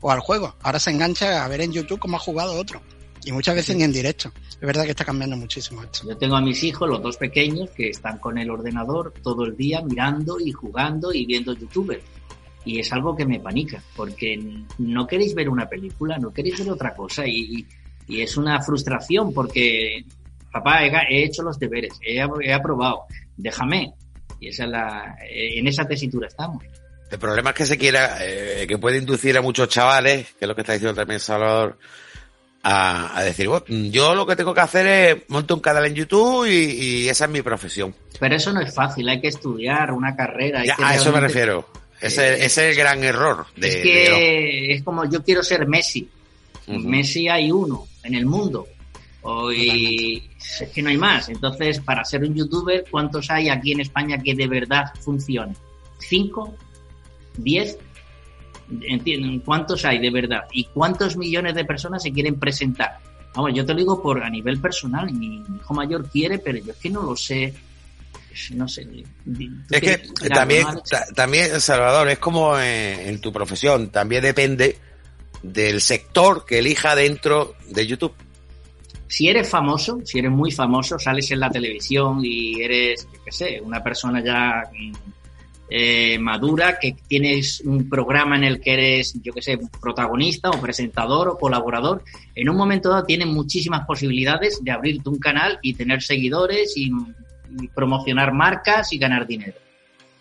o 0.00 0.10
al 0.10 0.20
juego. 0.20 0.54
Ahora 0.62 0.78
se 0.78 0.90
engancha 0.90 1.44
a 1.44 1.48
ver 1.48 1.60
en 1.60 1.72
YouTube 1.72 2.00
cómo 2.00 2.16
ha 2.16 2.20
jugado 2.20 2.58
otro. 2.58 2.82
Y 3.24 3.32
muchas 3.32 3.56
veces 3.56 3.76
ni 3.76 3.82
en 3.82 3.92
directo. 3.92 4.30
Es 4.50 4.60
verdad 4.60 4.84
que 4.84 4.90
está 4.90 5.04
cambiando 5.04 5.36
muchísimo 5.36 5.82
esto. 5.82 6.08
Yo 6.08 6.16
tengo 6.16 6.36
a 6.36 6.40
mis 6.40 6.62
hijos, 6.62 6.88
los 6.88 7.02
dos 7.02 7.16
pequeños, 7.16 7.70
que 7.70 7.90
están 7.90 8.18
con 8.18 8.38
el 8.38 8.50
ordenador 8.50 9.12
todo 9.22 9.44
el 9.44 9.56
día 9.56 9.82
mirando 9.82 10.38
y 10.38 10.52
jugando 10.52 11.12
y 11.12 11.26
viendo 11.26 11.52
YouTube. 11.52 12.00
Y 12.64 12.78
es 12.78 12.92
algo 12.92 13.16
que 13.16 13.26
me 13.26 13.40
panica, 13.40 13.82
porque 13.94 14.38
no 14.78 15.06
queréis 15.06 15.34
ver 15.34 15.48
una 15.48 15.68
película, 15.68 16.18
no 16.18 16.32
queréis 16.32 16.58
ver 16.58 16.70
otra 16.70 16.94
cosa. 16.94 17.26
Y, 17.26 17.66
y 18.08 18.20
es 18.20 18.36
una 18.36 18.60
frustración 18.62 19.32
porque, 19.32 20.04
papá, 20.52 20.84
he, 20.84 21.24
hecho 21.24 21.42
los 21.42 21.58
deberes, 21.58 21.94
he, 22.00 22.24
he 22.42 22.52
aprobado, 22.52 23.06
déjame, 23.36 23.92
y 24.40 24.48
esa 24.48 24.64
es 24.64 24.70
la, 24.70 25.16
eh, 25.28 25.58
en 25.58 25.66
esa 25.66 25.84
tesitura 25.84 26.28
estamos. 26.28 26.64
El 27.10 27.18
problema 27.18 27.50
es 27.50 27.56
que 27.56 27.66
se 27.66 27.78
quiera, 27.78 28.18
eh, 28.20 28.66
que 28.68 28.78
puede 28.78 28.98
inducir 28.98 29.36
a 29.36 29.42
muchos 29.42 29.68
chavales, 29.68 30.26
que 30.38 30.44
es 30.44 30.48
lo 30.48 30.54
que 30.54 30.62
está 30.62 30.72
diciendo 30.72 30.94
también 30.94 31.20
Salvador, 31.20 31.78
a, 32.68 33.22
decir, 33.22 33.48
yo 33.68 34.14
lo 34.16 34.26
que 34.26 34.34
tengo 34.34 34.52
que 34.52 34.60
hacer 34.60 34.86
es 34.86 35.16
montar 35.28 35.54
un 35.54 35.60
canal 35.60 35.86
en 35.86 35.94
YouTube 35.94 36.46
y, 36.48 37.08
esa 37.08 37.26
es 37.26 37.30
mi 37.30 37.40
profesión. 37.40 37.94
Pero 38.18 38.34
eso 38.34 38.52
no 38.52 38.60
es 38.60 38.74
fácil, 38.74 39.08
hay 39.08 39.20
que 39.20 39.28
estudiar 39.28 39.92
una 39.92 40.16
carrera. 40.16 40.64
a 40.78 40.94
eso 40.96 41.12
me 41.12 41.20
refiero. 41.20 41.68
Ese, 42.00 42.34
ese, 42.34 42.44
es 42.44 42.58
el 42.58 42.74
gran 42.74 43.04
error. 43.04 43.46
De, 43.56 43.68
es 43.68 43.76
que 43.76 44.72
es 44.72 44.82
como 44.82 45.08
yo 45.08 45.22
quiero 45.22 45.42
ser 45.44 45.66
Messi. 45.66 46.08
Messi 46.66 47.28
hay 47.28 47.52
uno 47.52 47.86
en 48.02 48.14
el 48.14 48.26
mundo. 48.26 48.66
Hoy 49.28 50.30
es 50.38 50.70
que 50.70 50.82
no 50.82 50.88
hay 50.88 50.96
más. 50.96 51.28
Entonces, 51.28 51.80
para 51.80 52.04
ser 52.04 52.22
un 52.22 52.32
youtuber, 52.32 52.84
¿cuántos 52.88 53.28
hay 53.28 53.48
aquí 53.48 53.72
en 53.72 53.80
España 53.80 54.18
que 54.22 54.36
de 54.36 54.46
verdad 54.46 54.92
funcionen? 55.00 55.56
¿Cinco? 55.98 56.54
¿Diez? 57.36 57.76
¿Entienden? 58.82 59.40
¿Cuántos 59.40 59.84
hay 59.84 59.98
de 59.98 60.10
verdad? 60.10 60.44
¿Y 60.52 60.66
cuántos 60.66 61.16
millones 61.16 61.56
de 61.56 61.64
personas 61.64 62.04
se 62.04 62.12
quieren 62.12 62.38
presentar? 62.38 63.00
Vamos, 63.34 63.50
yo 63.52 63.66
te 63.66 63.72
lo 63.72 63.80
digo 63.80 64.00
por 64.00 64.22
a 64.22 64.30
nivel 64.30 64.60
personal. 64.60 65.12
Mi 65.12 65.42
hijo 65.42 65.74
mayor 65.74 66.08
quiere, 66.08 66.38
pero 66.38 66.58
yo 66.58 66.70
es 66.70 66.78
que 66.78 66.90
no 66.90 67.02
lo 67.02 67.16
sé. 67.16 67.52
No 68.52 68.68
sé. 68.68 68.86
Es 69.70 69.80
que 69.80 70.02
también, 70.28 70.66
también, 71.16 71.60
Salvador, 71.60 72.08
es 72.10 72.20
como 72.20 72.56
en 72.60 73.20
tu 73.20 73.32
profesión. 73.32 73.90
También 73.90 74.22
depende 74.22 74.78
del 75.42 75.80
sector 75.80 76.44
que 76.46 76.60
elija 76.60 76.94
dentro 76.94 77.56
de 77.68 77.86
YouTube 77.86 78.14
si 79.08 79.28
eres 79.28 79.48
famoso, 79.48 80.00
si 80.04 80.18
eres 80.18 80.30
muy 80.30 80.50
famoso, 80.50 80.98
sales 80.98 81.30
en 81.30 81.40
la 81.40 81.50
televisión 81.50 82.20
y 82.22 82.60
eres, 82.62 83.06
qué 83.24 83.32
sé, 83.32 83.60
una 83.60 83.82
persona 83.82 84.22
ya 84.22 84.62
eh, 85.68 86.18
madura, 86.18 86.78
que 86.78 86.96
tienes 87.08 87.60
un 87.60 87.88
programa 87.88 88.36
en 88.36 88.44
el 88.44 88.60
que 88.60 88.72
eres, 88.74 89.14
yo 89.22 89.32
qué 89.32 89.42
sé, 89.42 89.58
protagonista 89.80 90.50
o 90.50 90.60
presentador 90.60 91.28
o 91.28 91.38
colaborador, 91.38 92.02
en 92.34 92.48
un 92.48 92.56
momento 92.56 92.88
dado 92.88 93.04
tienes 93.04 93.28
muchísimas 93.28 93.86
posibilidades 93.86 94.62
de 94.62 94.70
abrirte 94.70 95.08
un 95.08 95.18
canal 95.18 95.58
y 95.62 95.74
tener 95.74 96.02
seguidores 96.02 96.76
y 96.76 96.90
promocionar 97.74 98.32
marcas 98.32 98.92
y 98.92 98.98
ganar 98.98 99.26
dinero. 99.26 99.54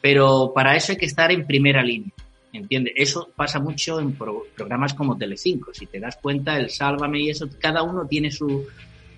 Pero 0.02 0.52
para 0.54 0.76
eso 0.76 0.92
hay 0.92 0.98
que 0.98 1.06
estar 1.06 1.32
en 1.32 1.46
primera 1.46 1.84
línea. 1.84 2.12
¿Entiendes? 2.56 2.94
Eso 2.96 3.30
pasa 3.36 3.60
mucho 3.60 4.00
en 4.00 4.14
programas 4.14 4.94
como 4.94 5.18
Telecinco. 5.18 5.74
Si 5.74 5.86
te 5.86 6.00
das 6.00 6.18
cuenta, 6.22 6.58
el 6.58 6.70
Sálvame 6.70 7.20
y 7.20 7.30
eso, 7.30 7.48
cada 7.60 7.84
uno 7.84 8.08
tiene 8.08 8.32
su, 8.32 8.66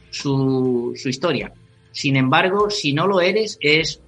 su, 0.10 0.94
historia. 1.06 1.52
Sin 1.92 2.16
embargo, 2.16 2.70
si 2.70 2.94
no 2.94 3.08
lo 3.08 3.22
eres, 3.22 3.58
es 3.62 4.02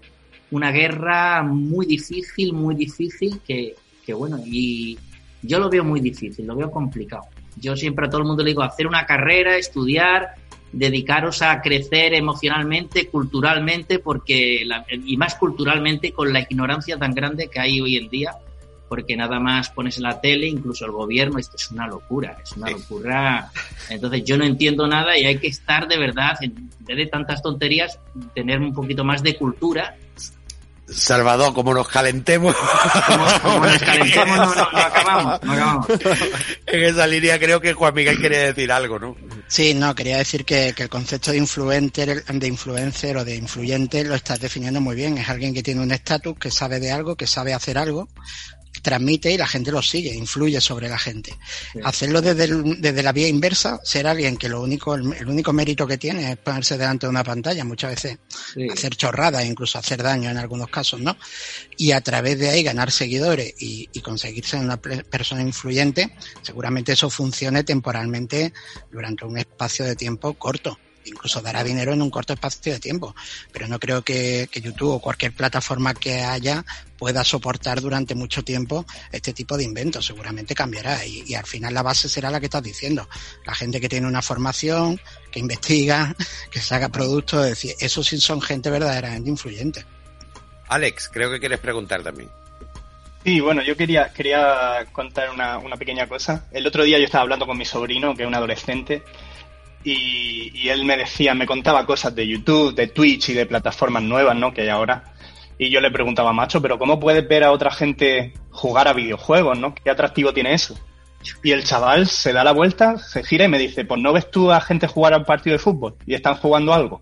una 0.52 0.72
guerra 0.72 1.44
muy 1.44 1.86
difícil, 1.86 2.54
muy 2.54 2.76
difícil, 2.76 3.40
que, 3.46 3.76
que 4.06 4.14
bueno, 4.14 4.40
y 4.46 4.98
yo 5.42 5.60
lo 5.60 5.70
veo 5.70 5.84
muy 5.84 6.00
difícil, 6.00 6.46
lo 6.46 6.56
veo 6.56 6.72
complicado. 6.72 7.24
Yo 7.56 7.76
siempre 7.76 8.08
a 8.08 8.10
todo 8.10 8.22
el 8.22 8.28
mundo 8.28 8.44
le 8.44 8.52
digo, 8.52 8.64
hacer 8.64 8.88
una 8.88 9.06
carrera, 9.06 9.58
estudiar, 9.58 10.36
dedicaros 10.72 11.42
a 11.42 11.62
crecer 11.62 12.14
emocionalmente, 12.14 13.08
culturalmente, 13.08 14.00
porque, 14.00 14.68
y 14.92 15.18
más 15.18 15.36
culturalmente 15.36 16.12
con 16.12 16.32
la 16.32 16.42
ignorancia 16.42 16.98
tan 16.98 17.14
grande 17.14 17.50
que 17.50 17.60
hay 17.60 17.82
hoy 17.82 17.98
en 17.98 18.10
día, 18.10 18.32
porque 18.90 19.16
nada 19.16 19.40
más 19.40 19.70
pones 19.70 19.98
en 19.98 20.04
la 20.04 20.20
tele, 20.20 20.48
incluso 20.48 20.84
el 20.84 20.92
gobierno, 20.92 21.38
esto 21.38 21.56
es 21.56 21.72
una 21.72 21.88
locura, 21.88 22.38
es 22.44 22.52
una 22.54 22.72
locura. 22.72 23.52
Entonces 23.90 24.24
yo 24.26 24.38
no 24.38 24.44
entiendo 24.44 24.88
nada 24.88 25.18
y 25.18 25.26
hay 25.26 25.38
que 25.38 25.48
estar 25.48 25.88
de 25.88 25.98
verdad, 25.98 26.36
en 26.42 26.70
vez 26.80 26.98
de 26.98 27.06
tantas 27.06 27.42
tonterías, 27.42 28.00
tener 28.34 28.60
un 28.60 28.74
poquito 28.74 29.04
más 29.04 29.22
de 29.22 29.38
cultura. 29.38 29.96
Salvador, 30.88 31.54
como 31.54 31.74
nos 31.74 31.88
calentemos. 31.88 32.56
Como, 33.44 33.66
nos 33.66 33.78
calentemos, 33.80 34.38
no, 34.38 34.56
no, 34.56 34.62
acabamos, 34.62 35.44
no 35.44 35.54
acabamos. 35.54 35.88
En 36.66 36.84
esa 36.84 37.06
línea 37.06 37.40
creo 37.40 37.62
que 37.62 37.74
Juan 37.74 37.94
Miguel 37.94 38.20
quería 38.20 38.40
decir 38.40 38.72
algo, 38.72 38.98
¿no? 38.98 39.16
Sí, 39.48 39.74
no, 39.74 39.94
quería 39.94 40.18
decir 40.18 40.46
que, 40.46 40.74
que 40.76 40.84
el 40.84 40.90
concepto 40.90 41.32
de 41.32 41.38
influencer, 41.38 42.24
de 42.26 42.48
influencer 42.48 43.18
o 43.18 43.26
de 43.26 43.36
influyente 43.36 44.04
lo 44.04 44.16
estás 44.16 44.40
definiendo 44.40 44.82
muy 44.82 44.96
bien. 44.96 45.18
Es 45.18 45.30
alguien 45.30 45.54
que 45.54 45.64
tiene 45.64 45.82
un 45.82 45.92
estatus, 45.92 46.38
que 46.38 46.50
sabe 46.50 46.80
de 46.80 46.92
algo, 46.92 47.16
que 47.16 47.28
sabe 47.28 47.54
hacer 47.54 47.78
algo, 47.78 48.10
transmite 48.82 49.32
y 49.32 49.38
la 49.38 49.48
gente 49.48 49.72
lo 49.72 49.82
sigue, 49.82 50.14
influye 50.14 50.60
sobre 50.62 50.90
la 50.90 50.98
gente. 50.98 51.38
Hacerlo 51.84 52.22
desde, 52.22 52.48
desde 52.78 53.04
la 53.04 53.12
vía 53.12 53.28
inversa, 53.28 53.80
ser 53.84 54.08
alguien 54.08 54.38
que 54.38 54.50
lo 54.50 54.62
único, 54.62 54.96
el, 54.96 55.28
único 55.28 55.54
mérito 55.54 55.88
que 55.88 55.98
tiene 55.98 56.32
es 56.32 56.38
ponerse 56.38 56.78
delante 56.78 57.06
de 57.06 57.12
una 57.12 57.24
pantalla, 57.24 57.64
muchas 57.64 57.92
veces 57.92 58.18
hacer 58.72 58.96
chorradas, 58.96 59.46
incluso 59.46 59.78
hacer 59.78 60.02
daño 60.04 60.30
en 60.30 60.38
algunos 60.38 60.70
casos, 60.70 61.00
¿no? 61.00 61.18
Y 61.78 61.92
a 61.92 62.02
través 62.02 62.40
de 62.40 62.50
ahí 62.50 62.64
ganar 62.64 62.92
seguidores 62.92 63.54
y, 63.60 63.90
y 63.94 64.02
conseguirse 64.02 64.58
una 64.58 64.78
persona 64.78 65.42
influyente, 65.42 66.16
seguramente 66.42 66.94
eso 66.94 67.10
funcione 67.10 67.64
temporalmente 67.64 68.54
durante 68.92 69.26
un 69.26 69.38
espacio 69.38 69.86
de 69.86 69.96
tiempo 69.96 70.34
corto 70.34 70.78
incluso 71.10 71.42
dará 71.42 71.64
dinero 71.64 71.94
en 71.94 72.02
un 72.02 72.10
corto 72.10 72.34
espacio 72.34 72.74
de 72.74 72.80
tiempo. 72.80 73.16
Pero 73.52 73.68
no 73.68 73.80
creo 73.80 74.02
que, 74.04 74.50
YouTube 74.54 74.96
o 74.96 75.00
cualquier 75.00 75.34
plataforma 75.34 75.94
que 75.94 76.22
haya 76.22 76.66
pueda 76.98 77.24
soportar 77.24 77.82
durante 77.82 78.16
mucho 78.16 78.44
tiempo 78.44 78.86
este 79.12 79.34
tipo 79.34 79.58
de 79.58 79.64
inventos. 79.64 80.06
Seguramente 80.06 80.56
cambiará 80.56 81.06
y, 81.06 81.34
al 81.34 81.46
final 81.46 81.74
la 81.74 81.82
base 81.82 82.10
será 82.10 82.30
la 82.30 82.40
que 82.40 82.48
estás 82.48 82.64
diciendo. 82.64 83.08
La 83.46 83.56
gente 83.56 83.80
que 83.80 83.90
tiene 83.90 84.08
una 84.08 84.22
formación, 84.22 85.00
que 85.32 85.40
investiga, 85.40 86.16
que 86.52 86.60
saca 86.60 86.90
productos, 86.90 87.44
es 87.44 87.50
decir, 87.52 87.76
eso 87.80 88.04
sí 88.04 88.20
son 88.20 88.42
gente 88.42 88.70
verdaderamente 88.70 89.30
influyente. 89.30 89.86
Alex, 90.68 91.10
creo 91.12 91.32
que 91.32 91.40
quieres 91.40 91.60
preguntar 91.60 92.04
también. 92.04 92.30
Sí, 93.24 93.42
bueno, 93.42 93.62
yo 93.62 93.76
quería, 93.76 94.14
quería 94.14 94.86
contar 94.92 95.30
una, 95.30 95.58
una 95.58 95.76
pequeña 95.76 96.08
cosa. 96.08 96.46
El 96.52 96.66
otro 96.66 96.84
día 96.84 96.98
yo 96.98 97.06
estaba 97.06 97.24
hablando 97.24 97.46
con 97.46 97.58
mi 97.58 97.66
sobrino, 97.66 98.16
que 98.16 98.24
es 98.24 98.28
un 98.28 98.36
adolescente, 98.36 99.04
y, 99.84 100.70
él 100.70 100.84
me 100.86 100.98
decía, 100.98 101.34
me 101.34 101.46
contaba 101.46 101.86
cosas 101.86 102.14
de 102.14 102.28
YouTube, 102.28 102.76
de 102.76 102.88
Twitch 102.88 103.30
y 103.30 103.34
de 103.34 103.46
plataformas 103.46 104.04
nuevas, 104.04 104.36
¿no? 104.36 104.54
Que 104.54 104.62
hay 104.62 104.70
ahora. 104.70 105.04
Y 105.58 105.70
yo 105.70 105.82
le 105.82 105.92
preguntaba, 105.92 106.34
macho, 106.34 106.62
pero 106.62 106.78
¿cómo 106.78 107.00
puedes 107.00 107.28
ver 107.28 107.44
a 107.44 107.52
otra 107.52 107.72
gente 107.72 108.34
jugar 108.52 108.88
a 108.88 108.94
videojuegos, 108.94 109.58
¿no? 109.58 109.74
¿Qué 109.74 109.90
atractivo 109.90 110.34
tiene 110.34 110.54
eso? 110.54 110.78
Y 111.44 111.52
el 111.52 111.64
chaval 111.64 112.08
se 112.08 112.32
da 112.32 112.44
la 112.44 112.54
vuelta, 112.54 112.98
se 112.98 113.24
gira 113.24 113.46
y 113.46 113.50
me 113.50 113.60
dice, 113.60 113.84
pues 113.84 114.02
no 114.02 114.14
ves 114.14 114.32
tú 114.32 114.52
a 114.52 114.62
gente 114.62 114.88
jugar 114.88 115.14
a 115.14 115.18
un 115.18 115.26
partido 115.26 115.54
de 115.54 115.60
fútbol 115.60 115.96
y 116.06 116.14
están 116.14 116.36
jugando 116.36 116.74
algo. 116.74 117.02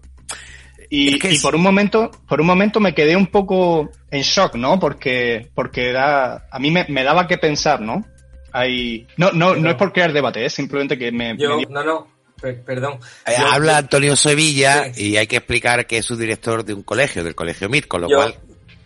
Y, 0.90 1.20
por 1.42 1.54
un 1.54 1.62
momento, 1.62 2.12
por 2.28 2.40
un 2.40 2.48
momento 2.48 2.80
me 2.80 2.96
quedé 2.96 3.16
un 3.16 3.28
poco 3.28 3.92
en 4.10 4.22
shock, 4.22 4.56
¿no? 4.56 4.80
Porque, 4.80 5.50
porque 5.54 5.92
da, 5.92 6.48
a 6.50 6.60
mí 6.60 6.72
me, 6.72 7.04
daba 7.04 7.28
que 7.28 7.38
pensar, 7.38 7.82
¿no? 7.82 8.06
Hay, 8.54 9.06
no, 9.18 9.32
no, 9.34 9.56
no 9.56 9.70
es 9.70 9.76
por 9.76 9.92
crear 9.92 10.14
debate, 10.14 10.46
es 10.46 10.54
simplemente 10.54 10.98
que 10.98 11.12
me, 11.12 11.36
yo, 11.38 11.60
No, 11.70 11.84
no, 11.84 12.08
perdón. 12.42 13.00
Eh, 13.26 13.34
habla 13.38 13.78
Antonio 13.78 14.16
Sevilla 14.16 14.92
y 14.96 15.18
hay 15.18 15.28
que 15.28 15.38
explicar 15.38 15.88
que 15.88 15.98
es 15.98 16.06
su 16.06 16.16
director 16.16 16.64
de 16.64 16.74
un 16.74 16.84
colegio, 16.84 17.24
del 17.24 17.36
colegio 17.36 17.70
MIT, 17.70 17.88
con 17.88 18.02
lo 18.02 18.08
cual... 18.08 18.36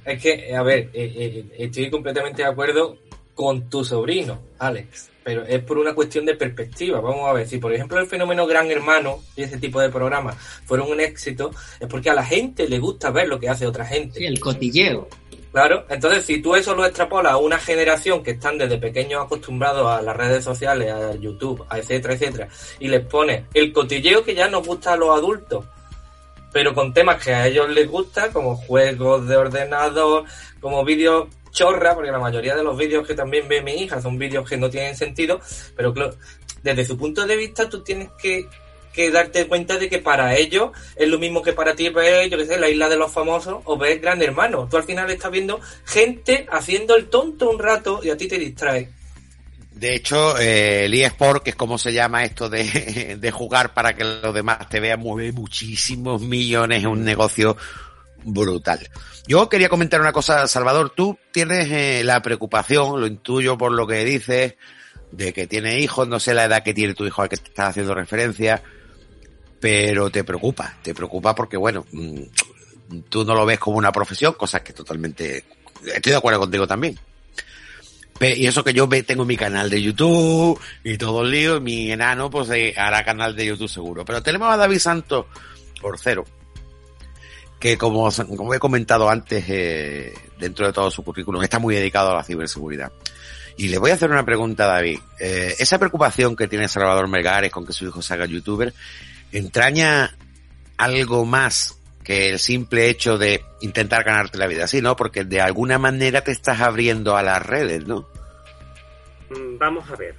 Es 0.04 0.22
que, 0.22 0.56
a 0.56 0.64
ver, 0.64 0.90
eh, 0.94 1.14
eh, 1.16 1.46
estoy 1.60 1.90
completamente 1.92 2.42
de 2.42 2.48
acuerdo 2.48 2.98
con 3.36 3.70
tu 3.70 3.86
sobrino, 3.86 4.42
Alex, 4.58 5.10
pero 5.24 5.46
es 5.46 5.62
por 5.64 5.78
una 5.78 5.94
cuestión 5.94 6.26
de 6.26 6.36
perspectiva. 6.36 7.00
Vamos 7.00 7.30
a 7.30 7.34
ver, 7.34 7.48
si 7.48 7.60
por 7.60 7.74
ejemplo 7.74 8.00
el 8.00 8.08
fenómeno 8.08 8.48
Gran 8.48 8.70
Hermano 8.72 9.22
y 9.36 9.44
ese 9.44 9.58
tipo 9.58 9.80
de 9.80 9.90
programas 9.90 10.38
fueron 10.66 10.92
un 10.92 11.00
éxito, 11.00 11.52
es 11.80 11.88
porque 11.88 12.10
a 12.10 12.16
la 12.16 12.26
gente 12.26 12.68
le 12.68 12.80
gusta 12.80 13.12
ver 13.12 13.28
lo 13.28 13.40
que 13.40 13.50
hace 13.50 13.68
otra 13.68 13.86
gente. 13.86 14.20
Sí, 14.20 14.26
el 14.26 14.40
cotilleo. 14.40 15.08
Claro, 15.52 15.86
entonces 15.90 16.24
si 16.24 16.42
tú 16.42 16.56
eso 16.56 16.74
lo 16.74 16.86
extrapolas 16.86 17.34
a 17.34 17.38
una 17.38 17.60
generación 17.60 18.24
que 18.24 18.32
están 18.32 18.58
desde 18.58 18.78
pequeños 18.78 19.26
acostumbrados 19.26 19.86
a 19.86 20.02
las 20.02 20.16
redes 20.16 20.46
sociales, 20.46 20.94
a 20.94 21.14
YouTube, 21.16 21.66
a 21.68 21.78
etcétera, 21.78 22.14
etcétera, 22.14 22.48
y 22.80 22.88
les 22.88 23.06
pones 23.06 23.44
el 23.54 23.74
cotilleo 23.74 24.24
que 24.24 24.34
ya 24.34 24.48
nos 24.48 24.66
gusta 24.66 24.94
a 24.94 24.96
los 24.96 25.10
adultos, 25.10 25.66
pero 26.54 26.74
con 26.74 26.94
temas 26.94 27.22
que 27.22 27.34
a 27.34 27.48
ellos 27.48 27.70
les 27.70 27.90
gusta, 27.90 28.32
como 28.32 28.56
juegos 28.56 29.28
de 29.28 29.36
ordenador, 29.36 30.24
como 30.62 30.86
vídeos 30.86 31.28
chorra, 31.52 31.96
porque 31.96 32.12
la 32.12 32.20
mayoría 32.20 32.56
de 32.56 32.64
los 32.64 32.78
vídeos 32.78 33.06
que 33.06 33.14
también 33.14 33.46
ve 33.50 33.62
mi 33.62 33.74
hija 33.74 34.02
son 34.02 34.18
vídeos 34.18 34.48
que 34.48 34.56
no 34.56 34.70
tienen 34.70 34.96
sentido, 34.96 35.42
pero 35.76 35.94
desde 36.64 36.86
su 36.86 36.98
punto 36.98 37.28
de 37.28 37.36
vista 37.36 37.68
tú 37.68 37.82
tienes 37.84 38.10
que 38.22 38.48
que 38.94 39.12
darte 39.12 39.48
cuenta 39.48 39.78
de 39.78 39.90
que 39.90 40.00
para 40.00 40.36
ellos 40.36 40.72
es 40.96 41.08
lo 41.08 41.20
mismo 41.20 41.42
que 41.42 41.54
para 41.54 41.76
ti 41.76 41.90
ver, 41.90 42.30
yo 42.30 42.38
qué 42.38 42.46
sé, 42.46 42.60
la 42.60 42.70
isla 42.70 42.90
de 42.90 42.98
los 42.98 43.12
famosos 43.12 43.62
o 43.66 43.78
ver 43.78 44.00
Gran 44.00 44.22
Hermano. 44.22 44.68
Tú 44.70 44.78
al 44.78 44.84
final 44.84 45.10
estás 45.10 45.32
viendo 45.32 45.60
gente 45.86 46.48
haciendo 46.52 46.96
el 46.96 47.08
tonto 47.08 47.50
un 47.50 47.60
rato 47.60 48.02
y 48.04 48.10
a 48.10 48.18
ti 48.18 48.28
te 48.28 48.38
distrae. 48.38 48.90
De 49.72 49.96
hecho, 49.96 50.38
eh, 50.38 50.86
el 50.86 50.94
eSport, 50.94 51.44
que 51.44 51.52
es 51.52 51.56
como 51.56 51.78
se 51.78 51.92
llama 51.92 52.24
esto 52.24 52.50
de, 52.50 53.18
de 53.20 53.32
jugar 53.32 53.74
para 53.74 53.96
que 53.96 54.04
los 54.04 54.34
demás 54.34 54.70
te 54.70 54.80
vean, 54.80 55.00
mueve 55.00 55.32
muchísimos 55.32 56.22
millones, 56.22 56.82
es 56.82 56.86
un 56.86 57.04
negocio 57.04 57.58
brutal. 58.24 58.88
Yo 59.28 59.50
quería 59.50 59.70
comentar 59.70 60.02
una 60.02 60.12
cosa, 60.12 60.48
Salvador, 60.48 60.94
tú 60.96 61.18
tienes 61.32 61.72
eh, 61.72 62.04
la 62.04 62.22
preocupación, 62.22 63.00
lo 63.00 63.08
intuyo 63.08 63.58
por 63.58 63.72
lo 63.72 63.88
que 63.88 64.04
dices, 64.04 64.56
de 65.12 65.34
que 65.34 65.48
tiene 65.48 65.80
hijos, 65.80 66.08
no 66.08 66.20
sé 66.20 66.34
la 66.34 66.46
edad 66.46 66.64
que 66.64 66.74
tiene 66.74 66.94
tu 66.94 67.06
hijo 67.06 67.22
al 67.22 67.30
que 67.30 67.38
te 67.38 67.50
estás 67.50 67.70
haciendo 67.70 67.94
referencia, 67.94 68.64
pero 69.62 70.10
te 70.10 70.24
preocupa, 70.24 70.76
te 70.82 70.94
preocupa 70.96 71.36
porque, 71.36 71.56
bueno, 71.56 71.86
mm, 71.92 72.22
tú 73.10 73.24
no 73.24 73.36
lo 73.36 73.46
ves 73.46 73.60
como 73.60 73.78
una 73.78 73.92
profesión, 73.92 74.34
cosas 74.34 74.62
que 74.62 74.74
totalmente, 74.74 75.46
estoy 75.86 76.12
de 76.12 76.18
acuerdo 76.18 76.40
contigo 76.40 76.68
también. 76.68 77.00
Y 78.20 78.46
eso 78.46 78.64
que 78.64 78.74
yo 78.74 78.88
tengo 79.04 79.26
mi 79.26 79.36
canal 79.36 79.70
de 79.70 79.82
YouTube 79.82 80.60
y 80.84 80.98
todo 80.98 81.24
el 81.24 81.32
lío, 81.32 81.60
mi 81.60 81.92
enano 81.92 82.30
pues 82.30 82.50
eh, 82.52 82.74
hará 82.78 83.04
canal 83.04 83.36
de 83.36 83.48
YouTube 83.48 83.70
seguro. 83.70 84.06
Pero 84.06 84.22
tenemos 84.22 84.54
a 84.54 84.58
David 84.58 84.78
Santos 84.78 85.26
por 85.82 85.98
cero, 85.98 86.24
que 87.60 87.80
como, 87.80 88.12
como 88.12 88.54
he 88.54 88.60
comentado 88.60 89.10
antes, 89.10 89.44
eh, 89.48 90.14
dentro 90.38 90.68
de 90.68 90.74
todo 90.74 90.92
su 90.92 91.04
currículum, 91.04 91.42
está 91.42 91.58
muy 91.58 91.74
dedicado 91.74 92.12
a 92.12 92.16
la 92.16 92.24
ciberseguridad. 92.24 92.92
Y 93.58 93.70
le 93.70 93.80
voy 93.80 93.90
a 93.90 93.96
hacer 93.96 94.12
una 94.12 94.26
pregunta 94.26 94.66
a 94.66 94.74
David. 94.76 95.00
Eh, 95.20 95.56
esa 95.58 95.80
preocupación 95.80 96.36
que 96.36 96.48
tiene 96.48 96.68
Salvador 96.68 97.08
Melgares 97.08 97.52
con 97.52 97.66
que 97.66 97.74
su 97.74 97.86
hijo 97.86 98.04
se 98.04 98.14
haga 98.14 98.26
youtuber, 98.26 98.72
entraña 99.32 100.16
algo 100.78 101.26
más 101.26 101.78
que 102.04 102.30
el 102.30 102.40
simple 102.40 102.90
hecho 102.90 103.18
de 103.18 103.44
intentar 103.62 104.04
ganarte 104.04 104.38
la 104.38 104.48
vida, 104.48 104.68
sí, 104.68 104.82
¿no? 104.82 104.96
Porque 104.96 105.24
de 105.24 105.42
alguna 105.42 105.78
manera 105.78 106.24
te 106.24 106.32
estás 106.32 106.62
abriendo 106.62 107.16
a 107.16 107.24
las 107.24 107.46
redes, 107.46 107.86
¿no? 107.86 108.08
Mm, 109.30 109.58
vamos 109.58 109.90
a 109.90 109.96
ver. 109.96 110.16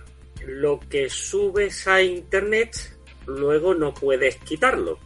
Lo 0.46 0.80
que 0.80 1.08
subes 1.08 1.86
a 1.86 2.02
internet, 2.02 2.96
luego 3.26 3.74
no 3.74 3.92
puedes 3.92 4.36
quitarlo. 4.36 4.98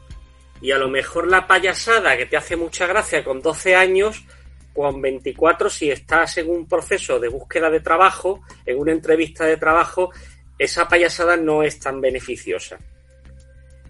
Y 0.60 0.70
a 0.72 0.78
lo 0.78 0.88
mejor 0.88 1.28
la 1.28 1.46
payasada 1.46 2.16
que 2.16 2.26
te 2.26 2.36
hace 2.36 2.56
mucha 2.56 2.86
gracia 2.86 3.22
con 3.24 3.42
12 3.42 3.74
años, 3.74 4.24
con 4.72 5.00
24, 5.00 5.68
si 5.70 5.90
estás 5.90 6.38
en 6.38 6.50
un 6.50 6.68
proceso 6.68 7.18
de 7.18 7.28
búsqueda 7.28 7.70
de 7.70 7.80
trabajo, 7.80 8.42
en 8.64 8.78
una 8.78 8.92
entrevista 8.92 9.44
de 9.44 9.56
trabajo, 9.56 10.10
esa 10.58 10.88
payasada 10.88 11.36
no 11.36 11.62
es 11.62 11.78
tan 11.78 12.00
beneficiosa. 12.00 12.78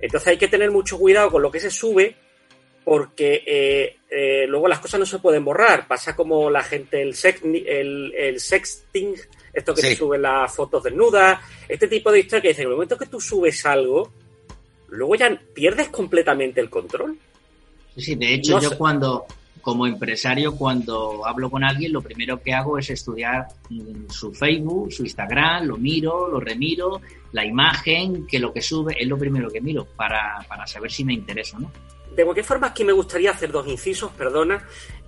Entonces 0.01 0.29
hay 0.29 0.39
que 0.39 0.49
tener 0.49 0.71
mucho 0.71 0.99
cuidado 0.99 1.31
con 1.31 1.43
lo 1.43 1.51
que 1.51 1.61
se 1.61 1.71
sube 1.71 2.17
porque 2.87 3.43
eh, 3.45 3.97
eh, 4.09 4.47
luego 4.47 4.69
las 4.69 4.79
cosas 4.79 5.01
no 5.01 5.07
se 5.07 5.19
pueden 5.19 5.45
borrar. 5.45 5.89
Pasa 5.89 6.15
como 6.15 6.49
la 6.49 6.63
gente, 6.63 7.03
el, 7.03 8.15
el, 8.17 8.39
sexting, 8.41 9.15
esto 9.53 9.75
que 9.75 9.83
se 9.83 9.97
sube 9.97 10.19
las 10.19 10.55
fotos 10.55 10.85
desnudas, 10.85 11.41
este 11.69 11.89
tipo 11.89 12.13
de 12.13 12.21
historias 12.21 12.43
que 12.43 12.49
dicen, 12.51 12.63
en 12.63 12.69
el 12.69 12.75
momento 12.75 12.97
que 12.97 13.07
tú 13.07 13.21
subes 13.21 13.67
algo, 13.67 14.13
luego 14.89 15.17
ya 15.17 15.37
pierdes 15.53 15.89
completamente 15.89 16.61
el 16.61 16.71
control. 16.71 17.19
Sí, 17.97 18.15
de 18.15 18.35
hecho 18.35 18.61
yo 18.61 18.79
cuando, 18.79 19.27
como 19.67 19.85
empresario, 19.89 20.55
cuando 20.55 21.27
hablo 21.27 21.51
con 21.51 21.65
alguien, 21.65 21.93
lo 21.93 22.01
primero 22.01 22.41
que 22.41 22.55
hago 22.55 22.79
es 22.79 22.89
estudiar 22.89 23.49
mm, 23.69 24.09
su 24.09 24.33
Facebook, 24.33 24.93
su 24.93 25.03
Instagram, 25.03 25.67
lo 25.67 25.77
miro, 25.77 26.29
lo 26.29 26.39
remiro, 26.39 27.01
la 27.33 27.45
imagen, 27.45 28.29
que 28.29 28.39
lo 28.39 28.53
que 28.53 28.63
sube 28.63 28.95
es 28.97 29.09
lo 29.09 29.19
primero 29.19 29.51
que 29.51 29.61
miro 29.61 29.85
para, 29.85 30.39
saber 30.67 30.93
si 30.93 31.05
me 31.05 31.15
interesa 31.15 31.59
no. 31.59 31.73
De 32.15 32.23
cualquier 32.23 32.47
forma, 32.47 32.69
aquí 32.69 32.85
me 32.85 32.93
gustaría 32.93 33.33
hacer 33.33 33.51
dos 33.51 33.67
incisos, 33.67 34.13
perdona, 34.13 34.65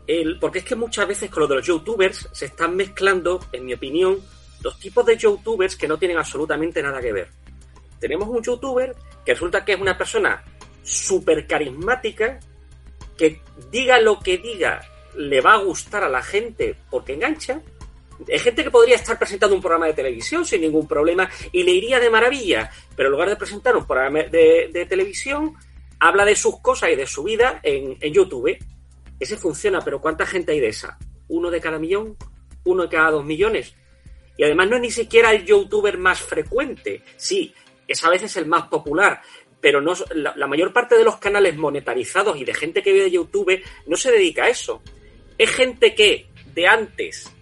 el, 0.09 0.41
porque 0.41 0.59
es 0.59 0.65
que 0.65 0.75
muchas 0.75 1.07
veces 1.07 1.31
con 1.31 1.43
lo 1.43 1.47
de 1.47 1.55
los 1.55 1.65
youtubers 1.65 2.29
se 2.33 2.47
están 2.47 2.75
mezclando, 2.75 3.39
en 3.53 3.65
mi 3.65 3.75
opinión, 3.75 4.19
dos 4.61 4.77
tipos 4.81 5.07
de 5.07 5.17
youtubers 5.17 5.77
que 5.77 5.87
no 5.87 5.99
tienen 5.99 6.19
absolutamente 6.19 6.83
nada 6.83 7.01
que 7.01 7.13
ver. 7.13 7.29
Tenemos 8.01 8.29
un 8.29 8.43
youtuber 8.43 8.97
que 9.25 9.35
resulta 9.35 9.65
que 9.65 9.75
es 9.75 9.81
una 9.81 9.97
persona 9.97 10.43
súper 10.83 11.47
carismática, 11.47 12.41
que 13.19 13.43
diga 13.71 14.01
lo 14.01 14.21
que 14.21 14.39
diga, 14.39 14.81
le 15.17 15.41
va 15.41 15.55
a 15.55 15.59
gustar 15.59 16.05
a 16.05 16.09
la 16.09 16.23
gente 16.23 16.77
porque 16.89 17.13
engancha, 17.13 17.61
hay 18.27 18.39
gente 18.39 18.65
que 18.65 18.71
podría 18.71 18.97
estar 18.97 19.19
presentando 19.19 19.55
un 19.55 19.63
programa 19.63 19.87
de 19.87 19.93
televisión 19.93 20.45
sin 20.45 20.61
ningún 20.63 20.89
problema 20.89 21.29
y 21.53 21.63
le 21.63 21.73
iría 21.73 22.01
de 22.01 22.11
maravilla, 22.11 22.71
pero 22.97 23.09
en 23.09 23.13
lugar 23.13 23.29
de 23.29 23.37
presentar 23.37 23.77
un 23.77 23.87
programa 23.87 24.25
de, 24.25 24.87
televisión, 24.89 25.55
habla 26.01 26.25
de 26.25 26.35
sus 26.35 26.61
cosas 26.61 26.91
y 26.91 26.97
de 26.97 27.07
su 27.07 27.23
vida 27.23 27.61
en, 27.63 27.97
YouTube. 28.13 28.57
Ese 29.21 29.37
funciona, 29.37 29.81
pero 29.81 30.01
¿cuánta 30.01 30.27
gente 30.27 30.53
hay 30.53 30.61
de 30.61 30.69
esa? 30.69 30.99
¿Uno 31.29 31.51
de 31.51 31.61
cada 31.61 31.79
millón? 31.79 32.17
¿Uno 32.65 32.85
de 32.85 32.89
cada 32.89 33.11
dos 33.11 33.25
millones? 33.25 33.75
Y 34.37 34.45
además 34.45 34.69
no 34.69 34.77
es 34.77 34.83
ni 34.83 34.91
siquiera 34.91 35.33
el 35.33 35.45
youtuber 35.45 35.99
más 35.99 36.21
frecuente. 36.21 37.03
Sí, 37.17 37.53
es 37.87 38.05
a 38.05 38.11
veces 38.11 38.37
el 38.37 38.47
más 38.47 38.69
popular, 38.69 39.21
pero 39.61 39.81
no, 39.81 39.95
la, 40.15 40.47
mayor 40.47 40.73
parte 40.73 40.97
de 40.97 41.05
los 41.05 41.17
canales 41.17 41.57
monetarizados 41.57 42.37
y 42.37 42.45
de 42.45 42.55
gente 42.55 42.83
que 42.83 42.93
vive 42.93 43.05
de 43.05 43.11
YouTube 43.11 43.63
no 43.87 43.97
se 43.97 44.13
dedica 44.13 44.45
a 44.45 44.49
eso. 44.49 44.83
Es 45.37 45.51
gente 45.51 45.95
que 45.95 46.27
de 46.55 46.67
antes 46.67 47.33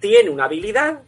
tiene 0.00 0.30
una 0.30 0.44
habilidad 0.44 1.02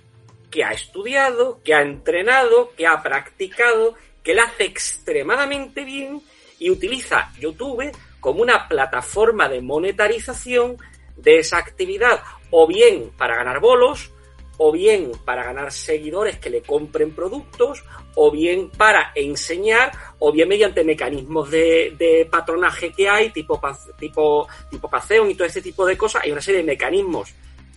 que 0.50 0.64
ha 0.64 0.72
estudiado, 0.72 1.60
que 1.62 1.74
ha 1.74 1.82
entrenado, 1.82 2.72
que 2.76 2.86
ha 2.86 3.02
practicado, 3.02 3.94
que 4.22 4.34
la 4.34 4.44
hace 4.44 4.64
extremadamente 4.64 5.84
bien 5.84 6.20
y 6.58 6.70
utiliza 6.70 7.32
YouTube 7.38 7.92
como 8.20 8.42
una 8.42 8.66
plataforma 8.66 9.48
de 9.48 9.60
monetarización 9.60 10.78
de 11.16 11.38
esa 11.38 11.58
actividad, 11.58 12.20
o 12.50 12.66
bien 12.66 13.10
para 13.16 13.36
ganar 13.36 13.60
bolos, 13.60 14.10
o 14.58 14.72
bien 14.72 15.12
para 15.24 15.44
ganar 15.44 15.72
seguidores 15.72 16.38
que 16.38 16.50
le 16.50 16.62
compren 16.62 17.14
productos, 17.14 17.84
o 18.14 18.30
bien 18.30 18.70
para 18.70 19.12
enseñar, 19.14 19.92
o 20.18 20.32
bien 20.32 20.48
mediante 20.48 20.84
mecanismos 20.84 21.50
de, 21.50 22.28
patronaje 22.30 22.92
que 22.92 23.08
hay, 23.08 23.30
tipo, 23.30 23.60
tipo, 23.98 24.48
tipo 24.70 24.90
Paceon 24.90 25.30
y 25.30 25.34
todo 25.34 25.46
este 25.46 25.62
tipo 25.62 25.86
de 25.86 25.96
cosas. 25.96 26.24
Hay 26.24 26.32
una 26.32 26.40
serie 26.40 26.60
de 26.60 26.66
mecanismos 26.66 27.34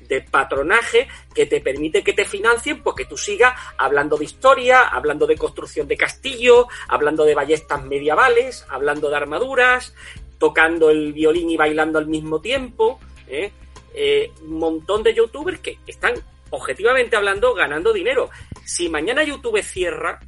de 0.08 0.22
patronaje 0.22 1.08
que 1.34 1.46
te 1.46 1.62
permite 1.62 2.04
que 2.04 2.14
te 2.14 2.26
financien, 2.26 2.82
pues 2.82 2.96
que 2.96 3.06
tú 3.06 3.16
sigas 3.16 3.54
hablando 3.78 4.18
de 4.18 4.26
historia, 4.26 4.88
hablando 4.88 5.28
de 5.28 5.38
construcción 5.38 5.88
de 5.88 5.98
castillos, 5.98 6.66
hablando 6.88 7.24
de 7.24 7.36
ballestas 7.36 7.84
medievales, 7.84 8.66
hablando 8.70 9.10
de 9.10 9.16
armaduras, 9.16 9.94
tocando 10.40 10.90
el 10.90 11.14
violín 11.14 11.52
y 11.52 11.58
bailando 11.58 12.00
al 12.00 12.08
mismo 12.08 12.42
tiempo. 12.42 13.00
¿eh? 13.28 13.52
Eh, 13.94 14.32
un 14.42 14.58
montón 14.58 15.04
de 15.04 15.14
youtubers 15.14 15.60
que 15.60 15.78
están 15.86 16.14
objetivamente 16.50 17.16
hablando 17.16 17.54
ganando 17.54 17.94
dinero. 17.94 18.30
Si 18.66 18.90
mañana 18.90 19.24
YouTube 19.24 19.62
cierra, 19.62 20.20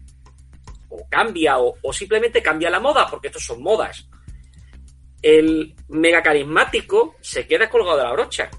o 0.91 1.07
cambia, 1.09 1.57
o, 1.57 1.75
o 1.81 1.93
simplemente 1.93 2.41
cambia 2.41 2.69
la 2.69 2.79
moda, 2.79 3.07
porque 3.09 3.27
estos 3.27 3.45
son 3.45 3.63
modas, 3.63 4.07
el 5.21 5.75
mega 5.89 6.21
carismático 6.21 7.15
se 7.21 7.47
queda 7.47 7.69
colgado 7.69 7.97
de 7.97 8.03
la 8.03 8.13
brocha 8.13 8.49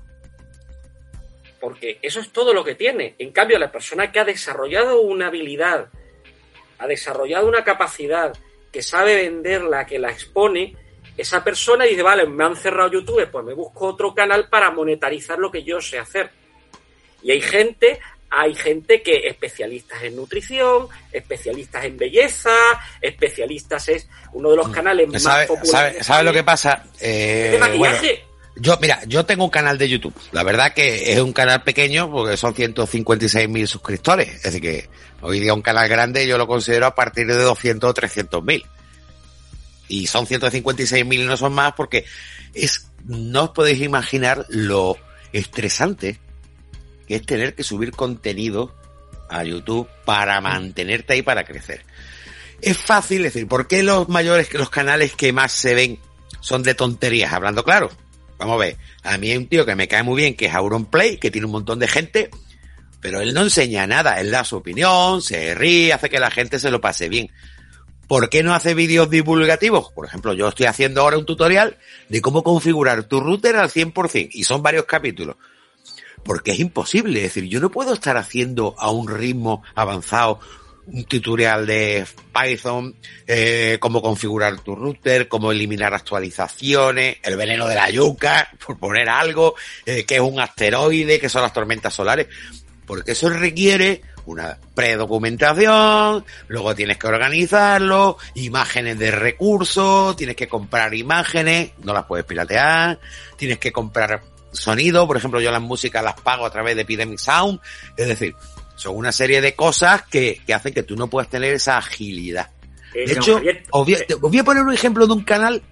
porque 1.62 2.00
eso 2.02 2.18
es 2.18 2.32
todo 2.32 2.52
lo 2.52 2.64
que 2.64 2.74
tiene. 2.74 3.14
En 3.20 3.30
cambio, 3.30 3.56
la 3.56 3.70
persona 3.70 4.10
que 4.10 4.18
ha 4.18 4.24
desarrollado 4.24 5.00
una 5.00 5.28
habilidad, 5.28 5.90
ha 6.76 6.86
desarrollado 6.88 7.46
una 7.46 7.62
capacidad, 7.62 8.36
que 8.72 8.82
sabe 8.82 9.14
venderla, 9.14 9.86
que 9.86 10.00
la 10.00 10.10
expone, 10.10 10.74
esa 11.16 11.44
persona 11.44 11.84
dice, 11.84 12.02
vale, 12.02 12.26
me 12.26 12.42
han 12.42 12.56
cerrado 12.56 12.90
YouTube, 12.90 13.30
pues 13.30 13.44
me 13.44 13.54
busco 13.54 13.86
otro 13.86 14.12
canal 14.12 14.48
para 14.48 14.72
monetarizar 14.72 15.38
lo 15.38 15.52
que 15.52 15.62
yo 15.62 15.80
sé 15.80 16.00
hacer. 16.00 16.32
Y 17.22 17.30
hay 17.30 17.40
gente 17.40 18.00
hay 18.34 18.54
gente 18.54 19.02
que 19.02 19.28
especialistas 19.28 20.02
en 20.04 20.16
nutrición, 20.16 20.88
especialistas 21.12 21.84
en 21.84 21.98
belleza, 21.98 22.50
especialistas 23.02 23.88
es 23.90 24.08
uno 24.32 24.50
de 24.50 24.56
los 24.56 24.68
canales 24.70 25.06
más 25.08 25.22
¿Sabe- 25.22 25.46
populares. 25.46 25.70
sabe- 25.70 25.92
de 25.98 26.04
¿Sabe 26.04 26.24
lo 26.24 26.32
que 26.32 26.42
pasa? 26.42 26.84
Eh, 27.00 27.50
de 27.52 27.58
maquillaje. 27.58 28.06
bueno, 28.24 28.32
yo, 28.56 28.78
mira, 28.80 29.00
yo 29.06 29.26
tengo 29.26 29.44
un 29.44 29.50
canal 29.50 29.76
de 29.76 29.88
YouTube. 29.88 30.14
La 30.32 30.42
verdad 30.44 30.72
que 30.72 31.12
es 31.12 31.20
un 31.20 31.32
canal 31.34 31.62
pequeño 31.62 32.10
porque 32.10 32.36
son 32.38 32.54
156.000 32.54 33.66
suscriptores. 33.66 34.28
Es 34.36 34.42
decir 34.44 34.60
que 34.62 34.88
hoy 35.20 35.38
día 35.40 35.52
un 35.54 35.62
canal 35.62 35.88
grande 35.88 36.26
yo 36.26 36.38
lo 36.38 36.46
considero 36.46 36.86
a 36.86 36.94
partir 36.94 37.26
de 37.26 37.34
200 37.36 37.90
o 37.90 37.94
300.000. 37.94 38.64
Y 39.88 40.06
son 40.06 40.26
156.000 40.26 41.20
y 41.20 41.26
no 41.26 41.36
son 41.36 41.52
más 41.52 41.74
porque 41.74 42.04
es, 42.54 42.88
no 43.04 43.44
os 43.44 43.50
podéis 43.50 43.80
imaginar 43.82 44.46
lo 44.48 44.96
estresante 45.34 46.18
que 47.12 47.16
es 47.16 47.26
tener 47.26 47.54
que 47.54 47.62
subir 47.62 47.90
contenido 47.90 48.74
a 49.28 49.44
YouTube 49.44 49.86
para 50.06 50.40
mantenerte 50.40 51.12
ahí 51.12 51.20
para 51.20 51.44
crecer. 51.44 51.84
Es 52.62 52.78
fácil 52.78 53.22
decir, 53.22 53.46
¿por 53.46 53.68
qué 53.68 53.82
los 53.82 54.08
mayores, 54.08 54.50
los 54.54 54.70
canales 54.70 55.14
que 55.14 55.30
más 55.30 55.52
se 55.52 55.74
ven 55.74 55.98
son 56.40 56.62
de 56.62 56.74
tonterías? 56.74 57.30
Hablando 57.34 57.64
claro. 57.64 57.90
Vamos 58.38 58.54
a 58.54 58.64
ver. 58.64 58.78
A 59.02 59.18
mí 59.18 59.30
hay 59.30 59.36
un 59.36 59.46
tío 59.46 59.66
que 59.66 59.76
me 59.76 59.88
cae 59.88 60.02
muy 60.02 60.22
bien, 60.22 60.34
que 60.34 60.46
es 60.46 60.54
Auronplay, 60.54 61.18
que 61.18 61.30
tiene 61.30 61.44
un 61.44 61.52
montón 61.52 61.80
de 61.80 61.86
gente, 61.86 62.30
pero 63.02 63.20
él 63.20 63.34
no 63.34 63.42
enseña 63.42 63.86
nada. 63.86 64.18
Él 64.18 64.30
da 64.30 64.42
su 64.42 64.56
opinión, 64.56 65.20
se 65.20 65.54
ríe, 65.54 65.92
hace 65.92 66.08
que 66.08 66.18
la 66.18 66.30
gente 66.30 66.58
se 66.58 66.70
lo 66.70 66.80
pase 66.80 67.10
bien. 67.10 67.30
¿Por 68.08 68.30
qué 68.30 68.42
no 68.42 68.54
hace 68.54 68.72
vídeos 68.72 69.10
divulgativos? 69.10 69.92
Por 69.92 70.06
ejemplo, 70.06 70.32
yo 70.32 70.48
estoy 70.48 70.64
haciendo 70.64 71.02
ahora 71.02 71.18
un 71.18 71.26
tutorial 71.26 71.76
de 72.08 72.22
cómo 72.22 72.42
configurar 72.42 73.04
tu 73.04 73.20
router 73.20 73.56
al 73.56 73.68
100% 73.68 74.30
y 74.32 74.44
son 74.44 74.62
varios 74.62 74.86
capítulos. 74.86 75.36
Porque 76.24 76.52
es 76.52 76.60
imposible, 76.60 77.18
es 77.18 77.34
decir, 77.34 77.48
yo 77.48 77.60
no 77.60 77.70
puedo 77.70 77.94
estar 77.94 78.16
haciendo 78.16 78.74
a 78.78 78.90
un 78.90 79.08
ritmo 79.08 79.62
avanzado 79.74 80.40
un 80.86 81.04
tutorial 81.04 81.66
de 81.66 82.04
Python, 82.32 82.96
eh, 83.26 83.78
cómo 83.80 84.02
configurar 84.02 84.60
tu 84.60 84.74
router, 84.74 85.28
cómo 85.28 85.52
eliminar 85.52 85.94
actualizaciones, 85.94 87.18
el 87.22 87.36
veneno 87.36 87.66
de 87.68 87.74
la 87.74 87.90
yuca, 87.90 88.50
por 88.64 88.78
poner 88.78 89.08
algo, 89.08 89.54
eh, 89.86 90.04
que 90.04 90.16
es 90.16 90.20
un 90.20 90.40
asteroide, 90.40 91.20
que 91.20 91.28
son 91.28 91.42
las 91.42 91.52
tormentas 91.52 91.94
solares, 91.94 92.26
porque 92.86 93.12
eso 93.12 93.28
requiere 93.30 94.02
una 94.24 94.58
predocumentación, 94.74 96.24
luego 96.48 96.74
tienes 96.74 96.96
que 96.98 97.08
organizarlo, 97.08 98.18
imágenes 98.34 98.98
de 98.98 99.10
recursos, 99.10 100.16
tienes 100.16 100.36
que 100.36 100.48
comprar 100.48 100.94
imágenes, 100.94 101.72
no 101.82 101.92
las 101.92 102.04
puedes 102.04 102.24
piratear, 102.24 103.00
tienes 103.36 103.58
que 103.58 103.72
comprar 103.72 104.22
sonido, 104.52 105.06
por 105.06 105.16
ejemplo, 105.16 105.40
yo 105.40 105.50
las 105.50 105.62
músicas 105.62 106.04
las 106.04 106.20
pago 106.20 106.46
a 106.46 106.50
través 106.50 106.76
de 106.76 106.82
Epidemic 106.82 107.18
Sound, 107.18 107.60
es 107.96 108.08
decir, 108.08 108.36
son 108.76 108.96
una 108.96 109.12
serie 109.12 109.40
de 109.40 109.54
cosas 109.54 110.02
que, 110.02 110.40
que 110.46 110.54
hacen 110.54 110.74
que 110.74 110.82
tú 110.82 110.96
no 110.96 111.08
puedas 111.08 111.28
tener 111.28 111.54
esa 111.54 111.78
agilidad. 111.78 112.50
Eh, 112.94 113.06
De 113.06 113.12
hecho, 113.14 113.34
Javier, 113.34 113.64
os 113.70 113.84
voy, 113.84 113.94
a, 113.94 114.14
os 114.14 114.20
voy 114.20 114.38
a 114.38 114.44
poner 114.44 114.62
un 114.62 114.72
ejemplo 114.72 115.06
de 115.06 115.12
un 115.12 115.24
canal 115.24 115.62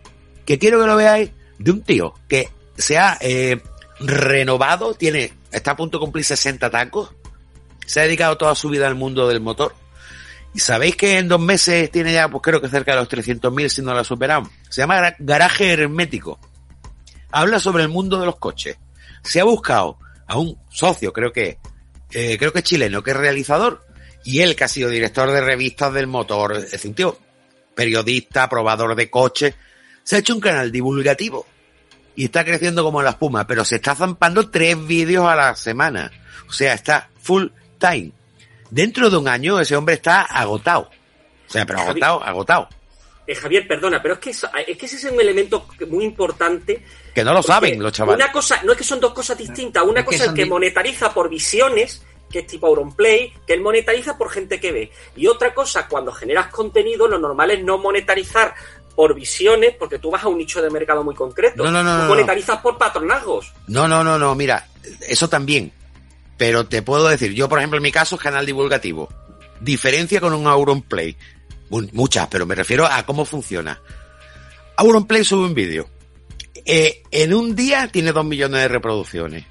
que 0.46 0.58
quiero 0.58 0.80
que 0.80 0.86
lo 0.86 0.96
veáis, 0.96 1.30
de 1.58 1.70
un 1.70 1.82
tío 1.82 2.14
que 2.28 2.48
se 2.76 2.98
ha 2.98 3.18
eh, 3.20 3.60
renovado, 4.00 4.94
tiene, 4.94 5.32
está 5.52 5.72
a 5.72 5.76
punto 5.76 5.98
de 5.98 6.04
cumplir 6.04 6.24
60 6.24 6.70
tacos, 6.70 7.10
se 7.86 8.00
ha 8.00 8.04
dedicado 8.04 8.36
toda 8.36 8.54
su 8.54 8.68
vida 8.68 8.86
al 8.86 8.94
mundo 8.94 9.28
del 9.28 9.40
motor. 9.40 9.74
Y 10.52 10.60
sabéis 10.60 10.96
que 10.96 11.18
en 11.18 11.28
dos 11.28 11.40
meses 11.40 11.90
tiene 11.90 12.12
ya, 12.12 12.28
pues 12.28 12.42
creo 12.42 12.60
que 12.60 12.68
cerca 12.68 12.92
de 12.92 12.98
los 12.98 13.08
300.000 13.08 13.68
si 13.68 13.82
no 13.82 13.92
lo 13.94 14.00
ha 14.00 14.04
superado. 14.04 14.50
Se 14.68 14.80
llama 14.80 15.14
Garaje 15.18 15.72
Hermético. 15.72 16.40
Habla 17.32 17.60
sobre 17.60 17.82
el 17.82 17.88
mundo 17.88 18.18
de 18.18 18.26
los 18.26 18.36
coches. 18.36 18.78
Se 19.22 19.40
ha 19.40 19.44
buscado 19.44 19.98
a 20.26 20.38
un 20.38 20.58
socio, 20.70 21.12
creo 21.12 21.32
que, 21.32 21.58
eh, 22.12 22.36
creo 22.38 22.52
que 22.52 22.60
es 22.60 22.64
chileno, 22.64 23.02
que 23.02 23.10
es 23.10 23.16
realizador, 23.16 23.84
y 24.24 24.40
él 24.40 24.56
que 24.56 24.64
ha 24.64 24.68
sido 24.68 24.88
director 24.88 25.30
de 25.30 25.40
revistas 25.40 25.92
del 25.92 26.06
motor, 26.06 26.56
es 26.56 26.70
decir, 26.70 26.90
un 26.90 26.94
tío 26.94 27.18
periodista, 27.74 28.48
probador 28.48 28.94
de 28.94 29.10
coches, 29.10 29.54
se 30.02 30.16
ha 30.16 30.18
hecho 30.18 30.34
un 30.34 30.40
canal 30.40 30.70
divulgativo 30.72 31.46
y 32.16 32.26
está 32.26 32.44
creciendo 32.44 32.82
como 32.82 33.02
la 33.02 33.10
espuma, 33.10 33.46
pero 33.46 33.64
se 33.64 33.76
está 33.76 33.94
zampando 33.94 34.50
tres 34.50 34.76
vídeos 34.86 35.26
a 35.26 35.36
la 35.36 35.54
semana. 35.54 36.10
O 36.48 36.52
sea, 36.52 36.74
está 36.74 37.08
full 37.20 37.46
time. 37.78 38.12
Dentro 38.70 39.08
de 39.10 39.16
un 39.16 39.28
año 39.28 39.58
ese 39.60 39.76
hombre 39.76 39.94
está 39.94 40.22
agotado. 40.22 40.90
O 41.48 41.52
sea, 41.52 41.64
pero 41.66 41.80
agotado, 41.80 42.22
agotado. 42.22 42.68
Eh, 43.30 43.34
Javier, 43.34 43.66
perdona, 43.68 44.00
pero 44.02 44.14
es 44.14 44.20
que, 44.20 44.30
eso- 44.30 44.48
es 44.66 44.76
que 44.76 44.86
ese 44.86 44.96
es 44.96 45.04
un 45.04 45.20
elemento 45.20 45.66
muy 45.88 46.04
importante. 46.04 46.82
Que 47.14 47.24
no 47.24 47.32
lo 47.32 47.42
saben 47.42 47.82
los 47.82 47.92
chavales. 47.92 48.22
Una 48.24 48.32
cosa, 48.32 48.60
no 48.64 48.72
es 48.72 48.78
que 48.78 48.84
son 48.84 49.00
dos 49.00 49.12
cosas 49.12 49.36
distintas. 49.38 49.84
Una 49.84 50.00
Es 50.00 50.06
que 50.06 50.16
cosa 50.16 50.24
es 50.30 50.32
que 50.32 50.46
monetariza 50.46 51.12
por 51.14 51.28
visiones, 51.28 52.02
que 52.30 52.40
es 52.40 52.46
tipo 52.46 52.66
Auronplay, 52.68 53.32
que 53.46 53.54
él 53.54 53.60
monetariza 53.60 54.16
por 54.16 54.30
gente 54.30 54.60
que 54.60 54.72
ve. 54.72 54.92
Y 55.16 55.26
otra 55.26 55.52
cosa, 55.52 55.88
cuando 55.88 56.12
generas 56.12 56.48
contenido, 56.48 57.08
lo 57.08 57.18
normal 57.18 57.50
es 57.50 57.62
no 57.64 57.78
monetarizar 57.78 58.54
por 58.94 59.14
visiones, 59.14 59.74
porque 59.78 59.98
tú 59.98 60.10
vas 60.10 60.22
a 60.24 60.28
un 60.28 60.38
nicho 60.38 60.60
de 60.62 60.70
mercado 60.70 61.02
muy 61.02 61.14
concreto. 61.14 61.64
No, 61.64 61.70
no, 61.70 61.82
no, 61.82 61.94
Tú 61.96 62.02
no, 62.02 62.08
monetarizas 62.08 62.58
por 62.60 62.76
patronazgos. 62.78 63.52
No, 63.66 63.88
no, 63.88 64.04
no, 64.04 64.18
no, 64.18 64.34
mira, 64.34 64.66
eso 65.08 65.28
también. 65.28 65.72
Pero 66.36 66.66
te 66.66 66.82
puedo 66.82 67.08
decir, 67.08 67.32
yo 67.34 67.48
por 67.48 67.58
ejemplo 67.58 67.76
en 67.78 67.82
mi 67.82 67.92
caso 67.92 68.16
canal 68.16 68.46
divulgativo. 68.46 69.08
Diferencia 69.60 70.20
con 70.20 70.32
un 70.32 70.46
Auronplay. 70.46 71.14
Mu- 71.14 71.18
Muchas, 71.70 72.26
pero 72.28 72.46
me 72.46 72.54
refiero 72.54 72.86
a 72.86 73.04
cómo 73.06 73.24
funciona. 73.24 73.80
Auronplay 74.76 75.24
sube 75.24 75.46
un 75.46 75.54
vídeo. 75.54 75.88
Eh, 76.64 77.02
en 77.10 77.32
un 77.32 77.54
día 77.54 77.88
tiene 77.88 78.12
dos 78.12 78.24
millones 78.24 78.60
de 78.60 78.68
reproducciones. 78.68 79.44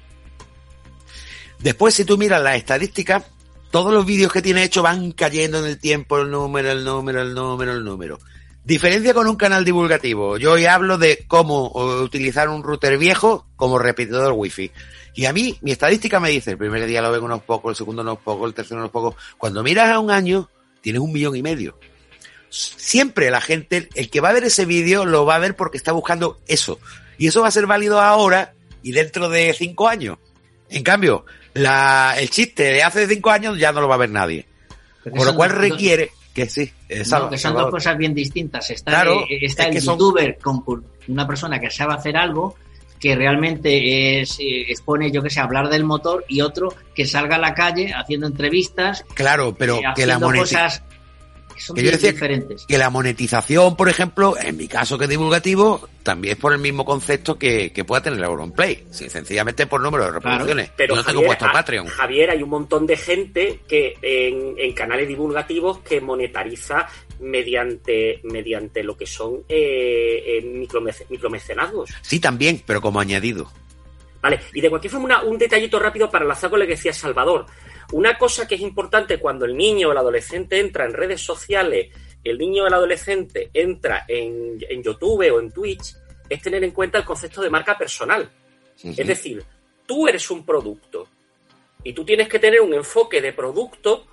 Después, 1.58 1.94
si 1.94 2.04
tú 2.04 2.16
miras 2.16 2.42
las 2.42 2.56
estadísticas, 2.56 3.24
todos 3.70 3.92
los 3.92 4.04
vídeos 4.04 4.32
que 4.32 4.42
tiene 4.42 4.64
hecho 4.64 4.82
van 4.82 5.12
cayendo 5.12 5.58
en 5.58 5.66
el 5.66 5.78
tiempo, 5.78 6.18
el 6.18 6.30
número, 6.30 6.70
el 6.72 6.84
número, 6.84 7.22
el 7.22 7.34
número, 7.34 7.72
el 7.72 7.84
número. 7.84 8.18
Diferencia 8.64 9.14
con 9.14 9.26
un 9.26 9.36
canal 9.36 9.64
divulgativo. 9.64 10.36
Yo 10.36 10.52
hoy 10.52 10.66
hablo 10.66 10.98
de 10.98 11.24
cómo 11.26 11.72
utilizar 12.02 12.48
un 12.48 12.62
router 12.62 12.98
viejo 12.98 13.46
como 13.56 13.78
repetidor 13.78 14.32
wifi. 14.32 14.70
Y 15.14 15.24
a 15.24 15.32
mí, 15.32 15.58
mi 15.62 15.72
estadística 15.72 16.20
me 16.20 16.30
dice, 16.30 16.52
el 16.52 16.58
primer 16.58 16.86
día 16.86 17.02
lo 17.02 17.10
ven 17.10 17.22
unos 17.22 17.42
pocos, 17.42 17.70
el 17.70 17.76
segundo 17.76 18.02
unos 18.02 18.18
pocos, 18.18 18.48
el 18.48 18.54
tercero 18.54 18.80
unos 18.80 18.90
pocos. 18.90 19.14
Cuando 19.38 19.62
miras 19.62 19.90
a 19.90 19.98
un 19.98 20.10
año, 20.10 20.48
tienes 20.80 21.00
un 21.00 21.12
millón 21.12 21.36
y 21.36 21.42
medio. 21.42 21.78
Siempre 22.50 23.30
la 23.30 23.40
gente, 23.40 23.88
el 23.94 24.10
que 24.10 24.20
va 24.20 24.30
a 24.30 24.32
ver 24.32 24.44
ese 24.44 24.64
vídeo, 24.66 25.04
lo 25.04 25.24
va 25.24 25.36
a 25.36 25.38
ver 25.38 25.56
porque 25.56 25.76
está 25.76 25.92
buscando 25.92 26.38
eso. 26.48 26.78
Y 27.16 27.28
eso 27.28 27.42
va 27.42 27.48
a 27.48 27.52
ser 27.52 27.66
válido 27.66 28.00
ahora 28.00 28.54
y 28.82 28.92
dentro 28.92 29.28
de 29.28 29.54
cinco 29.54 29.88
años. 29.88 30.18
En 30.68 30.82
cambio, 30.82 31.24
la, 31.54 32.14
el 32.18 32.28
chiste 32.30 32.64
de 32.64 32.82
hace 32.82 33.06
cinco 33.06 33.30
años 33.30 33.58
ya 33.58 33.72
no 33.72 33.80
lo 33.80 33.88
va 33.88 33.94
a 33.94 33.98
ver 33.98 34.10
nadie. 34.10 34.46
Por 35.04 35.24
lo 35.26 35.34
cual 35.34 35.50
dos- 35.52 35.58
requiere 35.60 36.10
que 36.34 36.46
sí. 36.48 36.72
No, 36.88 37.04
Salva- 37.04 37.30
que 37.30 37.38
son 37.38 37.54
dos 37.54 37.70
cosas 37.70 37.96
bien 37.96 38.14
distintas. 38.14 38.68
Está, 38.70 38.90
Claro, 38.92 39.20
eh, 39.28 39.38
está 39.42 39.68
es 39.68 39.76
el 39.76 39.82
son- 39.82 39.98
youtuber 39.98 40.38
con 40.38 40.62
una 41.08 41.26
persona 41.26 41.60
que 41.60 41.70
sabe 41.70 41.94
hacer 41.94 42.16
algo 42.16 42.56
que 42.98 43.14
realmente 43.16 44.20
es, 44.20 44.38
eh, 44.40 44.66
expone, 44.68 45.10
yo 45.10 45.22
que 45.22 45.30
sé, 45.30 45.40
hablar 45.40 45.68
del 45.70 45.84
motor 45.84 46.24
y 46.28 46.42
otro 46.42 46.74
que 46.94 47.06
salga 47.06 47.36
a 47.36 47.38
la 47.38 47.54
calle 47.54 47.92
haciendo 47.94 48.26
entrevistas, 48.26 49.04
Claro, 49.14 49.54
pero 49.58 49.76
eh, 49.78 49.82
que 49.96 50.04
la 50.06 50.16
haciendo 50.16 50.28
moneti- 50.28 50.38
cosas 50.40 50.82
que 51.60 51.66
son 51.66 51.76
que 51.76 51.82
yo 51.82 51.90
bien 51.90 51.94
decía 51.96 52.12
diferentes. 52.12 52.64
que 52.66 52.78
la 52.78 52.90
monetización, 52.90 53.76
por 53.76 53.88
ejemplo, 53.88 54.34
en 54.42 54.56
mi 54.56 54.66
caso 54.66 54.96
que 54.98 55.04
es 55.04 55.10
divulgativo, 55.10 55.88
también 56.02 56.32
es 56.32 56.38
por 56.40 56.52
el 56.52 56.58
mismo 56.58 56.84
concepto 56.84 57.38
que, 57.38 57.72
que 57.72 57.84
pueda 57.84 58.02
tener 58.02 58.18
el 58.18 58.24
Auronplay. 58.24 58.84
Sí, 58.90 59.08
sencillamente 59.10 59.66
por 59.66 59.80
número 59.80 60.04
de 60.06 60.12
reproducciones. 60.12 60.70
Pero 60.76 60.94
Yo 60.94 61.00
no 61.02 61.04
tengo 61.06 61.20
Javier, 61.20 61.26
puesto 61.28 61.44
a- 61.46 61.52
Patreon. 61.52 61.86
Javier, 61.86 62.30
hay 62.30 62.42
un 62.42 62.48
montón 62.50 62.86
de 62.86 62.96
gente 62.96 63.60
que 63.68 63.94
en, 64.02 64.54
en 64.58 64.72
canales 64.72 65.06
divulgativos 65.06 65.78
que 65.80 66.00
monetariza 66.00 66.86
mediante, 67.20 68.20
mediante 68.24 68.82
lo 68.82 68.96
que 68.96 69.06
son 69.06 69.44
eh, 69.48 70.22
eh, 70.26 70.42
micromece- 70.44 71.06
micromecenazgos. 71.08 71.90
Sí, 72.02 72.18
también, 72.20 72.62
pero 72.66 72.80
como 72.80 73.00
añadido. 73.00 73.50
Vale, 74.22 74.38
y 74.52 74.60
de 74.60 74.68
cualquier 74.68 74.90
forma, 74.90 75.06
una- 75.06 75.22
un 75.22 75.38
detallito 75.38 75.78
rápido 75.78 76.10
para 76.10 76.24
enlazar 76.24 76.50
con 76.50 76.58
lo 76.58 76.66
que 76.66 76.72
decía 76.72 76.92
Salvador. 76.92 77.46
Una 77.92 78.16
cosa 78.16 78.46
que 78.46 78.54
es 78.54 78.60
importante 78.60 79.18
cuando 79.18 79.44
el 79.44 79.56
niño 79.56 79.88
o 79.88 79.92
el 79.92 79.98
adolescente 79.98 80.60
entra 80.60 80.84
en 80.84 80.92
redes 80.92 81.20
sociales, 81.20 81.88
el 82.22 82.38
niño 82.38 82.64
o 82.64 82.66
el 82.66 82.74
adolescente 82.74 83.50
entra 83.52 84.04
en, 84.06 84.58
en 84.68 84.82
YouTube 84.82 85.30
o 85.32 85.40
en 85.40 85.50
Twitch, 85.50 85.96
es 86.28 86.40
tener 86.40 86.62
en 86.62 86.70
cuenta 86.70 86.98
el 86.98 87.04
concepto 87.04 87.42
de 87.42 87.50
marca 87.50 87.76
personal. 87.76 88.30
Es 88.82 89.06
decir, 89.06 89.42
tú 89.84 90.06
eres 90.06 90.30
un 90.30 90.46
producto 90.46 91.08
y 91.82 91.92
tú 91.92 92.04
tienes 92.04 92.28
que 92.28 92.38
tener 92.38 92.60
un 92.60 92.72
enfoque 92.72 93.20
de 93.20 93.32
producto 93.32 94.06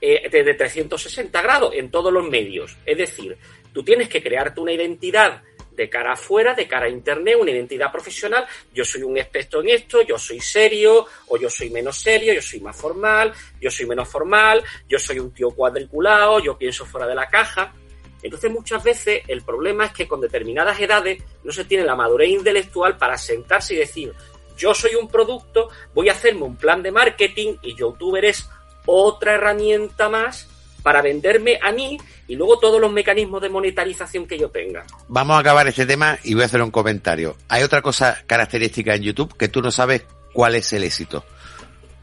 eh, 0.00 0.28
de, 0.28 0.42
de 0.42 0.54
360 0.54 1.40
grados 1.40 1.74
en 1.74 1.90
todos 1.90 2.12
los 2.12 2.28
medios. 2.28 2.76
Es 2.84 2.98
decir, 2.98 3.36
tú 3.72 3.82
tienes 3.82 4.08
que 4.08 4.22
crearte 4.22 4.60
una 4.60 4.72
identidad 4.72 5.42
de 5.72 5.88
cara 5.88 6.12
afuera, 6.12 6.54
de 6.54 6.66
cara 6.66 6.86
a 6.86 6.88
internet, 6.88 7.36
una 7.40 7.50
identidad 7.50 7.90
profesional. 7.90 8.46
Yo 8.72 8.84
soy 8.84 9.02
un 9.02 9.16
experto 9.16 9.60
en 9.60 9.70
esto, 9.70 10.02
yo 10.02 10.18
soy 10.18 10.40
serio, 10.40 11.06
o 11.28 11.36
yo 11.36 11.48
soy 11.48 11.70
menos 11.70 11.98
serio, 11.98 12.32
yo 12.32 12.42
soy 12.42 12.60
más 12.60 12.76
formal, 12.76 13.32
yo 13.60 13.70
soy 13.70 13.86
menos 13.86 14.08
formal, 14.08 14.62
yo 14.88 14.98
soy 14.98 15.18
un 15.18 15.32
tío 15.32 15.50
cuadriculado, 15.50 16.40
yo 16.40 16.56
pienso 16.56 16.84
fuera 16.84 17.06
de 17.06 17.14
la 17.14 17.28
caja. 17.28 17.72
Entonces 18.22 18.50
muchas 18.50 18.82
veces 18.84 19.22
el 19.28 19.42
problema 19.42 19.86
es 19.86 19.92
que 19.92 20.06
con 20.06 20.20
determinadas 20.20 20.78
edades 20.78 21.22
no 21.42 21.52
se 21.52 21.64
tiene 21.64 21.84
la 21.84 21.96
madurez 21.96 22.28
intelectual 22.28 22.98
para 22.98 23.16
sentarse 23.16 23.74
y 23.74 23.78
decir, 23.78 24.12
yo 24.56 24.74
soy 24.74 24.94
un 24.94 25.08
producto, 25.08 25.70
voy 25.94 26.10
a 26.10 26.12
hacerme 26.12 26.42
un 26.42 26.56
plan 26.56 26.82
de 26.82 26.92
marketing 26.92 27.56
y 27.62 27.74
youtuber 27.74 28.24
es 28.26 28.48
otra 28.84 29.34
herramienta 29.34 30.10
más 30.10 30.49
para 30.82 31.02
venderme 31.02 31.58
a 31.62 31.72
mí 31.72 31.98
y 32.26 32.36
luego 32.36 32.58
todos 32.58 32.80
los 32.80 32.92
mecanismos 32.92 33.42
de 33.42 33.48
monetarización 33.48 34.26
que 34.26 34.38
yo 34.38 34.50
tenga. 34.50 34.84
Vamos 35.08 35.36
a 35.36 35.40
acabar 35.40 35.66
este 35.68 35.86
tema 35.86 36.18
y 36.24 36.34
voy 36.34 36.44
a 36.44 36.46
hacer 36.46 36.62
un 36.62 36.70
comentario. 36.70 37.36
Hay 37.48 37.62
otra 37.62 37.82
cosa 37.82 38.18
característica 38.26 38.94
en 38.94 39.02
YouTube 39.02 39.36
que 39.36 39.48
tú 39.48 39.62
no 39.62 39.70
sabes 39.70 40.04
cuál 40.32 40.54
es 40.54 40.72
el 40.72 40.84
éxito. 40.84 41.24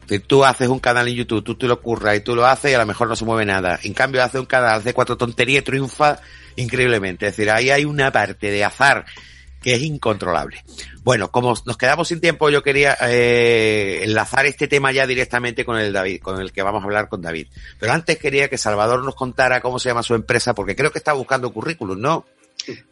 Si 0.08 0.20
tú 0.20 0.44
haces 0.44 0.68
un 0.68 0.78
canal 0.78 1.06
en 1.08 1.16
YouTube, 1.16 1.44
tú 1.44 1.54
te 1.56 1.66
lo 1.66 1.82
curras 1.82 2.16
y 2.16 2.20
tú 2.20 2.34
lo 2.34 2.46
haces 2.46 2.70
y 2.70 2.74
a 2.74 2.78
lo 2.78 2.86
mejor 2.86 3.08
no 3.08 3.16
se 3.16 3.26
mueve 3.26 3.44
nada. 3.44 3.78
En 3.82 3.92
cambio, 3.92 4.22
hace 4.22 4.38
un 4.38 4.46
canal, 4.46 4.80
hace 4.80 4.94
cuatro 4.94 5.18
tonterías 5.18 5.60
y 5.60 5.64
triunfa 5.64 6.18
increíblemente. 6.56 7.26
Es 7.26 7.36
decir, 7.36 7.50
ahí 7.50 7.70
hay 7.70 7.84
una 7.84 8.10
parte 8.10 8.50
de 8.50 8.64
azar 8.64 9.04
que 9.62 9.74
es 9.74 9.82
incontrolable. 9.82 10.64
Bueno, 11.08 11.30
como 11.30 11.54
nos 11.64 11.78
quedamos 11.78 12.08
sin 12.08 12.20
tiempo, 12.20 12.50
yo 12.50 12.62
quería 12.62 12.94
eh, 13.08 14.00
enlazar 14.02 14.44
este 14.44 14.68
tema 14.68 14.92
ya 14.92 15.06
directamente 15.06 15.64
con 15.64 15.78
el 15.78 15.90
David, 15.90 16.20
con 16.20 16.38
el 16.38 16.52
que 16.52 16.62
vamos 16.62 16.82
a 16.82 16.84
hablar 16.84 17.08
con 17.08 17.22
David. 17.22 17.46
Pero 17.80 17.94
antes 17.94 18.18
quería 18.18 18.50
que 18.50 18.58
Salvador 18.58 19.02
nos 19.02 19.14
contara 19.14 19.62
cómo 19.62 19.78
se 19.78 19.88
llama 19.88 20.02
su 20.02 20.14
empresa, 20.14 20.54
porque 20.54 20.76
creo 20.76 20.92
que 20.92 20.98
está 20.98 21.14
buscando 21.14 21.50
currículum, 21.50 21.98
¿no? 21.98 22.26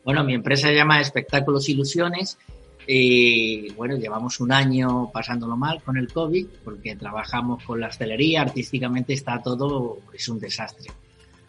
Bueno, 0.03 0.25
mi 0.25 0.33
empresa 0.33 0.69
se 0.69 0.75
llama 0.75 0.99
Espectáculos 0.99 1.69
Ilusiones 1.69 2.39
y 2.87 3.71
bueno, 3.75 3.97
llevamos 3.97 4.41
un 4.41 4.51
año 4.51 5.11
pasándolo 5.13 5.55
mal 5.55 5.83
con 5.83 5.99
el 5.99 6.11
COVID 6.11 6.47
porque 6.65 6.97
trabajamos 6.97 7.65
con 7.65 7.81
la 7.81 7.89
hostelería, 7.89 8.41
artísticamente 8.41 9.13
está 9.13 9.43
todo, 9.43 9.99
es 10.15 10.27
un 10.31 10.41
desastre. 10.41 10.91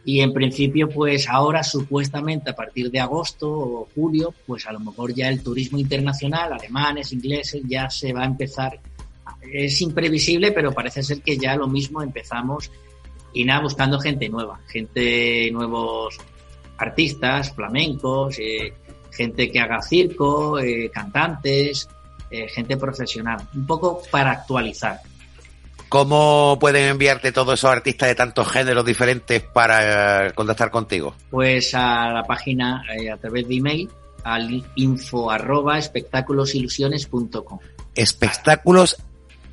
Y 0.08 0.22
en 0.22 0.32
principio, 0.32 0.88
pues 0.88 1.28
ahora 1.28 1.66
supuestamente 1.66 2.52
a 2.52 2.56
partir 2.56 2.90
de 2.90 3.02
agosto 3.02 3.52
o 3.52 3.90
julio, 3.94 4.34
pues 4.46 4.66
a 4.66 4.72
lo 4.72 4.80
mejor 4.80 5.14
ya 5.14 5.28
el 5.28 5.44
turismo 5.44 5.80
internacional, 5.80 6.54
alemanes, 6.54 7.12
ingleses, 7.12 7.62
ya 7.68 7.90
se 7.90 8.14
va 8.14 8.22
a 8.22 8.26
empezar. 8.26 8.80
Es 9.52 9.82
imprevisible, 9.82 10.54
pero 10.54 10.72
parece 10.72 11.04
ser 11.04 11.22
que 11.22 11.38
ya 11.38 11.58
lo 11.58 11.68
mismo 11.68 12.02
empezamos 12.02 12.72
y 13.34 13.44
nada, 13.44 13.64
buscando 13.64 14.00
gente 14.00 14.30
nueva, 14.30 14.62
gente 14.70 15.52
nuevos 15.52 16.18
artistas, 16.78 17.54
flamencos, 17.54 18.40
eh, 18.40 18.76
gente 19.12 19.52
que 19.52 19.60
haga 19.60 19.82
circo, 19.82 20.58
eh, 20.58 20.90
cantantes, 20.90 21.90
eh, 22.32 22.48
gente 22.48 22.78
profesional, 22.78 23.46
un 23.54 23.68
poco 23.68 24.02
para 24.10 24.32
actualizar. 24.32 25.02
¿Cómo 25.90 26.58
pueden 26.60 26.90
enviarte 26.90 27.32
todos 27.32 27.60
esos 27.60 27.72
artistas 27.72 28.10
de 28.10 28.16
tantos 28.16 28.48
géneros 28.50 28.86
diferentes 28.86 29.42
para 29.42 30.28
eh, 30.28 30.34
contactar 30.34 30.70
contigo? 30.72 31.16
Pues 31.30 31.74
a 31.74 32.10
la 32.12 32.24
página 32.24 32.84
eh, 33.00 33.10
a 33.10 33.16
través 33.18 33.48
de 33.48 33.56
email 33.56 33.90
al 34.24 34.64
info 34.76 35.32
arroba 35.32 35.78
espectaculosilusiones.com. 35.80 37.60
Espectáculos. 37.96 38.98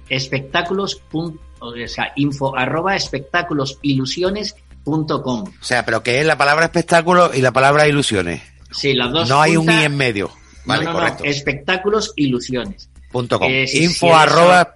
Espectáculos. 0.08 0.96
punto- 0.96 1.40
O 1.60 1.72
sea, 1.86 2.12
info 2.16 2.56
arroba 2.56 2.96
espectaculosilusiones.com. 2.96 5.44
O 5.44 5.52
sea, 5.64 5.84
pero 5.84 6.02
que 6.02 6.20
es 6.20 6.26
la 6.26 6.36
palabra 6.36 6.66
espectáculo 6.66 7.30
y 7.34 7.40
la 7.40 7.52
palabra 7.52 7.86
ilusiones. 7.88 8.42
Sí, 8.70 8.92
las 8.94 9.10
dos. 9.12 9.28
No 9.28 9.40
hay 9.40 9.56
un 9.56 9.70
i 9.70 9.84
en 9.84 9.96
medio. 9.96 10.30
Vale, 10.64 10.84
no, 10.84 10.92
no, 10.92 10.98
correcto. 10.98 11.24
no. 11.24 11.30
Espectáculos 11.30 12.12
ilusiones. 12.16 12.90
Punto 13.12 13.38
com. 13.38 13.48
Eh, 13.50 13.66
Info 13.74 14.16
arroba 14.16 14.74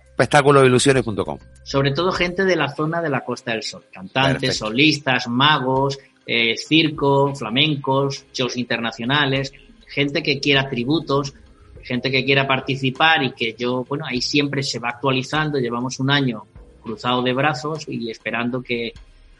sobre 1.62 1.92
todo 1.92 2.10
gente 2.10 2.44
de 2.44 2.56
la 2.56 2.74
zona 2.74 3.00
de 3.00 3.08
la 3.08 3.24
Costa 3.24 3.52
del 3.52 3.62
Sol, 3.62 3.84
cantantes, 3.92 4.40
Perfecto. 4.40 4.66
solistas, 4.66 5.28
magos, 5.28 5.98
eh, 6.26 6.56
circo, 6.56 7.34
flamencos, 7.34 8.26
shows 8.32 8.56
internacionales, 8.56 9.52
gente 9.86 10.22
que 10.22 10.40
quiera 10.40 10.68
tributos, 10.68 11.32
gente 11.82 12.10
que 12.10 12.24
quiera 12.24 12.46
participar 12.46 13.22
y 13.22 13.32
que 13.32 13.54
yo, 13.56 13.84
bueno, 13.88 14.04
ahí 14.06 14.20
siempre 14.20 14.62
se 14.62 14.78
va 14.78 14.90
actualizando, 14.90 15.58
llevamos 15.58 16.00
un 16.00 16.10
año 16.10 16.44
cruzado 16.82 17.22
de 17.22 17.32
brazos 17.32 17.84
y 17.88 18.10
esperando 18.10 18.60
que, 18.62 18.92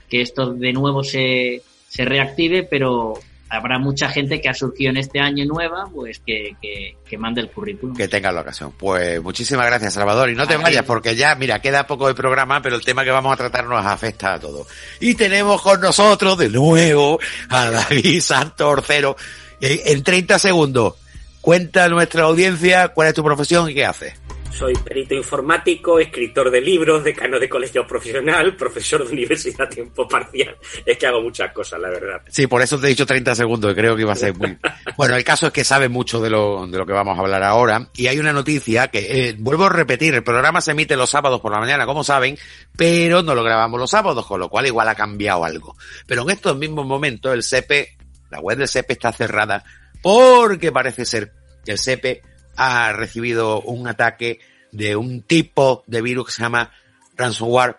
que 0.09 0.23
esto 0.23 0.55
de 0.55 0.73
nuevo 0.73 1.03
se, 1.03 1.63
se 1.89 2.05
reactive, 2.05 2.63
pero 2.63 3.15
habrá 3.51 3.79
mucha 3.79 4.09
gente 4.09 4.41
que 4.41 4.49
ha 4.49 4.55
surgido 4.55 4.91
en 4.91 4.97
este 4.99 5.21
año 5.21 5.45
nueva, 5.47 5.87
pues 5.95 6.21
que, 6.25 6.57
que, 6.61 6.97
que 7.09 7.19
mande 7.19 7.41
el 7.41 7.51
currículum. 7.51 7.97
Que 7.97 8.09
tengas 8.09 8.35
la 8.35 8.43
ocasión. 8.43 8.73
Pues 8.79 9.23
muchísimas 9.23 9.67
gracias, 9.67 9.95
Salvador. 9.95 10.31
Y 10.31 10.35
no 10.35 10.47
te 10.47 10.57
vayas, 10.57 10.85
porque 10.85 11.17
ya, 11.17 11.35
mira, 11.35 11.61
queda 11.61 11.87
poco 11.87 12.09
de 12.09 12.15
programa, 12.15 12.61
pero 12.63 12.77
el 12.77 12.85
tema 12.85 13.05
que 13.05 13.11
vamos 13.11 13.33
a 13.33 13.37
tratar 13.37 13.65
nos 13.67 13.85
afecta 13.85 14.35
a 14.35 14.41
todos. 14.41 14.67
Y 15.01 15.15
tenemos 15.15 15.63
con 15.63 15.81
nosotros 15.81 16.37
de 16.39 16.49
nuevo 16.51 17.19
a 17.49 17.71
David 17.71 18.21
Santos 18.21 18.67
Orcero. 18.67 19.17
Eh, 19.61 19.83
En 19.87 20.03
30 20.03 20.39
segundos, 20.39 20.95
cuenta 21.41 21.85
a 21.85 21.89
nuestra 21.89 22.25
audiencia 22.25 22.89
cuál 22.89 23.09
es 23.09 23.15
tu 23.15 23.25
profesión 23.25 23.71
y 23.71 23.75
qué 23.75 23.85
haces. 23.87 24.15
Soy 24.51 24.75
perito 24.75 25.15
informático, 25.15 26.01
escritor 26.01 26.51
de 26.51 26.61
libros, 26.61 27.05
decano 27.05 27.39
de 27.39 27.49
colegio 27.49 27.87
profesional, 27.87 28.57
profesor 28.57 29.07
de 29.07 29.13
universidad 29.13 29.63
a 29.63 29.69
tiempo 29.69 30.09
parcial. 30.09 30.57
Es 30.85 30.99
que 30.99 31.07
hago 31.07 31.23
muchas 31.23 31.53
cosas, 31.53 31.81
la 31.81 31.89
verdad. 31.89 32.23
Sí, 32.29 32.47
por 32.47 32.61
eso 32.61 32.79
te 32.79 32.87
he 32.87 32.91
dicho 32.91 33.07
30 33.07 33.35
segundos, 33.35 33.75
creo 33.75 33.95
que 33.95 34.03
iba 34.03 34.13
a 34.13 34.17
ser 34.17 34.37
muy... 34.37 34.57
Bueno, 34.97 35.15
el 35.15 35.23
caso 35.23 35.47
es 35.47 35.53
que 35.53 35.63
sabe 35.63 35.89
mucho 35.89 36.21
de 36.21 36.31
lo, 36.31 36.67
de 36.67 36.77
lo 36.77 36.85
que 36.85 36.93
vamos 36.93 37.17
a 37.17 37.21
hablar 37.21 37.45
ahora. 37.45 37.89
Y 37.95 38.09
hay 38.09 38.19
una 38.19 38.33
noticia 38.33 38.89
que, 38.89 39.29
eh, 39.29 39.37
vuelvo 39.39 39.67
a 39.67 39.69
repetir, 39.69 40.15
el 40.15 40.25
programa 40.25 40.61
se 40.61 40.73
emite 40.73 40.97
los 40.97 41.11
sábados 41.11 41.41
por 41.41 41.53
la 41.53 41.61
mañana, 41.61 41.87
como 41.87 42.03
saben, 42.03 42.37
pero 42.77 43.23
no 43.23 43.37
lo 43.37 43.45
grabamos 43.45 43.79
los 43.79 43.91
sábados, 43.91 44.27
con 44.27 44.41
lo 44.41 44.49
cual 44.49 44.67
igual 44.67 44.89
ha 44.89 44.97
cambiado 44.97 45.45
algo. 45.45 45.77
Pero 46.07 46.23
en 46.23 46.31
estos 46.31 46.57
mismos 46.57 46.85
momentos 46.85 47.33
el 47.33 47.45
SEPE, 47.45 47.97
la 48.31 48.41
web 48.41 48.59
del 48.59 48.69
SEPE 48.69 48.95
está 48.95 49.13
cerrada 49.13 49.65
porque 50.03 50.73
parece 50.73 51.05
ser 51.05 51.33
que 51.65 51.73
el 51.73 51.79
SEPE 51.79 52.23
ha 52.59 52.93
recibido 52.93 53.63
un 53.63 53.89
ataque 53.89 54.41
de 54.73 54.97
un 54.97 55.23
tipo 55.23 55.85
de 55.87 56.03
virus 56.03 56.27
que 56.27 56.33
se 56.33 56.43
llama 56.43 56.73
ransomware 57.17 57.77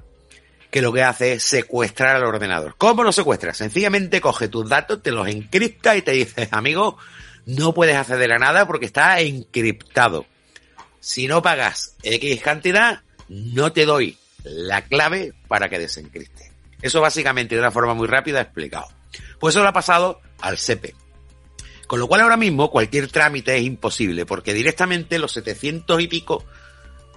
que 0.71 0.81
lo 0.81 0.93
que 0.93 1.03
hace 1.03 1.33
es 1.33 1.43
secuestrar 1.43 2.15
al 2.15 2.23
ordenador. 2.23 2.75
¿Cómo 2.77 3.03
lo 3.03 3.11
secuestra? 3.11 3.53
Sencillamente 3.53 4.21
coge 4.21 4.47
tus 4.47 4.69
datos, 4.69 5.01
te 5.01 5.11
los 5.11 5.27
encripta 5.27 5.95
y 5.95 6.01
te 6.01 6.11
dice, 6.11 6.47
amigo, 6.51 6.97
no 7.45 7.73
puedes 7.73 7.95
acceder 7.95 8.31
a 8.31 8.39
nada 8.39 8.65
porque 8.67 8.85
está 8.85 9.19
encriptado. 9.19 10.25
Si 10.99 11.27
no 11.27 11.41
pagas 11.41 11.95
X 12.03 12.41
cantidad, 12.41 13.01
no 13.27 13.71
te 13.73 13.85
doy 13.85 14.17
la 14.43 14.83
clave 14.83 15.33
para 15.47 15.69
que 15.69 15.79
desencripte. 15.79 16.51
Eso 16.81 17.01
básicamente 17.01 17.55
de 17.55 17.61
una 17.61 17.71
forma 17.71 17.93
muy 17.93 18.07
rápida 18.07 18.41
explicado. 18.41 18.87
Pues 19.39 19.55
eso 19.55 19.63
lo 19.63 19.69
ha 19.69 19.73
pasado 19.73 20.21
al 20.39 20.57
SEPE. 20.57 20.95
Con 21.89 21.99
lo 21.99 22.07
cual 22.07 22.21
ahora 22.21 22.37
mismo 22.37 22.69
cualquier 22.69 23.07
trámite 23.07 23.57
es 23.57 23.63
imposible 23.63 24.27
porque 24.27 24.53
directamente 24.53 25.17
los 25.17 25.31
700 25.31 25.99
y 25.99 26.07
pico 26.07 26.45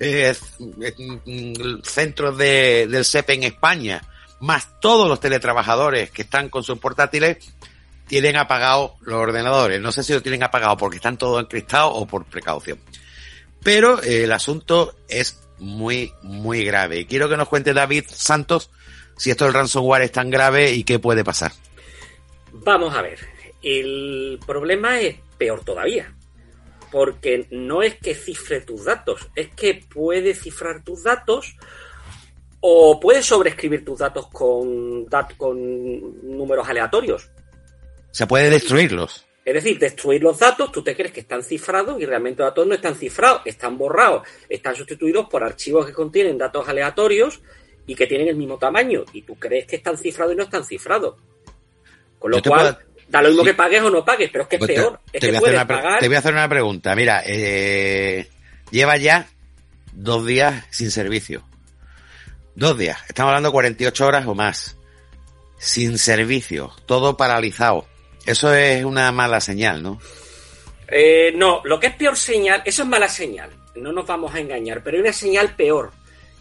eh, 0.00 0.34
mm, 0.58 1.82
centros 1.82 2.38
de, 2.38 2.86
del 2.88 3.04
SEPE 3.04 3.34
en 3.34 3.42
España, 3.42 4.00
más 4.40 4.80
todos 4.80 5.06
los 5.06 5.20
teletrabajadores 5.20 6.10
que 6.10 6.22
están 6.22 6.48
con 6.48 6.64
sus 6.64 6.78
portátiles, 6.78 7.36
tienen 8.06 8.38
apagados 8.38 8.92
los 9.02 9.16
ordenadores. 9.16 9.78
No 9.78 9.92
sé 9.92 10.02
si 10.02 10.14
lo 10.14 10.22
tienen 10.22 10.42
apagado 10.42 10.78
porque 10.78 10.96
están 10.96 11.18
todos 11.18 11.42
encriptados 11.42 11.92
o 11.94 12.06
por 12.06 12.24
precaución. 12.24 12.78
Pero 13.62 14.02
eh, 14.02 14.24
el 14.24 14.32
asunto 14.32 14.96
es 15.06 15.38
muy, 15.58 16.14
muy 16.22 16.64
grave. 16.64 17.00
Y 17.00 17.04
quiero 17.04 17.28
que 17.28 17.36
nos 17.36 17.50
cuente 17.50 17.74
David 17.74 18.04
Santos 18.08 18.70
si 19.18 19.30
esto 19.30 19.44
del 19.44 19.52
ransomware 19.52 20.04
es 20.04 20.12
tan 20.12 20.30
grave 20.30 20.72
y 20.72 20.82
qué 20.82 20.98
puede 20.98 21.24
pasar. 21.24 21.52
Vamos 22.52 22.94
a 22.94 23.02
ver, 23.02 23.18
el 23.62 24.38
problema 24.46 25.00
es 25.00 25.16
peor 25.38 25.64
todavía, 25.64 26.14
porque 26.90 27.46
no 27.50 27.82
es 27.82 27.96
que 27.96 28.14
cifre 28.14 28.60
tus 28.60 28.84
datos, 28.84 29.28
es 29.34 29.48
que 29.54 29.74
puede 29.92 30.34
cifrar 30.34 30.82
tus 30.84 31.02
datos 31.04 31.56
o 32.60 33.00
puede 33.00 33.22
sobreescribir 33.22 33.84
tus 33.84 33.98
datos 33.98 34.28
con, 34.28 35.06
dat- 35.06 35.36
con 35.36 35.56
números 36.36 36.68
aleatorios. 36.68 37.28
Se 38.10 38.26
puede 38.26 38.50
destruirlos. 38.50 39.26
Es 39.44 39.54
decir, 39.54 39.76
destruir 39.78 40.22
los 40.22 40.38
datos, 40.38 40.70
tú 40.70 40.84
te 40.84 40.94
crees 40.94 41.10
que 41.12 41.20
están 41.20 41.42
cifrados 41.42 42.00
y 42.00 42.06
realmente 42.06 42.42
los 42.42 42.50
datos 42.52 42.64
no 42.66 42.74
están 42.74 42.94
cifrados, 42.94 43.42
están 43.44 43.76
borrados, 43.76 44.22
están 44.48 44.76
sustituidos 44.76 45.28
por 45.28 45.42
archivos 45.42 45.84
que 45.86 45.92
contienen 45.92 46.38
datos 46.38 46.68
aleatorios 46.68 47.40
y 47.84 47.96
que 47.96 48.06
tienen 48.06 48.28
el 48.28 48.36
mismo 48.36 48.58
tamaño. 48.58 49.04
Y 49.12 49.22
tú 49.22 49.34
crees 49.34 49.66
que 49.66 49.74
están 49.76 49.98
cifrados 49.98 50.34
y 50.34 50.36
no 50.36 50.44
están 50.44 50.64
cifrados. 50.64 51.16
Con 52.20 52.30
lo 52.30 52.36
cual, 52.50 52.76
puedo- 52.76 52.91
da 53.12 53.22
lo 53.22 53.28
mismo 53.28 53.42
sí. 53.44 53.50
que 53.50 53.54
pagues 53.54 53.82
o 53.82 53.90
no 53.90 54.04
pagues, 54.04 54.30
pero 54.32 54.44
es 54.44 54.48
que 54.48 54.56
es 54.56 54.60
Pues 54.60 54.70
peor. 54.72 55.00
te, 55.12 55.18
Es 55.18 55.20
que 55.20 55.26
voy 55.28 55.34
a 55.34 55.38
hacer 55.38 55.40
puedes 55.40 55.56
una 55.56 55.66
pre- 55.66 55.76
pagar. 55.76 56.00
te 56.00 56.06
voy 56.08 56.16
a 56.16 56.18
hacer 56.18 56.32
una 56.32 56.48
pregunta. 56.48 56.96
Mira, 56.96 57.22
eh, 57.26 58.28
lleva 58.70 58.96
ya 58.96 59.26
dos 59.92 60.24
días 60.26 60.64
sin 60.70 60.90
servicio. 60.90 61.44
Dos 62.54 62.76
días. 62.78 62.98
Estamos 63.08 63.28
hablando 63.30 63.50
de 63.50 63.52
48 63.52 64.06
horas 64.06 64.26
o 64.26 64.34
más. 64.34 64.76
Sin 65.58 65.98
servicio. 65.98 66.72
Todo 66.86 67.16
paralizado. 67.16 67.86
Eso 68.26 68.52
es 68.54 68.84
una 68.84 69.12
mala 69.12 69.40
señal, 69.40 69.82
¿no? 69.82 70.00
Eh, 70.88 71.32
no, 71.36 71.60
lo 71.64 71.78
que 71.80 71.88
es 71.88 71.94
peor 71.96 72.16
señal, 72.16 72.62
eso 72.66 72.82
es 72.82 72.88
mala 72.88 73.08
señal, 73.08 73.50
no 73.76 73.92
nos 73.92 74.06
vamos 74.06 74.34
a 74.34 74.40
engañar, 74.40 74.82
pero 74.82 74.96
hay 74.98 75.02
una 75.02 75.12
señal 75.12 75.56
peor. 75.56 75.90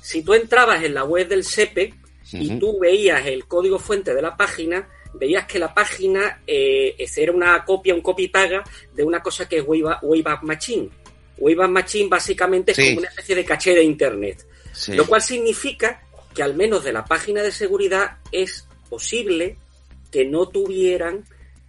Si 0.02 0.24
tú 0.24 0.34
entrabas 0.34 0.84
en 0.84 0.94
la 0.94 1.06
web 1.06 1.28
del 1.30 1.46
SEPE 1.46 1.94
y 2.34 2.60
tú 2.60 2.78
veías 2.80 3.26
el 3.28 3.46
código 3.46 3.80
fuente 3.80 4.14
de 4.14 4.22
la 4.22 4.36
página, 4.36 4.88
veías 5.14 5.46
que 5.46 5.60
la 5.60 5.74
página 5.74 6.42
eh, 6.48 6.96
era 7.16 7.32
una 7.32 7.64
copia, 7.66 7.94
un 7.94 8.02
copy 8.02 8.28
paga 8.28 8.64
de 8.94 9.04
una 9.04 9.22
cosa 9.22 9.48
que 9.48 9.58
es 9.58 9.64
Wayback, 9.66 10.00
Wayback 10.04 10.44
Machine. 10.44 10.90
Wayback 11.38 11.70
Machine 11.70 12.10
básicamente 12.10 12.72
es 12.72 12.78
como 12.78 13.00
una 13.00 13.10
especie 13.10 13.36
de 13.36 13.46
caché 13.46 13.74
de 13.76 13.84
Internet. 13.84 14.46
Sí. 14.74 14.94
Lo 14.94 15.06
cual 15.06 15.22
significa 15.22 16.02
que 16.34 16.44
al 16.44 16.56
menos 16.56 16.84
de 16.84 16.94
la 16.94 17.04
página 17.04 17.42
de 17.44 17.52
seguridad 17.52 18.18
es 18.32 18.68
posible 18.90 19.58
que 20.12 20.26
no 20.26 20.48
tuvieran 20.48 21.26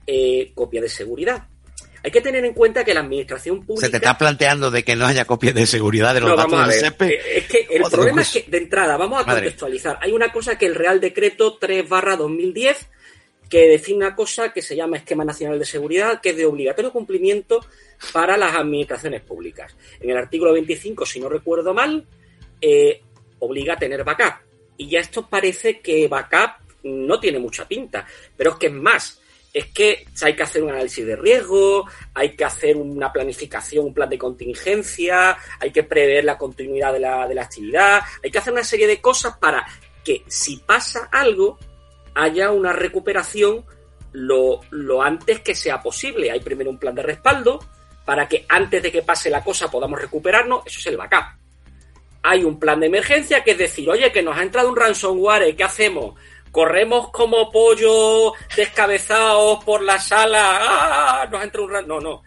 eh, 0.07 0.53
copia 0.55 0.80
de 0.80 0.88
seguridad. 0.88 1.47
Hay 2.05 2.11
que 2.11 2.20
tener 2.20 2.45
en 2.45 2.53
cuenta 2.53 2.84
que 2.84 2.93
la 2.95 3.01
administración 3.01 3.64
pública... 3.64 3.86
¿Se 3.86 3.90
te 3.90 3.99
está 3.99 4.18
planteando 4.18 4.72
de 4.72 4.82
que 4.82 4.97
no 4.97 5.07
haya 5.07 5.24
copias 5.24 5.55
de 5.55 5.66
seguridad 5.66 6.12
de 6.14 6.20
los 6.20 6.30
No, 6.30 6.36
datos 6.36 6.51
vamos 6.53 6.66
a 6.68 6.72
del 6.72 6.80
ver. 6.82 6.90
SEPE? 6.90 7.14
Eh, 7.14 7.38
Es 7.38 7.45
que 7.47 7.59
el 7.70 7.82
Joder, 7.82 7.93
problema 7.93 8.14
pues. 8.16 8.36
es 8.36 8.43
que, 8.45 8.51
de 8.51 8.59
entrada, 8.59 8.97
vamos 8.97 9.20
a 9.22 9.24
Madre. 9.26 9.43
contextualizar. 9.43 9.99
Hay 10.03 10.11
una 10.11 10.32
cosa 10.32 10.59
que 10.59 10.66
el 10.66 10.74
Real 10.74 11.01
Decreto 11.01 11.59
3 11.59 11.88
2010 11.88 12.88
que 13.53 13.68
define 13.68 13.98
una 13.98 14.16
cosa 14.16 14.50
que 14.50 14.62
se 14.62 14.74
llama 14.74 14.96
Esquema 14.96 15.26
Nacional 15.26 15.59
de 15.59 15.66
Seguridad, 15.66 16.22
que 16.22 16.30
es 16.30 16.36
de 16.38 16.46
obligatorio 16.46 16.90
cumplimiento 16.90 17.61
para 18.11 18.38
las 18.38 18.55
administraciones 18.55 19.20
públicas. 19.20 19.76
En 20.00 20.09
el 20.09 20.16
artículo 20.16 20.55
25, 20.55 21.05
si 21.05 21.20
no 21.20 21.28
recuerdo 21.28 21.74
mal, 21.74 22.07
eh, 22.62 23.03
obliga 23.40 23.74
a 23.74 23.78
tener 23.78 24.05
backup. 24.05 24.36
Y 24.78 24.88
ya 24.88 25.00
esto 25.00 25.28
parece 25.28 25.80
que 25.80 26.09
backup 26.09 26.62
no 26.84 27.20
tiene 27.20 27.38
mucha 27.38 27.68
pinta. 27.68 28.07
Pero 28.38 28.53
es 28.53 28.57
que 28.57 28.68
es 28.68 28.72
más. 28.72 29.20
Es 29.53 29.66
que 29.66 30.07
hay 30.22 30.34
que 30.34 30.42
hacer 30.44 30.62
un 30.62 30.70
análisis 30.70 31.05
de 31.05 31.16
riesgo, 31.16 31.86
hay 32.14 32.34
que 32.34 32.46
hacer 32.46 32.78
una 32.78 33.12
planificación, 33.12 33.84
un 33.84 33.92
plan 33.92 34.09
de 34.09 34.16
contingencia, 34.16 35.36
hay 35.61 35.70
que 35.70 35.82
prever 35.82 36.24
la 36.24 36.38
continuidad 36.38 36.94
de 36.94 37.00
la, 37.00 37.28
de 37.28 37.34
la 37.34 37.42
actividad, 37.42 38.00
hay 38.24 38.30
que 38.30 38.38
hacer 38.38 38.55
una 38.55 38.64
serie 38.64 38.86
de 38.86 39.03
cosas 39.03 39.36
para 39.36 39.66
que 40.03 40.22
si 40.26 40.57
pasa 40.57 41.11
algo, 41.12 41.59
haya 42.14 42.50
una 42.50 42.72
recuperación 42.72 43.64
lo, 44.12 44.60
lo 44.70 45.02
antes 45.02 45.40
que 45.40 45.54
sea 45.54 45.80
posible. 45.80 46.30
Hay 46.30 46.40
primero 46.40 46.70
un 46.70 46.78
plan 46.78 46.94
de 46.94 47.02
respaldo 47.02 47.58
para 48.04 48.28
que 48.28 48.44
antes 48.48 48.82
de 48.82 48.90
que 48.92 49.02
pase 49.02 49.30
la 49.30 49.42
cosa 49.44 49.70
podamos 49.70 50.00
recuperarnos, 50.00 50.66
eso 50.66 50.78
es 50.80 50.86
el 50.86 50.96
backup 50.96 51.24
hay 52.24 52.44
un 52.44 52.56
plan 52.60 52.78
de 52.78 52.86
emergencia 52.86 53.42
que 53.42 53.50
es 53.50 53.58
decir, 53.58 53.90
oye, 53.90 54.12
que 54.12 54.22
nos 54.22 54.36
ha 54.36 54.42
entrado 54.42 54.68
un 54.68 54.76
ransomware, 54.76 55.56
¿qué 55.56 55.64
hacemos? 55.64 56.14
Corremos 56.52 57.10
como 57.10 57.50
pollo 57.50 58.32
descabezados 58.54 59.64
por 59.64 59.82
la 59.82 59.98
sala, 59.98 60.58
¡ah! 60.60 61.28
Nos 61.28 61.40
ha 61.40 61.44
entrado 61.44 61.66
un 61.66 61.72
ran- 61.72 61.86
No, 61.88 61.98
no. 62.00 62.22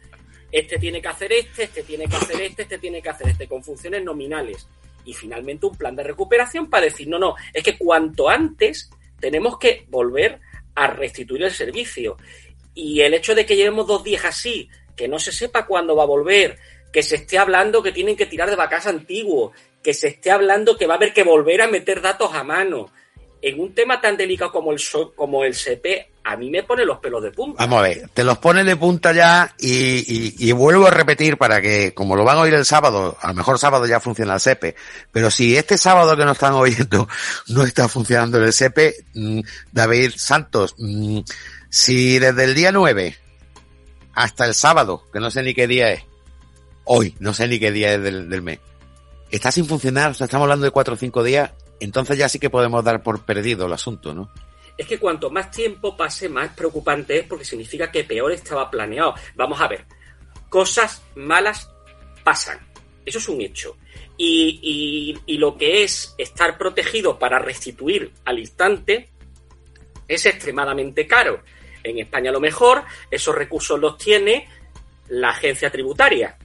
Este 0.52 0.78
tiene 0.80 1.02
que 1.02 1.08
hacer 1.08 1.32
este, 1.32 1.64
este 1.64 1.84
tiene 1.84 2.08
que 2.10 2.16
hacer 2.18 2.42
este, 2.42 2.64
este 2.64 2.78
tiene 2.78 3.02
que 3.02 3.10
hacer 3.10 3.30
este, 3.30 3.48
con 3.48 3.64
funciones 3.64 4.04
nominales. 4.04 4.68
Y 5.06 5.14
finalmente 5.14 5.66
un 5.68 5.78
plan 5.78 5.96
de 5.96 6.04
recuperación 6.04 6.70
para 6.70 6.86
decir, 6.86 7.08
no, 7.08 7.18
no, 7.18 7.36
es 7.54 7.64
que 7.64 7.78
cuanto 7.78 8.28
antes 8.28 8.90
tenemos 9.26 9.58
que 9.58 9.88
volver 9.88 10.40
a 10.76 10.86
restituir 10.86 11.42
el 11.42 11.52
servicio. 11.52 12.16
Y 12.76 13.02
el 13.02 13.16
hecho 13.16 13.34
de 13.34 13.44
que 13.44 13.56
llevemos 13.56 13.88
dos 13.88 14.04
días 14.04 14.24
así, 14.24 14.70
que 14.96 15.08
no 15.08 15.18
se 15.18 15.32
sepa 15.32 15.66
cuándo 15.66 15.96
va 15.96 16.04
a 16.04 16.06
volver, 16.06 16.60
que 16.94 17.02
se 17.02 17.16
esté 17.16 17.40
hablando 17.40 17.82
que 17.82 17.92
tienen 17.92 18.16
que 18.16 18.28
tirar 18.28 18.52
de 18.52 18.56
vacas 18.56 18.86
antiguo, 18.86 19.52
que 19.82 19.96
se 19.96 20.10
esté 20.10 20.30
hablando 20.30 20.78
que 20.78 20.86
va 20.86 20.94
a 20.94 20.98
haber 20.98 21.12
que 21.12 21.24
volver 21.24 21.64
a 21.64 21.68
meter 21.68 22.02
datos 22.02 22.36
a 22.36 22.44
mano. 22.44 22.92
En 23.48 23.60
un 23.60 23.76
tema 23.76 24.02
tan 24.02 24.18
delicado 24.18 24.52
como 24.52 24.72
el, 24.72 24.80
como 25.16 25.44
el 25.44 25.54
CP, 25.54 26.10
a 26.24 26.36
mí 26.36 26.50
me 26.50 26.64
pone 26.64 26.84
los 26.84 26.98
pelos 26.98 27.22
de 27.22 27.30
punta. 27.30 27.64
Vamos 27.64 27.78
a 27.78 27.82
ver, 27.84 28.10
te 28.12 28.24
los 28.24 28.40
pone 28.40 28.64
de 28.64 28.76
punta 28.76 29.14
ya 29.14 29.54
y, 29.60 29.70
y- 29.72 30.36
y 30.40 30.52
vuelvo 30.52 30.88
a 30.88 30.90
repetir 30.90 31.38
para 31.38 31.62
que, 31.62 31.94
como 31.94 32.16
lo 32.16 32.24
van 32.24 32.38
a 32.38 32.42
oír 32.42 32.56
el 32.56 32.66
sábado, 32.66 33.16
a 33.22 33.28
lo 33.28 33.34
mejor 33.36 33.60
sábado 33.60 33.86
ya 33.86 34.00
funciona 34.00 34.34
el 34.34 34.40
SEPE, 34.40 34.76
pero 35.12 35.30
si 35.30 35.56
este 35.56 35.78
sábado 35.78 36.18
que 36.18 36.26
nos 36.26 36.32
están 36.38 36.54
oyendo 36.54 37.08
no 37.50 37.62
está 37.64 37.88
funcionando 37.88 38.40
el 38.44 38.52
SEPE, 38.52 38.96
mm, 39.14 39.40
David 39.72 40.14
Santos, 40.16 40.74
mm, 40.80 41.20
si 41.70 42.18
desde 42.18 42.46
el 42.46 42.56
día 42.56 42.72
9 42.72 43.16
hasta 44.16 44.46
el 44.48 44.56
sábado, 44.56 45.04
que 45.14 45.20
no 45.20 45.30
sé 45.30 45.44
ni 45.44 45.54
qué 45.54 45.68
día 45.68 45.92
es, 45.92 46.02
hoy, 46.86 47.16
no 47.20 47.32
sé 47.36 47.48
ni 47.48 47.60
qué 47.60 47.72
día 47.72 47.94
es 47.94 48.02
del, 48.02 48.28
del 48.28 48.42
mes, 48.42 48.58
está 49.30 49.52
sin 49.52 49.68
funcionar, 49.68 50.10
o 50.10 50.14
sea, 50.16 50.26
estamos 50.26 50.46
hablando 50.46 50.66
de 50.66 50.72
cuatro 50.72 50.96
o 50.96 50.98
cinco 50.98 51.22
días, 51.24 51.52
entonces 51.80 52.18
ya 52.18 52.30
sí 52.30 52.40
que 52.40 52.50
podemos 52.50 52.84
dar 52.84 53.04
por 53.04 53.26
perdido 53.26 53.66
el 53.66 53.74
asunto, 53.74 54.14
¿no? 54.14 54.32
Es 54.78 54.88
que 54.88 55.00
cuanto 55.00 55.30
más 55.30 55.52
tiempo 55.52 55.96
pase, 55.96 56.28
más 56.28 56.50
preocupante 56.50 57.20
es 57.20 57.26
porque 57.26 57.46
significa 57.46 57.92
que 57.92 58.04
peor 58.04 58.32
estaba 58.32 58.70
planeado. 58.70 59.16
Vamos 59.36 59.62
a 59.62 59.68
ver, 59.68 59.86
cosas 60.50 61.02
malas 61.16 61.70
pasan. 62.24 62.60
Eso 63.06 63.20
es 63.20 63.30
un 63.30 63.42
hecho. 63.42 63.78
Y, 64.18 65.18
lo 65.28 65.58
que 65.58 65.84
es 65.84 66.16
estar 66.18 66.58
protegido 66.58 67.20
para 67.20 67.40
restituir 67.40 68.12
al 68.26 68.40
instante 68.40 69.10
es 70.08 70.26
extremadamente 70.26 71.06
caro. 71.06 71.42
En 71.84 72.00
España 72.00 72.32
lo 72.32 72.40
mejor 72.40 72.84
esos 73.12 73.36
recursos 73.36 73.80
los 73.80 73.98
tiene 73.98 74.48
la 75.10 75.30
agencia 75.30 75.70
tributaria. 75.70 76.38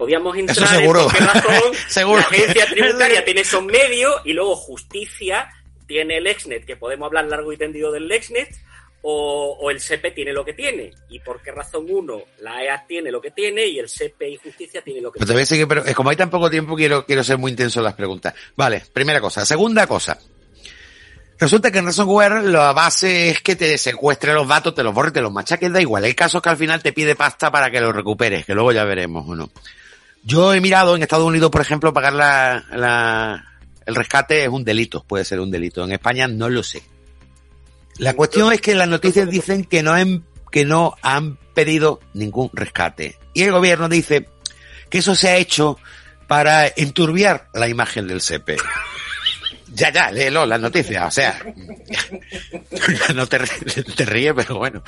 Podíamos 0.00 0.34
entrar 0.34 0.66
seguro. 0.66 1.02
en 1.02 1.04
por 1.04 1.18
qué 1.18 1.24
razón 1.26 1.74
Seguro. 1.88 2.20
la 2.22 2.26
agencia 2.26 2.64
tributaria 2.64 3.22
tiene 3.26 3.42
esos 3.42 3.62
medios 3.62 4.14
y 4.24 4.32
luego 4.32 4.56
justicia 4.56 5.50
tiene 5.86 6.16
el 6.16 6.26
Exnet, 6.26 6.64
que 6.64 6.74
podemos 6.74 7.04
hablar 7.04 7.26
largo 7.26 7.52
y 7.52 7.58
tendido 7.58 7.92
del 7.92 8.10
Exnet, 8.10 8.48
o, 9.02 9.58
o 9.60 9.70
el 9.70 9.78
SEPE 9.78 10.12
tiene 10.12 10.32
lo 10.32 10.42
que 10.42 10.54
tiene. 10.54 10.90
¿Y 11.10 11.18
por 11.18 11.42
qué 11.42 11.52
razón 11.52 11.84
uno, 11.90 12.22
la 12.38 12.64
EA 12.64 12.82
tiene 12.86 13.10
lo 13.10 13.20
que 13.20 13.30
tiene 13.30 13.66
y 13.66 13.78
el 13.78 13.90
SEPE 13.90 14.30
y 14.30 14.36
justicia 14.38 14.80
tiene 14.80 15.02
lo 15.02 15.12
que 15.12 15.18
Pero 15.18 15.44
seguir, 15.44 15.68
pero 15.68 15.84
eh, 15.84 15.92
como 15.92 16.08
hay 16.08 16.16
tan 16.16 16.30
poco 16.30 16.48
tiempo, 16.48 16.76
quiero, 16.76 17.04
quiero 17.04 17.22
ser 17.22 17.36
muy 17.36 17.50
intenso 17.50 17.80
en 17.80 17.84
las 17.84 17.94
preguntas. 17.94 18.32
Vale, 18.56 18.82
primera 18.94 19.20
cosa. 19.20 19.44
Segunda 19.44 19.86
cosa. 19.86 20.18
Resulta 21.38 21.70
que 21.70 21.80
en 21.80 21.84
ransomware 21.84 22.42
la 22.44 22.72
base 22.72 23.28
es 23.28 23.42
que 23.42 23.54
te 23.54 23.76
secuestre 23.76 24.32
los 24.32 24.48
datos, 24.48 24.74
te 24.74 24.82
los 24.82 24.94
borre, 24.94 25.10
te 25.10 25.20
los 25.20 25.32
machaques, 25.32 25.70
da 25.70 25.82
igual. 25.82 26.06
El 26.06 26.14
caso 26.14 26.38
es 26.38 26.42
que 26.42 26.48
al 26.48 26.56
final 26.56 26.82
te 26.82 26.94
pide 26.94 27.14
pasta 27.16 27.50
para 27.50 27.70
que 27.70 27.82
los 27.82 27.94
recuperes, 27.94 28.46
que 28.46 28.54
luego 28.54 28.72
ya 28.72 28.84
veremos 28.84 29.28
o 29.28 29.34
no. 29.34 29.50
Yo 30.22 30.52
he 30.52 30.60
mirado 30.60 30.96
en 30.96 31.02
Estados 31.02 31.26
Unidos, 31.26 31.50
por 31.50 31.60
ejemplo, 31.60 31.92
pagar 31.92 32.12
la, 32.12 32.64
la, 32.72 33.44
el 33.86 33.94
rescate 33.94 34.44
es 34.44 34.48
un 34.48 34.64
delito, 34.64 35.02
puede 35.04 35.24
ser 35.24 35.40
un 35.40 35.50
delito. 35.50 35.82
En 35.84 35.92
España 35.92 36.28
no 36.28 36.48
lo 36.48 36.62
sé. 36.62 36.82
La 37.98 38.14
cuestión 38.14 38.52
es 38.52 38.60
que 38.60 38.74
las 38.74 38.88
noticias 38.88 39.28
dicen 39.28 39.64
que 39.64 39.82
no 39.82 39.92
han, 39.92 40.24
que 40.50 40.64
no 40.64 40.94
han 41.02 41.36
pedido 41.54 42.00
ningún 42.14 42.50
rescate. 42.52 43.18
Y 43.34 43.42
el 43.42 43.52
gobierno 43.52 43.88
dice 43.88 44.28
que 44.88 44.98
eso 44.98 45.14
se 45.14 45.28
ha 45.28 45.36
hecho 45.36 45.78
para 46.26 46.66
enturbiar 46.66 47.48
la 47.52 47.68
imagen 47.68 48.06
del 48.06 48.20
SEPE. 48.20 48.56
Ya, 49.80 49.90
ya, 49.90 50.10
léelo, 50.10 50.44
las 50.44 50.60
noticias, 50.60 51.06
o 51.06 51.10
sea, 51.10 51.40
no 53.14 53.26
te, 53.26 53.38
ríes- 53.38 53.94
te 53.96 54.04
ríes, 54.04 54.34
pero 54.36 54.56
bueno. 54.58 54.82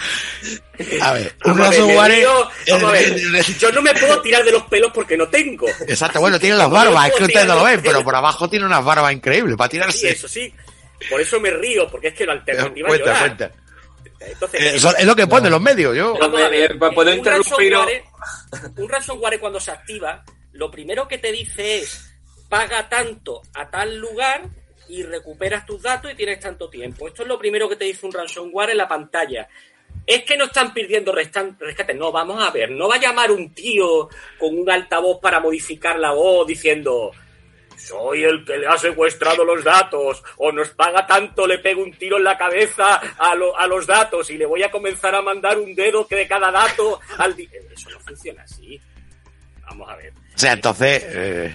A 1.01 1.13
ver, 1.13 1.35
un 1.45 1.57
ver, 1.57 3.47
Yo 3.59 3.73
no 3.73 3.81
me 3.83 3.95
puedo 3.95 4.21
tirar 4.21 4.45
de 4.45 4.53
los 4.53 4.65
pelos 4.65 4.91
porque 4.95 5.17
no 5.17 5.29
tengo. 5.29 5.67
Exacto, 5.89 6.21
bueno, 6.21 6.39
tiene 6.39 6.57
las 6.57 6.71
barbas, 6.71 7.09
es 7.09 7.15
que 7.17 7.25
ustedes 7.25 7.47
no 7.47 7.55
lo 7.55 7.65
ven, 7.65 7.81
pero 7.83 8.05
por 8.05 8.15
abajo 8.15 8.49
tiene 8.51 8.67
unas 8.67 8.85
barbas 8.85 9.13
increíbles 9.13 9.57
para 9.57 9.71
Sí, 9.71 9.77
tirarse. 9.79 10.11
eso 10.11 10.29
sí. 10.29 10.53
Por 11.11 11.21
eso 11.21 11.41
me 11.41 11.51
río, 11.51 11.89
porque 11.91 12.09
es 12.09 12.15
que 12.15 12.27
la 12.27 12.33
alternativa 12.35 12.89
es 12.89 12.93
Cuenta, 12.99 13.07
llorar. 13.07 13.37
cuenta. 13.37 13.51
Entonces, 14.21 14.75
Eso 14.75 14.97
es 14.97 15.05
lo 15.05 15.17
que 15.17 15.27
pone 15.27 15.51
los 15.51 15.61
medios, 15.61 15.97
yo. 15.97 16.15
Ver, 16.31 16.71
Eh, 16.71 16.75
¿puedo 16.95 17.11
un 17.11 17.17
interrumpir? 17.19 17.73
ransomware- 17.73 18.03
Un 18.77 18.89
ransomware 18.89 19.41
cuando 19.41 19.59
se 19.59 19.71
activa, 19.73 20.23
lo 20.53 20.71
primero 20.71 21.09
que 21.09 21.19
te 21.19 21.33
dice 21.33 21.79
es 21.79 22.09
paga 22.49 22.89
tanto 22.89 23.41
a 23.55 23.69
tal 23.71 23.97
lugar 23.97 24.43
y 24.89 25.03
recuperas 25.03 25.65
tus 25.67 25.83
datos 25.83 26.11
y 26.13 26.15
tienes 26.15 26.41
tanto 26.41 26.69
tiempo. 26.69 27.09
Esto 27.09 27.23
es 27.23 27.29
lo 27.29 27.39
primero 27.39 27.69
que 27.69 27.77
te 27.77 27.85
dice 27.85 28.07
un 28.07 28.13
ransomware 28.13 28.71
en 28.71 28.77
la 28.79 28.89
pantalla. 28.89 29.49
Es 30.07 30.25
que 30.25 30.37
no 30.37 30.47
están 30.47 30.75
pidiendo 30.75 31.13
rescate. 31.13 31.95
No, 31.95 32.11
vamos 32.11 32.43
a 32.43 32.51
ver. 32.51 32.71
No 32.71 32.89
va 32.89 32.97
a 32.97 33.01
llamar 33.01 33.31
un 33.31 33.55
tío 33.55 34.09
con 34.39 34.59
un 34.59 34.69
altavoz 34.71 35.21
para 35.21 35.39
modificar 35.41 35.99
la 35.99 36.13
voz 36.13 36.47
diciendo 36.47 37.11
soy 37.77 38.23
el 38.23 38.45
que 38.45 38.59
le 38.59 38.67
ha 38.69 38.77
secuestrado 38.79 39.45
los 39.45 39.65
datos, 39.65 40.23
o 40.37 40.53
nos 40.53 40.69
paga 40.71 41.05
tanto, 41.05 41.49
le 41.49 41.59
pego 41.59 41.83
un 41.83 41.91
tiro 41.93 42.17
en 42.17 42.23
la 42.25 42.39
cabeza 42.39 42.95
a, 43.19 43.35
lo- 43.35 43.59
a 43.59 43.67
los 43.67 43.87
datos 43.89 44.31
y 44.31 44.39
le 44.39 44.47
voy 44.47 44.63
a 44.63 44.71
comenzar 44.71 45.15
a 45.17 45.23
mandar 45.23 45.59
un 45.59 45.75
dedo 45.75 46.07
que 46.07 46.15
de 46.15 46.29
cada 46.29 46.53
dato 46.53 47.01
al... 47.19 47.35
Eso 47.41 47.91
no 47.91 47.99
funciona 47.99 48.43
así. 48.45 48.81
Vamos 49.63 49.89
a 49.91 49.97
ver. 49.97 50.13
O 50.13 50.39
sea, 50.39 50.53
entonces, 50.53 51.03
eh, 51.09 51.53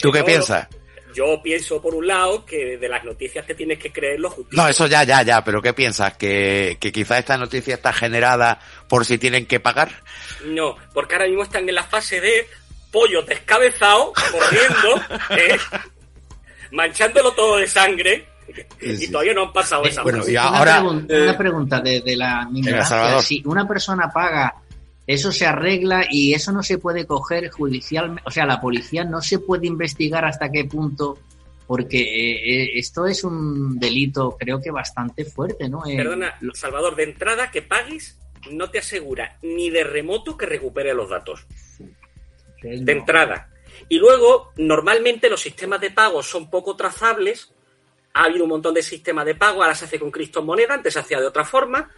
¿tú 0.00 0.10
qué 0.10 0.24
piensas? 0.24 0.66
Yo 1.14 1.40
pienso, 1.42 1.80
por 1.82 1.94
un 1.94 2.06
lado, 2.06 2.44
que 2.44 2.76
de 2.78 2.88
las 2.88 3.04
noticias 3.04 3.46
te 3.46 3.54
tienes 3.54 3.78
que 3.78 3.92
creer 3.92 4.18
lo 4.20 4.30
justicia. 4.30 4.62
No, 4.62 4.68
eso 4.68 4.86
ya, 4.86 5.04
ya, 5.04 5.22
ya, 5.22 5.44
pero 5.44 5.60
¿qué 5.62 5.72
piensas? 5.72 6.16
¿Que, 6.16 6.76
que 6.80 6.90
quizá 6.92 7.18
esta 7.18 7.36
noticia 7.36 7.74
está 7.74 7.92
generada 7.92 8.58
por 8.88 9.04
si 9.04 9.18
tienen 9.18 9.46
que 9.46 9.60
pagar? 9.60 9.90
No, 10.46 10.76
porque 10.94 11.14
ahora 11.14 11.26
mismo 11.26 11.42
están 11.42 11.68
en 11.68 11.74
la 11.74 11.84
fase 11.84 12.20
de 12.20 12.46
pollo 12.90 13.22
descabezado, 13.22 14.12
corriendo, 14.12 15.16
¿eh? 15.30 15.58
manchándolo 16.70 17.32
todo 17.32 17.56
de 17.58 17.66
sangre, 17.66 18.26
y 18.80 19.08
todavía 19.10 19.34
no 19.34 19.42
han 19.44 19.52
pasado 19.52 19.84
esa 19.84 20.02
Bueno, 20.02 20.22
Una, 20.24 20.42
ahora- 20.42 20.80
pregun- 20.82 21.06
eh, 21.08 21.22
una 21.22 21.38
pregunta 21.38 21.80
de, 21.80 22.00
de 22.00 22.16
la 22.16 22.48
ignorancia. 22.52 22.84
Salvador. 22.96 23.22
Si 23.22 23.42
una 23.46 23.66
persona 23.66 24.10
paga, 24.12 24.54
eso 25.06 25.32
se 25.32 25.46
arregla 25.46 26.06
y 26.08 26.34
eso 26.34 26.52
no 26.52 26.62
se 26.62 26.78
puede 26.78 27.06
coger 27.06 27.50
judicialmente. 27.50 28.22
O 28.26 28.30
sea, 28.30 28.46
la 28.46 28.60
policía 28.60 29.04
no 29.04 29.20
se 29.20 29.38
puede 29.38 29.66
investigar 29.66 30.24
hasta 30.24 30.50
qué 30.50 30.64
punto, 30.64 31.18
porque 31.66 32.00
eh, 32.00 32.64
eh, 32.64 32.70
esto 32.74 33.06
es 33.06 33.24
un 33.24 33.78
delito, 33.78 34.36
creo 34.38 34.60
que 34.60 34.70
bastante 34.70 35.24
fuerte, 35.24 35.68
¿no? 35.68 35.84
Eh, 35.86 35.96
Perdona, 35.96 36.38
Salvador, 36.54 36.94
de 36.96 37.04
entrada 37.04 37.50
que 37.50 37.62
pagues 37.62 38.18
no 38.50 38.70
te 38.70 38.78
asegura 38.78 39.38
ni 39.42 39.70
de 39.70 39.84
remoto 39.84 40.36
que 40.36 40.46
recupere 40.46 40.94
los 40.94 41.08
datos. 41.08 41.46
de 42.62 42.92
entrada. 42.92 43.48
Y 43.88 43.98
luego, 43.98 44.52
normalmente 44.56 45.28
los 45.28 45.40
sistemas 45.40 45.80
de 45.80 45.90
pago 45.90 46.22
son 46.22 46.48
poco 46.48 46.76
trazables. 46.76 47.52
Ha 48.14 48.24
habido 48.24 48.44
un 48.44 48.50
montón 48.50 48.74
de 48.74 48.82
sistemas 48.82 49.24
de 49.26 49.34
pago, 49.34 49.62
ahora 49.62 49.74
se 49.74 49.86
hace 49.86 49.98
con 49.98 50.10
criptomonedas, 50.10 50.76
antes 50.76 50.92
se 50.92 51.00
hacía 51.00 51.20
de 51.20 51.26
otra 51.26 51.44
forma. 51.44 51.90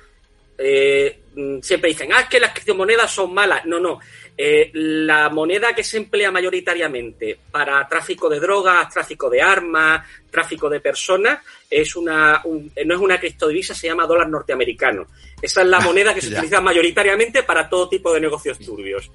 Eh, 0.57 1.21
siempre 1.63 1.91
dicen, 1.91 2.13
ah, 2.13 2.21
es 2.21 2.29
que 2.29 2.41
las 2.41 2.53
criptomonedas 2.53 3.11
son 3.11 3.35
malas. 3.35 3.65
No, 3.67 3.81
no. 3.81 3.99
Eh, 4.37 4.71
la 4.75 5.29
moneda 5.29 5.75
que 5.75 5.85
se 5.85 5.97
emplea 5.97 6.31
mayoritariamente 6.31 7.39
para 7.51 7.87
tráfico 7.89 8.29
de 8.29 8.41
drogas, 8.41 8.93
tráfico 8.93 9.31
de 9.31 9.41
armas, 9.41 10.07
tráfico 10.31 10.69
de 10.69 10.81
personas, 10.81 11.39
es 11.71 11.95
una, 11.95 12.43
no 12.45 12.95
es 12.95 13.01
una 13.01 13.19
criptodivisa, 13.21 13.75
se 13.75 13.87
llama 13.87 14.07
dólar 14.07 14.29
norteamericano. 14.29 15.07
Esa 15.41 15.63
es 15.63 15.69
la 15.69 15.81
moneda 15.81 16.15
que 16.15 16.21
se 16.21 16.33
utiliza 16.33 16.61
mayoritariamente 16.61 17.43
para 17.45 17.69
todo 17.69 17.89
tipo 17.89 18.13
de 18.13 18.21
negocios 18.21 18.59
turbios. 18.59 19.11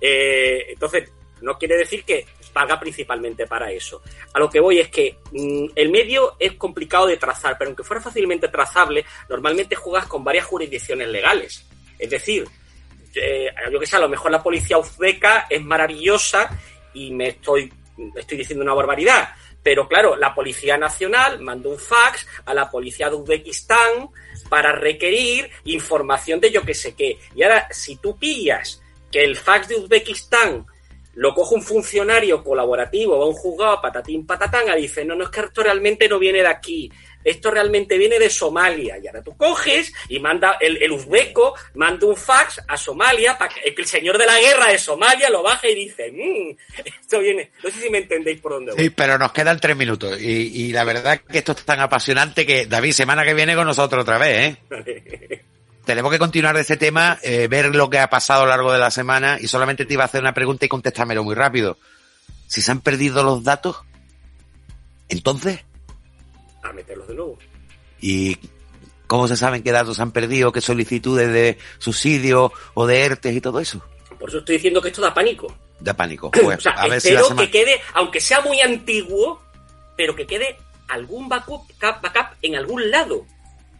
Eh, 0.00 0.66
entonces, 0.68 1.10
no 1.40 1.58
quiere 1.58 1.76
decir 1.76 2.04
que 2.04 2.26
paga 2.52 2.78
principalmente 2.78 3.46
para 3.46 3.70
eso. 3.70 4.02
A 4.32 4.38
lo 4.38 4.48
que 4.50 4.60
voy 4.60 4.78
es 4.78 4.88
que 4.88 5.18
mm, 5.32 5.66
el 5.74 5.90
medio 5.90 6.36
es 6.38 6.52
complicado 6.54 7.06
de 7.06 7.16
trazar, 7.16 7.56
pero 7.58 7.70
aunque 7.70 7.84
fuera 7.84 8.02
fácilmente 8.02 8.48
trazable, 8.48 9.04
normalmente 9.28 9.74
juegas 9.74 10.06
con 10.06 10.22
varias 10.22 10.46
jurisdicciones 10.46 11.08
legales. 11.08 11.66
Es 11.98 12.10
decir, 12.10 12.46
eh, 13.14 13.50
yo 13.70 13.78
que 13.78 13.86
sé, 13.86 13.96
a 13.96 14.00
lo 14.00 14.08
mejor 14.08 14.30
la 14.30 14.42
policía 14.42 14.78
uzbeca 14.78 15.46
es 15.48 15.62
maravillosa 15.62 16.50
y 16.94 17.10
me 17.12 17.28
estoy, 17.28 17.72
estoy 18.16 18.38
diciendo 18.38 18.64
una 18.64 18.74
barbaridad. 18.74 19.30
Pero 19.62 19.86
claro, 19.86 20.16
la 20.16 20.34
Policía 20.34 20.76
Nacional 20.76 21.40
mandó 21.40 21.70
un 21.70 21.78
fax 21.78 22.26
a 22.44 22.52
la 22.52 22.68
Policía 22.68 23.08
de 23.08 23.16
Uzbekistán 23.16 24.08
para 24.48 24.72
requerir 24.72 25.50
información 25.64 26.40
de 26.40 26.50
yo 26.50 26.62
que 26.62 26.74
sé 26.74 26.94
qué. 26.94 27.18
Y 27.34 27.42
ahora, 27.44 27.68
si 27.70 27.96
tú 27.96 28.16
pillas 28.18 28.82
que 29.10 29.22
el 29.22 29.36
fax 29.36 29.68
de 29.68 29.76
Uzbekistán 29.76 30.66
lo 31.14 31.34
coge 31.34 31.54
un 31.54 31.62
funcionario 31.62 32.42
colaborativo, 32.42 33.18
va 33.18 33.26
un 33.26 33.34
juzgado, 33.34 33.80
patatín, 33.80 34.26
patatán, 34.26 34.66
y 34.78 34.82
dice, 34.82 35.04
no, 35.04 35.14
no, 35.14 35.24
es 35.24 35.30
que 35.30 35.40
esto 35.40 35.62
realmente 35.62 36.08
no 36.08 36.18
viene 36.18 36.40
de 36.40 36.48
aquí, 36.48 36.90
esto 37.24 37.50
realmente 37.50 37.98
viene 37.98 38.18
de 38.18 38.30
Somalia. 38.30 38.98
Y 38.98 39.06
ahora 39.06 39.22
tú 39.22 39.36
coges 39.36 39.92
y 40.08 40.18
manda, 40.18 40.56
el, 40.60 40.82
el 40.82 40.90
uzbeco 40.92 41.54
manda 41.74 42.06
un 42.06 42.16
fax 42.16 42.60
a 42.66 42.76
Somalia 42.76 43.36
para 43.36 43.52
que 43.54 43.74
el 43.76 43.86
señor 43.86 44.18
de 44.18 44.26
la 44.26 44.40
guerra 44.40 44.68
de 44.68 44.78
Somalia 44.78 45.30
lo 45.30 45.42
baje 45.42 45.70
y 45.70 45.74
dice, 45.74 46.10
mmm, 46.10 46.56
esto 46.84 47.20
viene, 47.20 47.50
no 47.62 47.70
sé 47.70 47.80
si 47.80 47.90
me 47.90 47.98
entendéis 47.98 48.40
por 48.40 48.52
dónde 48.52 48.72
voy. 48.72 48.82
Sí, 48.82 48.90
pero 48.90 49.18
nos 49.18 49.32
quedan 49.32 49.60
tres 49.60 49.76
minutos 49.76 50.20
y, 50.20 50.66
y 50.66 50.72
la 50.72 50.84
verdad 50.84 51.20
que 51.20 51.38
esto 51.38 51.52
es 51.52 51.64
tan 51.64 51.80
apasionante 51.80 52.46
que, 52.46 52.66
David, 52.66 52.92
semana 52.92 53.24
que 53.24 53.34
viene 53.34 53.54
con 53.54 53.66
nosotros 53.66 54.02
otra 54.02 54.18
vez, 54.18 54.56
¿eh? 54.70 55.42
tenemos 55.84 56.12
que 56.12 56.18
continuar 56.18 56.54
de 56.54 56.62
este 56.62 56.76
tema, 56.76 57.18
eh, 57.22 57.48
ver 57.48 57.74
lo 57.74 57.90
que 57.90 57.98
ha 57.98 58.08
pasado 58.08 58.42
a 58.42 58.44
lo 58.44 58.50
largo 58.50 58.72
de 58.72 58.78
la 58.78 58.90
semana 58.90 59.38
y 59.40 59.48
solamente 59.48 59.84
te 59.84 59.94
iba 59.94 60.02
a 60.02 60.06
hacer 60.06 60.20
una 60.20 60.34
pregunta 60.34 60.64
y 60.64 60.68
contéstamelo 60.68 61.24
muy 61.24 61.34
rápido. 61.34 61.78
Si 62.46 62.62
se 62.62 62.70
han 62.70 62.80
perdido 62.80 63.22
los 63.22 63.42
datos, 63.44 63.82
entonces... 65.08 65.64
A 66.62 66.72
meterlos 66.72 67.08
de 67.08 67.14
nuevo. 67.14 67.38
¿Y 68.00 68.38
cómo 69.06 69.26
se 69.26 69.36
saben 69.36 69.62
qué 69.62 69.72
datos 69.72 69.98
han 70.00 70.12
perdido, 70.12 70.52
qué 70.52 70.60
solicitudes 70.60 71.32
de 71.32 71.58
subsidio 71.78 72.52
o 72.74 72.86
de 72.86 73.00
ERTES 73.04 73.36
y 73.36 73.40
todo 73.40 73.58
eso? 73.58 73.82
Por 74.18 74.28
eso 74.28 74.38
estoy 74.38 74.56
diciendo 74.56 74.80
que 74.80 74.88
esto 74.88 75.02
da 75.02 75.12
pánico. 75.12 75.52
Da 75.80 75.94
pánico. 75.94 76.30
Pues, 76.42 76.58
o 76.58 76.60
sea, 76.60 76.72
a 76.72 76.86
ver 76.86 76.98
espero 76.98 77.34
que 77.34 77.50
quede, 77.50 77.80
aunque 77.94 78.20
sea 78.20 78.40
muy 78.40 78.60
antiguo, 78.60 79.42
pero 79.96 80.14
que 80.14 80.26
quede 80.26 80.58
algún 80.88 81.28
backup, 81.28 81.62
backup 81.80 82.36
en 82.42 82.54
algún 82.56 82.90
lado. 82.90 83.26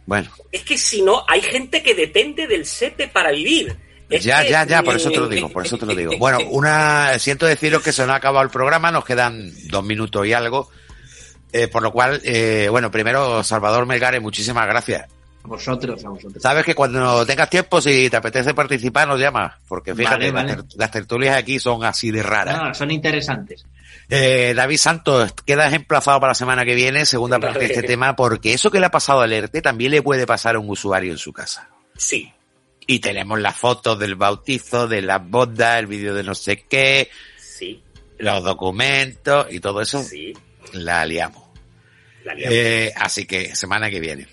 Bueno. 0.05 0.29
Es 0.51 0.63
que 0.63 0.77
si 0.77 1.01
no, 1.01 1.23
hay 1.27 1.41
gente 1.41 1.81
que 1.81 1.93
depende 1.95 2.47
del 2.47 2.65
SEPE 2.65 3.07
para 3.09 3.31
vivir. 3.31 3.75
Es 4.09 4.23
Ya, 4.23 4.43
que- 4.43 4.49
ya, 4.51 4.65
ya, 4.65 4.83
por 4.83 4.95
eso 4.95 5.09
te 5.09 5.17
lo 5.17 5.27
digo, 5.27 5.49
por 5.49 5.65
eso 5.65 5.77
te 5.77 5.85
lo 5.85 5.95
digo. 5.95 6.13
Bueno, 6.19 6.39
una, 6.51 7.17
siento 7.19 7.45
deciros 7.45 7.81
que 7.81 7.91
se 7.93 8.01
nos 8.03 8.11
ha 8.11 8.15
acabado 8.17 8.43
el 8.43 8.51
programa, 8.51 8.91
nos 8.91 9.05
quedan 9.05 9.51
dos 9.69 9.83
minutos 9.83 10.27
y 10.27 10.33
algo. 10.33 10.69
Eh, 11.51 11.67
por 11.67 11.83
lo 11.83 11.91
cual, 11.91 12.19
eh, 12.23 12.67
bueno, 12.71 12.89
primero, 12.89 13.43
Salvador 13.43 13.85
Melgares, 13.85 14.21
muchísimas 14.21 14.65
gracias. 14.67 15.07
A 15.43 15.47
vosotros, 15.47 16.03
a 16.05 16.09
vosotros. 16.09 16.41
Sabes 16.41 16.63
que 16.65 16.73
cuando 16.73 17.25
tengas 17.25 17.49
tiempo, 17.49 17.79
si 17.81 18.09
te 18.09 18.17
apetece 18.17 18.53
participar, 18.53 19.07
nos 19.07 19.19
llamas, 19.19 19.53
porque 19.67 19.93
fíjate, 19.93 20.31
Vale, 20.31 20.31
vale. 20.31 20.55
Las, 20.55 20.67
ter- 20.69 20.79
las 20.79 20.91
tertulias 20.91 21.37
aquí 21.37 21.59
son 21.59 21.83
así 21.83 22.11
de 22.11 22.23
raras. 22.23 22.57
No, 22.61 22.73
son 22.73 22.89
interesantes. 22.91 23.65
Eh, 24.15 24.53
David 24.53 24.77
Santos, 24.77 25.33
quedas 25.43 25.73
emplazado 25.73 26.19
para 26.19 26.31
la 26.31 26.35
semana 26.35 26.63
que 26.63 26.75
viene, 26.75 27.03
segunda 27.03 27.39
parte 27.39 27.59
de 27.59 27.65
este 27.65 27.81
tema, 27.81 28.15
porque 28.15 28.53
eso 28.53 28.69
que 28.69 28.79
le 28.79 28.85
ha 28.85 28.91
pasado 28.91 29.21
al 29.21 29.33
ERTE 29.33 29.63
también 29.63 29.89
le 29.89 30.03
puede 30.03 30.27
pasar 30.27 30.55
a 30.55 30.59
un 30.59 30.69
usuario 30.69 31.11
en 31.11 31.17
su 31.17 31.33
casa. 31.33 31.67
Sí. 31.97 32.31
Y 32.85 32.99
tenemos 32.99 33.39
las 33.39 33.57
fotos 33.57 33.97
del 33.97 34.13
bautizo, 34.13 34.87
de 34.87 35.01
las 35.01 35.27
bodas, 35.27 35.79
el 35.79 35.87
vídeo 35.87 36.13
de 36.13 36.21
no 36.21 36.35
sé 36.35 36.63
qué, 36.69 37.09
Sí, 37.39 37.81
los 38.19 38.43
documentos 38.43 39.47
y 39.49 39.59
todo 39.59 39.81
eso, 39.81 40.03
sí. 40.03 40.33
la 40.73 41.05
liamos. 41.07 41.43
La 42.23 42.35
liamos. 42.35 42.55
Eh, 42.55 42.93
así 42.95 43.25
que 43.25 43.55
semana 43.55 43.89
que 43.89 43.99
viene. 43.99 44.27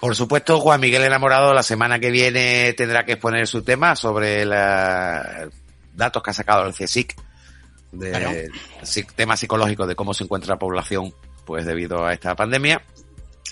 Por 0.00 0.16
supuesto, 0.16 0.58
Juan 0.58 0.80
Miguel 0.80 1.02
Enamorado 1.02 1.52
la 1.52 1.62
semana 1.62 1.98
que 1.98 2.10
viene 2.10 2.72
tendrá 2.72 3.04
que 3.04 3.12
exponer 3.12 3.46
su 3.46 3.62
tema 3.62 3.94
sobre 3.94 4.46
los 4.46 5.52
datos 5.92 6.22
que 6.22 6.30
ha 6.30 6.34
sacado 6.34 6.66
el 6.66 6.72
CSIC 6.72 7.14
de 7.98 8.10
Claro. 8.10 8.30
temas 9.14 9.40
psicológicos 9.40 9.88
de 9.88 9.96
cómo 9.96 10.14
se 10.14 10.24
encuentra 10.24 10.54
la 10.54 10.58
población 10.58 11.14
pues 11.44 11.64
debido 11.64 12.04
a 12.04 12.12
esta 12.12 12.34
pandemia 12.34 12.82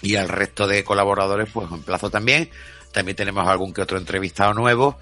y 0.03 0.17
al 0.17 0.29
resto 0.29 0.67
de 0.67 0.85
colaboradores 0.85 1.49
pues 1.53 1.71
en 1.71 1.83
plazo 1.83 2.11
también. 2.11 2.51
También 2.93 3.17
tenemos 3.17 3.49
algún 3.49 3.73
que 3.73 3.83
otro 3.83 3.99
entrevistado 3.99 4.55
nuevo, 4.55 4.99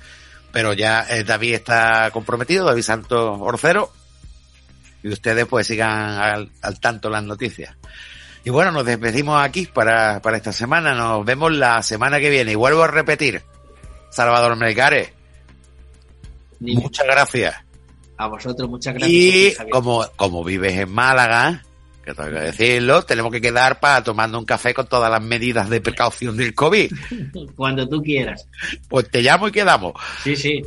pero 0.50 0.72
ya 0.72 1.06
eh, 1.10 1.24
David 1.24 1.54
está 1.54 2.10
comprometido, 2.10 2.64
David 2.64 2.82
Santos 2.82 3.36
Orcero, 3.40 3.92
y 5.02 5.08
ustedes 5.10 5.46
pues 5.46 5.66
sigan 5.66 5.90
al, 5.90 6.50
al 6.62 6.80
tanto 6.80 7.10
las 7.10 7.22
noticias. 7.24 7.74
Y 8.44 8.50
bueno, 8.50 8.72
nos 8.72 8.84
despedimos 8.84 9.42
aquí 9.42 9.66
para, 9.66 10.20
para 10.20 10.36
esta 10.36 10.52
semana. 10.52 10.94
Nos 10.94 11.24
vemos 11.24 11.52
la 11.52 11.82
semana 11.82 12.18
que 12.18 12.30
viene. 12.30 12.52
Y 12.52 12.56
vuelvo 12.56 12.82
a 12.82 12.88
repetir, 12.88 13.42
Salvador 14.10 14.56
Melgares, 14.56 15.10
muchas 16.60 17.06
gracias. 17.06 17.54
A 18.22 18.28
vosotros, 18.28 18.70
muchas 18.70 18.94
gracias. 18.94 19.12
Y 19.12 19.50
Javier. 19.50 19.72
como, 19.72 20.06
como 20.14 20.44
vives 20.44 20.78
en 20.78 20.92
Málaga, 20.92 21.64
que 22.04 22.14
tengo 22.14 22.30
que 22.30 22.38
decirlo, 22.38 23.02
tenemos 23.02 23.32
que 23.32 23.40
quedar 23.40 23.80
para 23.80 24.04
tomando 24.04 24.38
un 24.38 24.44
café 24.44 24.72
con 24.72 24.86
todas 24.86 25.10
las 25.10 25.20
medidas 25.20 25.68
de 25.68 25.80
precaución 25.80 26.36
del 26.36 26.54
COVID. 26.54 26.92
Cuando 27.56 27.88
tú 27.88 28.00
quieras. 28.00 28.46
Pues 28.88 29.10
te 29.10 29.22
llamo 29.22 29.48
y 29.48 29.50
quedamos. 29.50 29.94
Sí, 30.22 30.36
sí. 30.36 30.62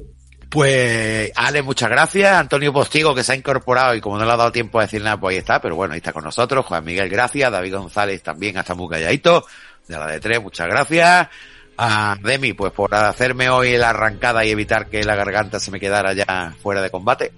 Pues, 0.50 1.32
Ale, 1.36 1.62
muchas 1.62 1.90
gracias. 1.90 2.34
Antonio 2.34 2.74
Postigo, 2.74 3.16
que 3.16 3.24
se 3.24 3.32
ha 3.32 3.36
incorporado 3.38 3.96
y 3.96 4.02
como 4.02 4.18
no 4.18 4.26
le 4.26 4.32
ha 4.34 4.38
dado 4.38 4.52
tiempo 4.52 4.80
a 4.80 4.84
decir 4.84 5.02
nada, 5.02 5.18
pues 5.18 5.34
ahí 5.34 5.40
está. 5.40 5.62
Pero 5.62 5.78
bueno, 5.78 5.94
ahí 5.94 6.00
está 6.00 6.12
con 6.12 6.26
nosotros. 6.26 6.66
Juan 6.66 6.84
Miguel, 6.84 7.08
gracias. 7.08 7.50
David 7.50 7.76
González 7.76 8.22
también, 8.22 8.58
hasta 8.58 8.76
muy 8.76 8.90
calladito. 8.90 9.46
De 9.88 9.98
la 9.98 10.08
de 10.08 10.20
tres, 10.20 10.42
muchas 10.42 10.68
gracias. 10.68 11.30
A 11.78 12.18
Demi, 12.22 12.54
pues 12.54 12.72
por 12.72 12.94
hacerme 12.96 13.50
hoy 13.50 13.78
la 13.78 13.90
arrancada 13.90 14.46
y 14.46 14.52
evitar 14.52 14.88
que 14.88 15.04
la 15.04 15.16
garganta 15.16 15.60
se 15.60 15.72
me 15.72 15.80
quedara 15.80 16.14
ya 16.14 16.56
fuera 16.62 16.82
de 16.82 16.90
combate. 16.90 17.34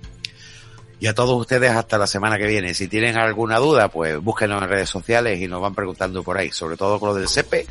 Y 1.00 1.08
a 1.08 1.14
todos 1.14 1.40
ustedes 1.40 1.72
hasta 1.72 1.98
la 1.98 2.08
semana 2.08 2.38
que 2.38 2.48
viene. 2.48 2.74
Si 2.74 2.88
tienen 2.88 3.18
alguna 3.18 3.58
duda, 3.58 3.90
pues 3.90 4.20
búsquenos 4.20 4.62
en 4.62 4.70
redes 4.70 4.90
sociales 4.90 5.40
y 5.40 5.48
nos 5.48 5.62
van 5.62 5.76
preguntando 5.76 6.24
por 6.24 6.38
ahí, 6.38 6.52
sobre 6.52 6.78
todo 6.78 7.00
con 7.00 7.10
lo 7.10 7.16
del 7.16 7.28
SEPE, 7.28 7.68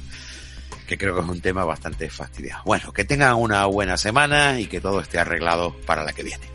que 0.86 0.98
creo 0.98 1.14
que 1.14 1.20
es 1.20 1.28
un 1.28 1.40
tema 1.40 1.64
bastante 1.64 2.08
fastidiado. 2.08 2.62
Bueno, 2.64 2.92
que 2.92 3.04
tengan 3.04 3.34
una 3.34 3.66
buena 3.66 3.96
semana 3.96 4.60
y 4.60 4.66
que 4.66 4.80
todo 4.80 5.00
esté 5.00 5.18
arreglado 5.18 5.76
para 5.86 6.04
la 6.04 6.12
que 6.12 6.22
viene. 6.22 6.46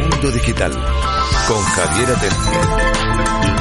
Mundo 0.00 0.30
Digital 0.32 0.72
con 1.46 1.62
Javier 1.62 2.10
Atencia. 2.10 3.55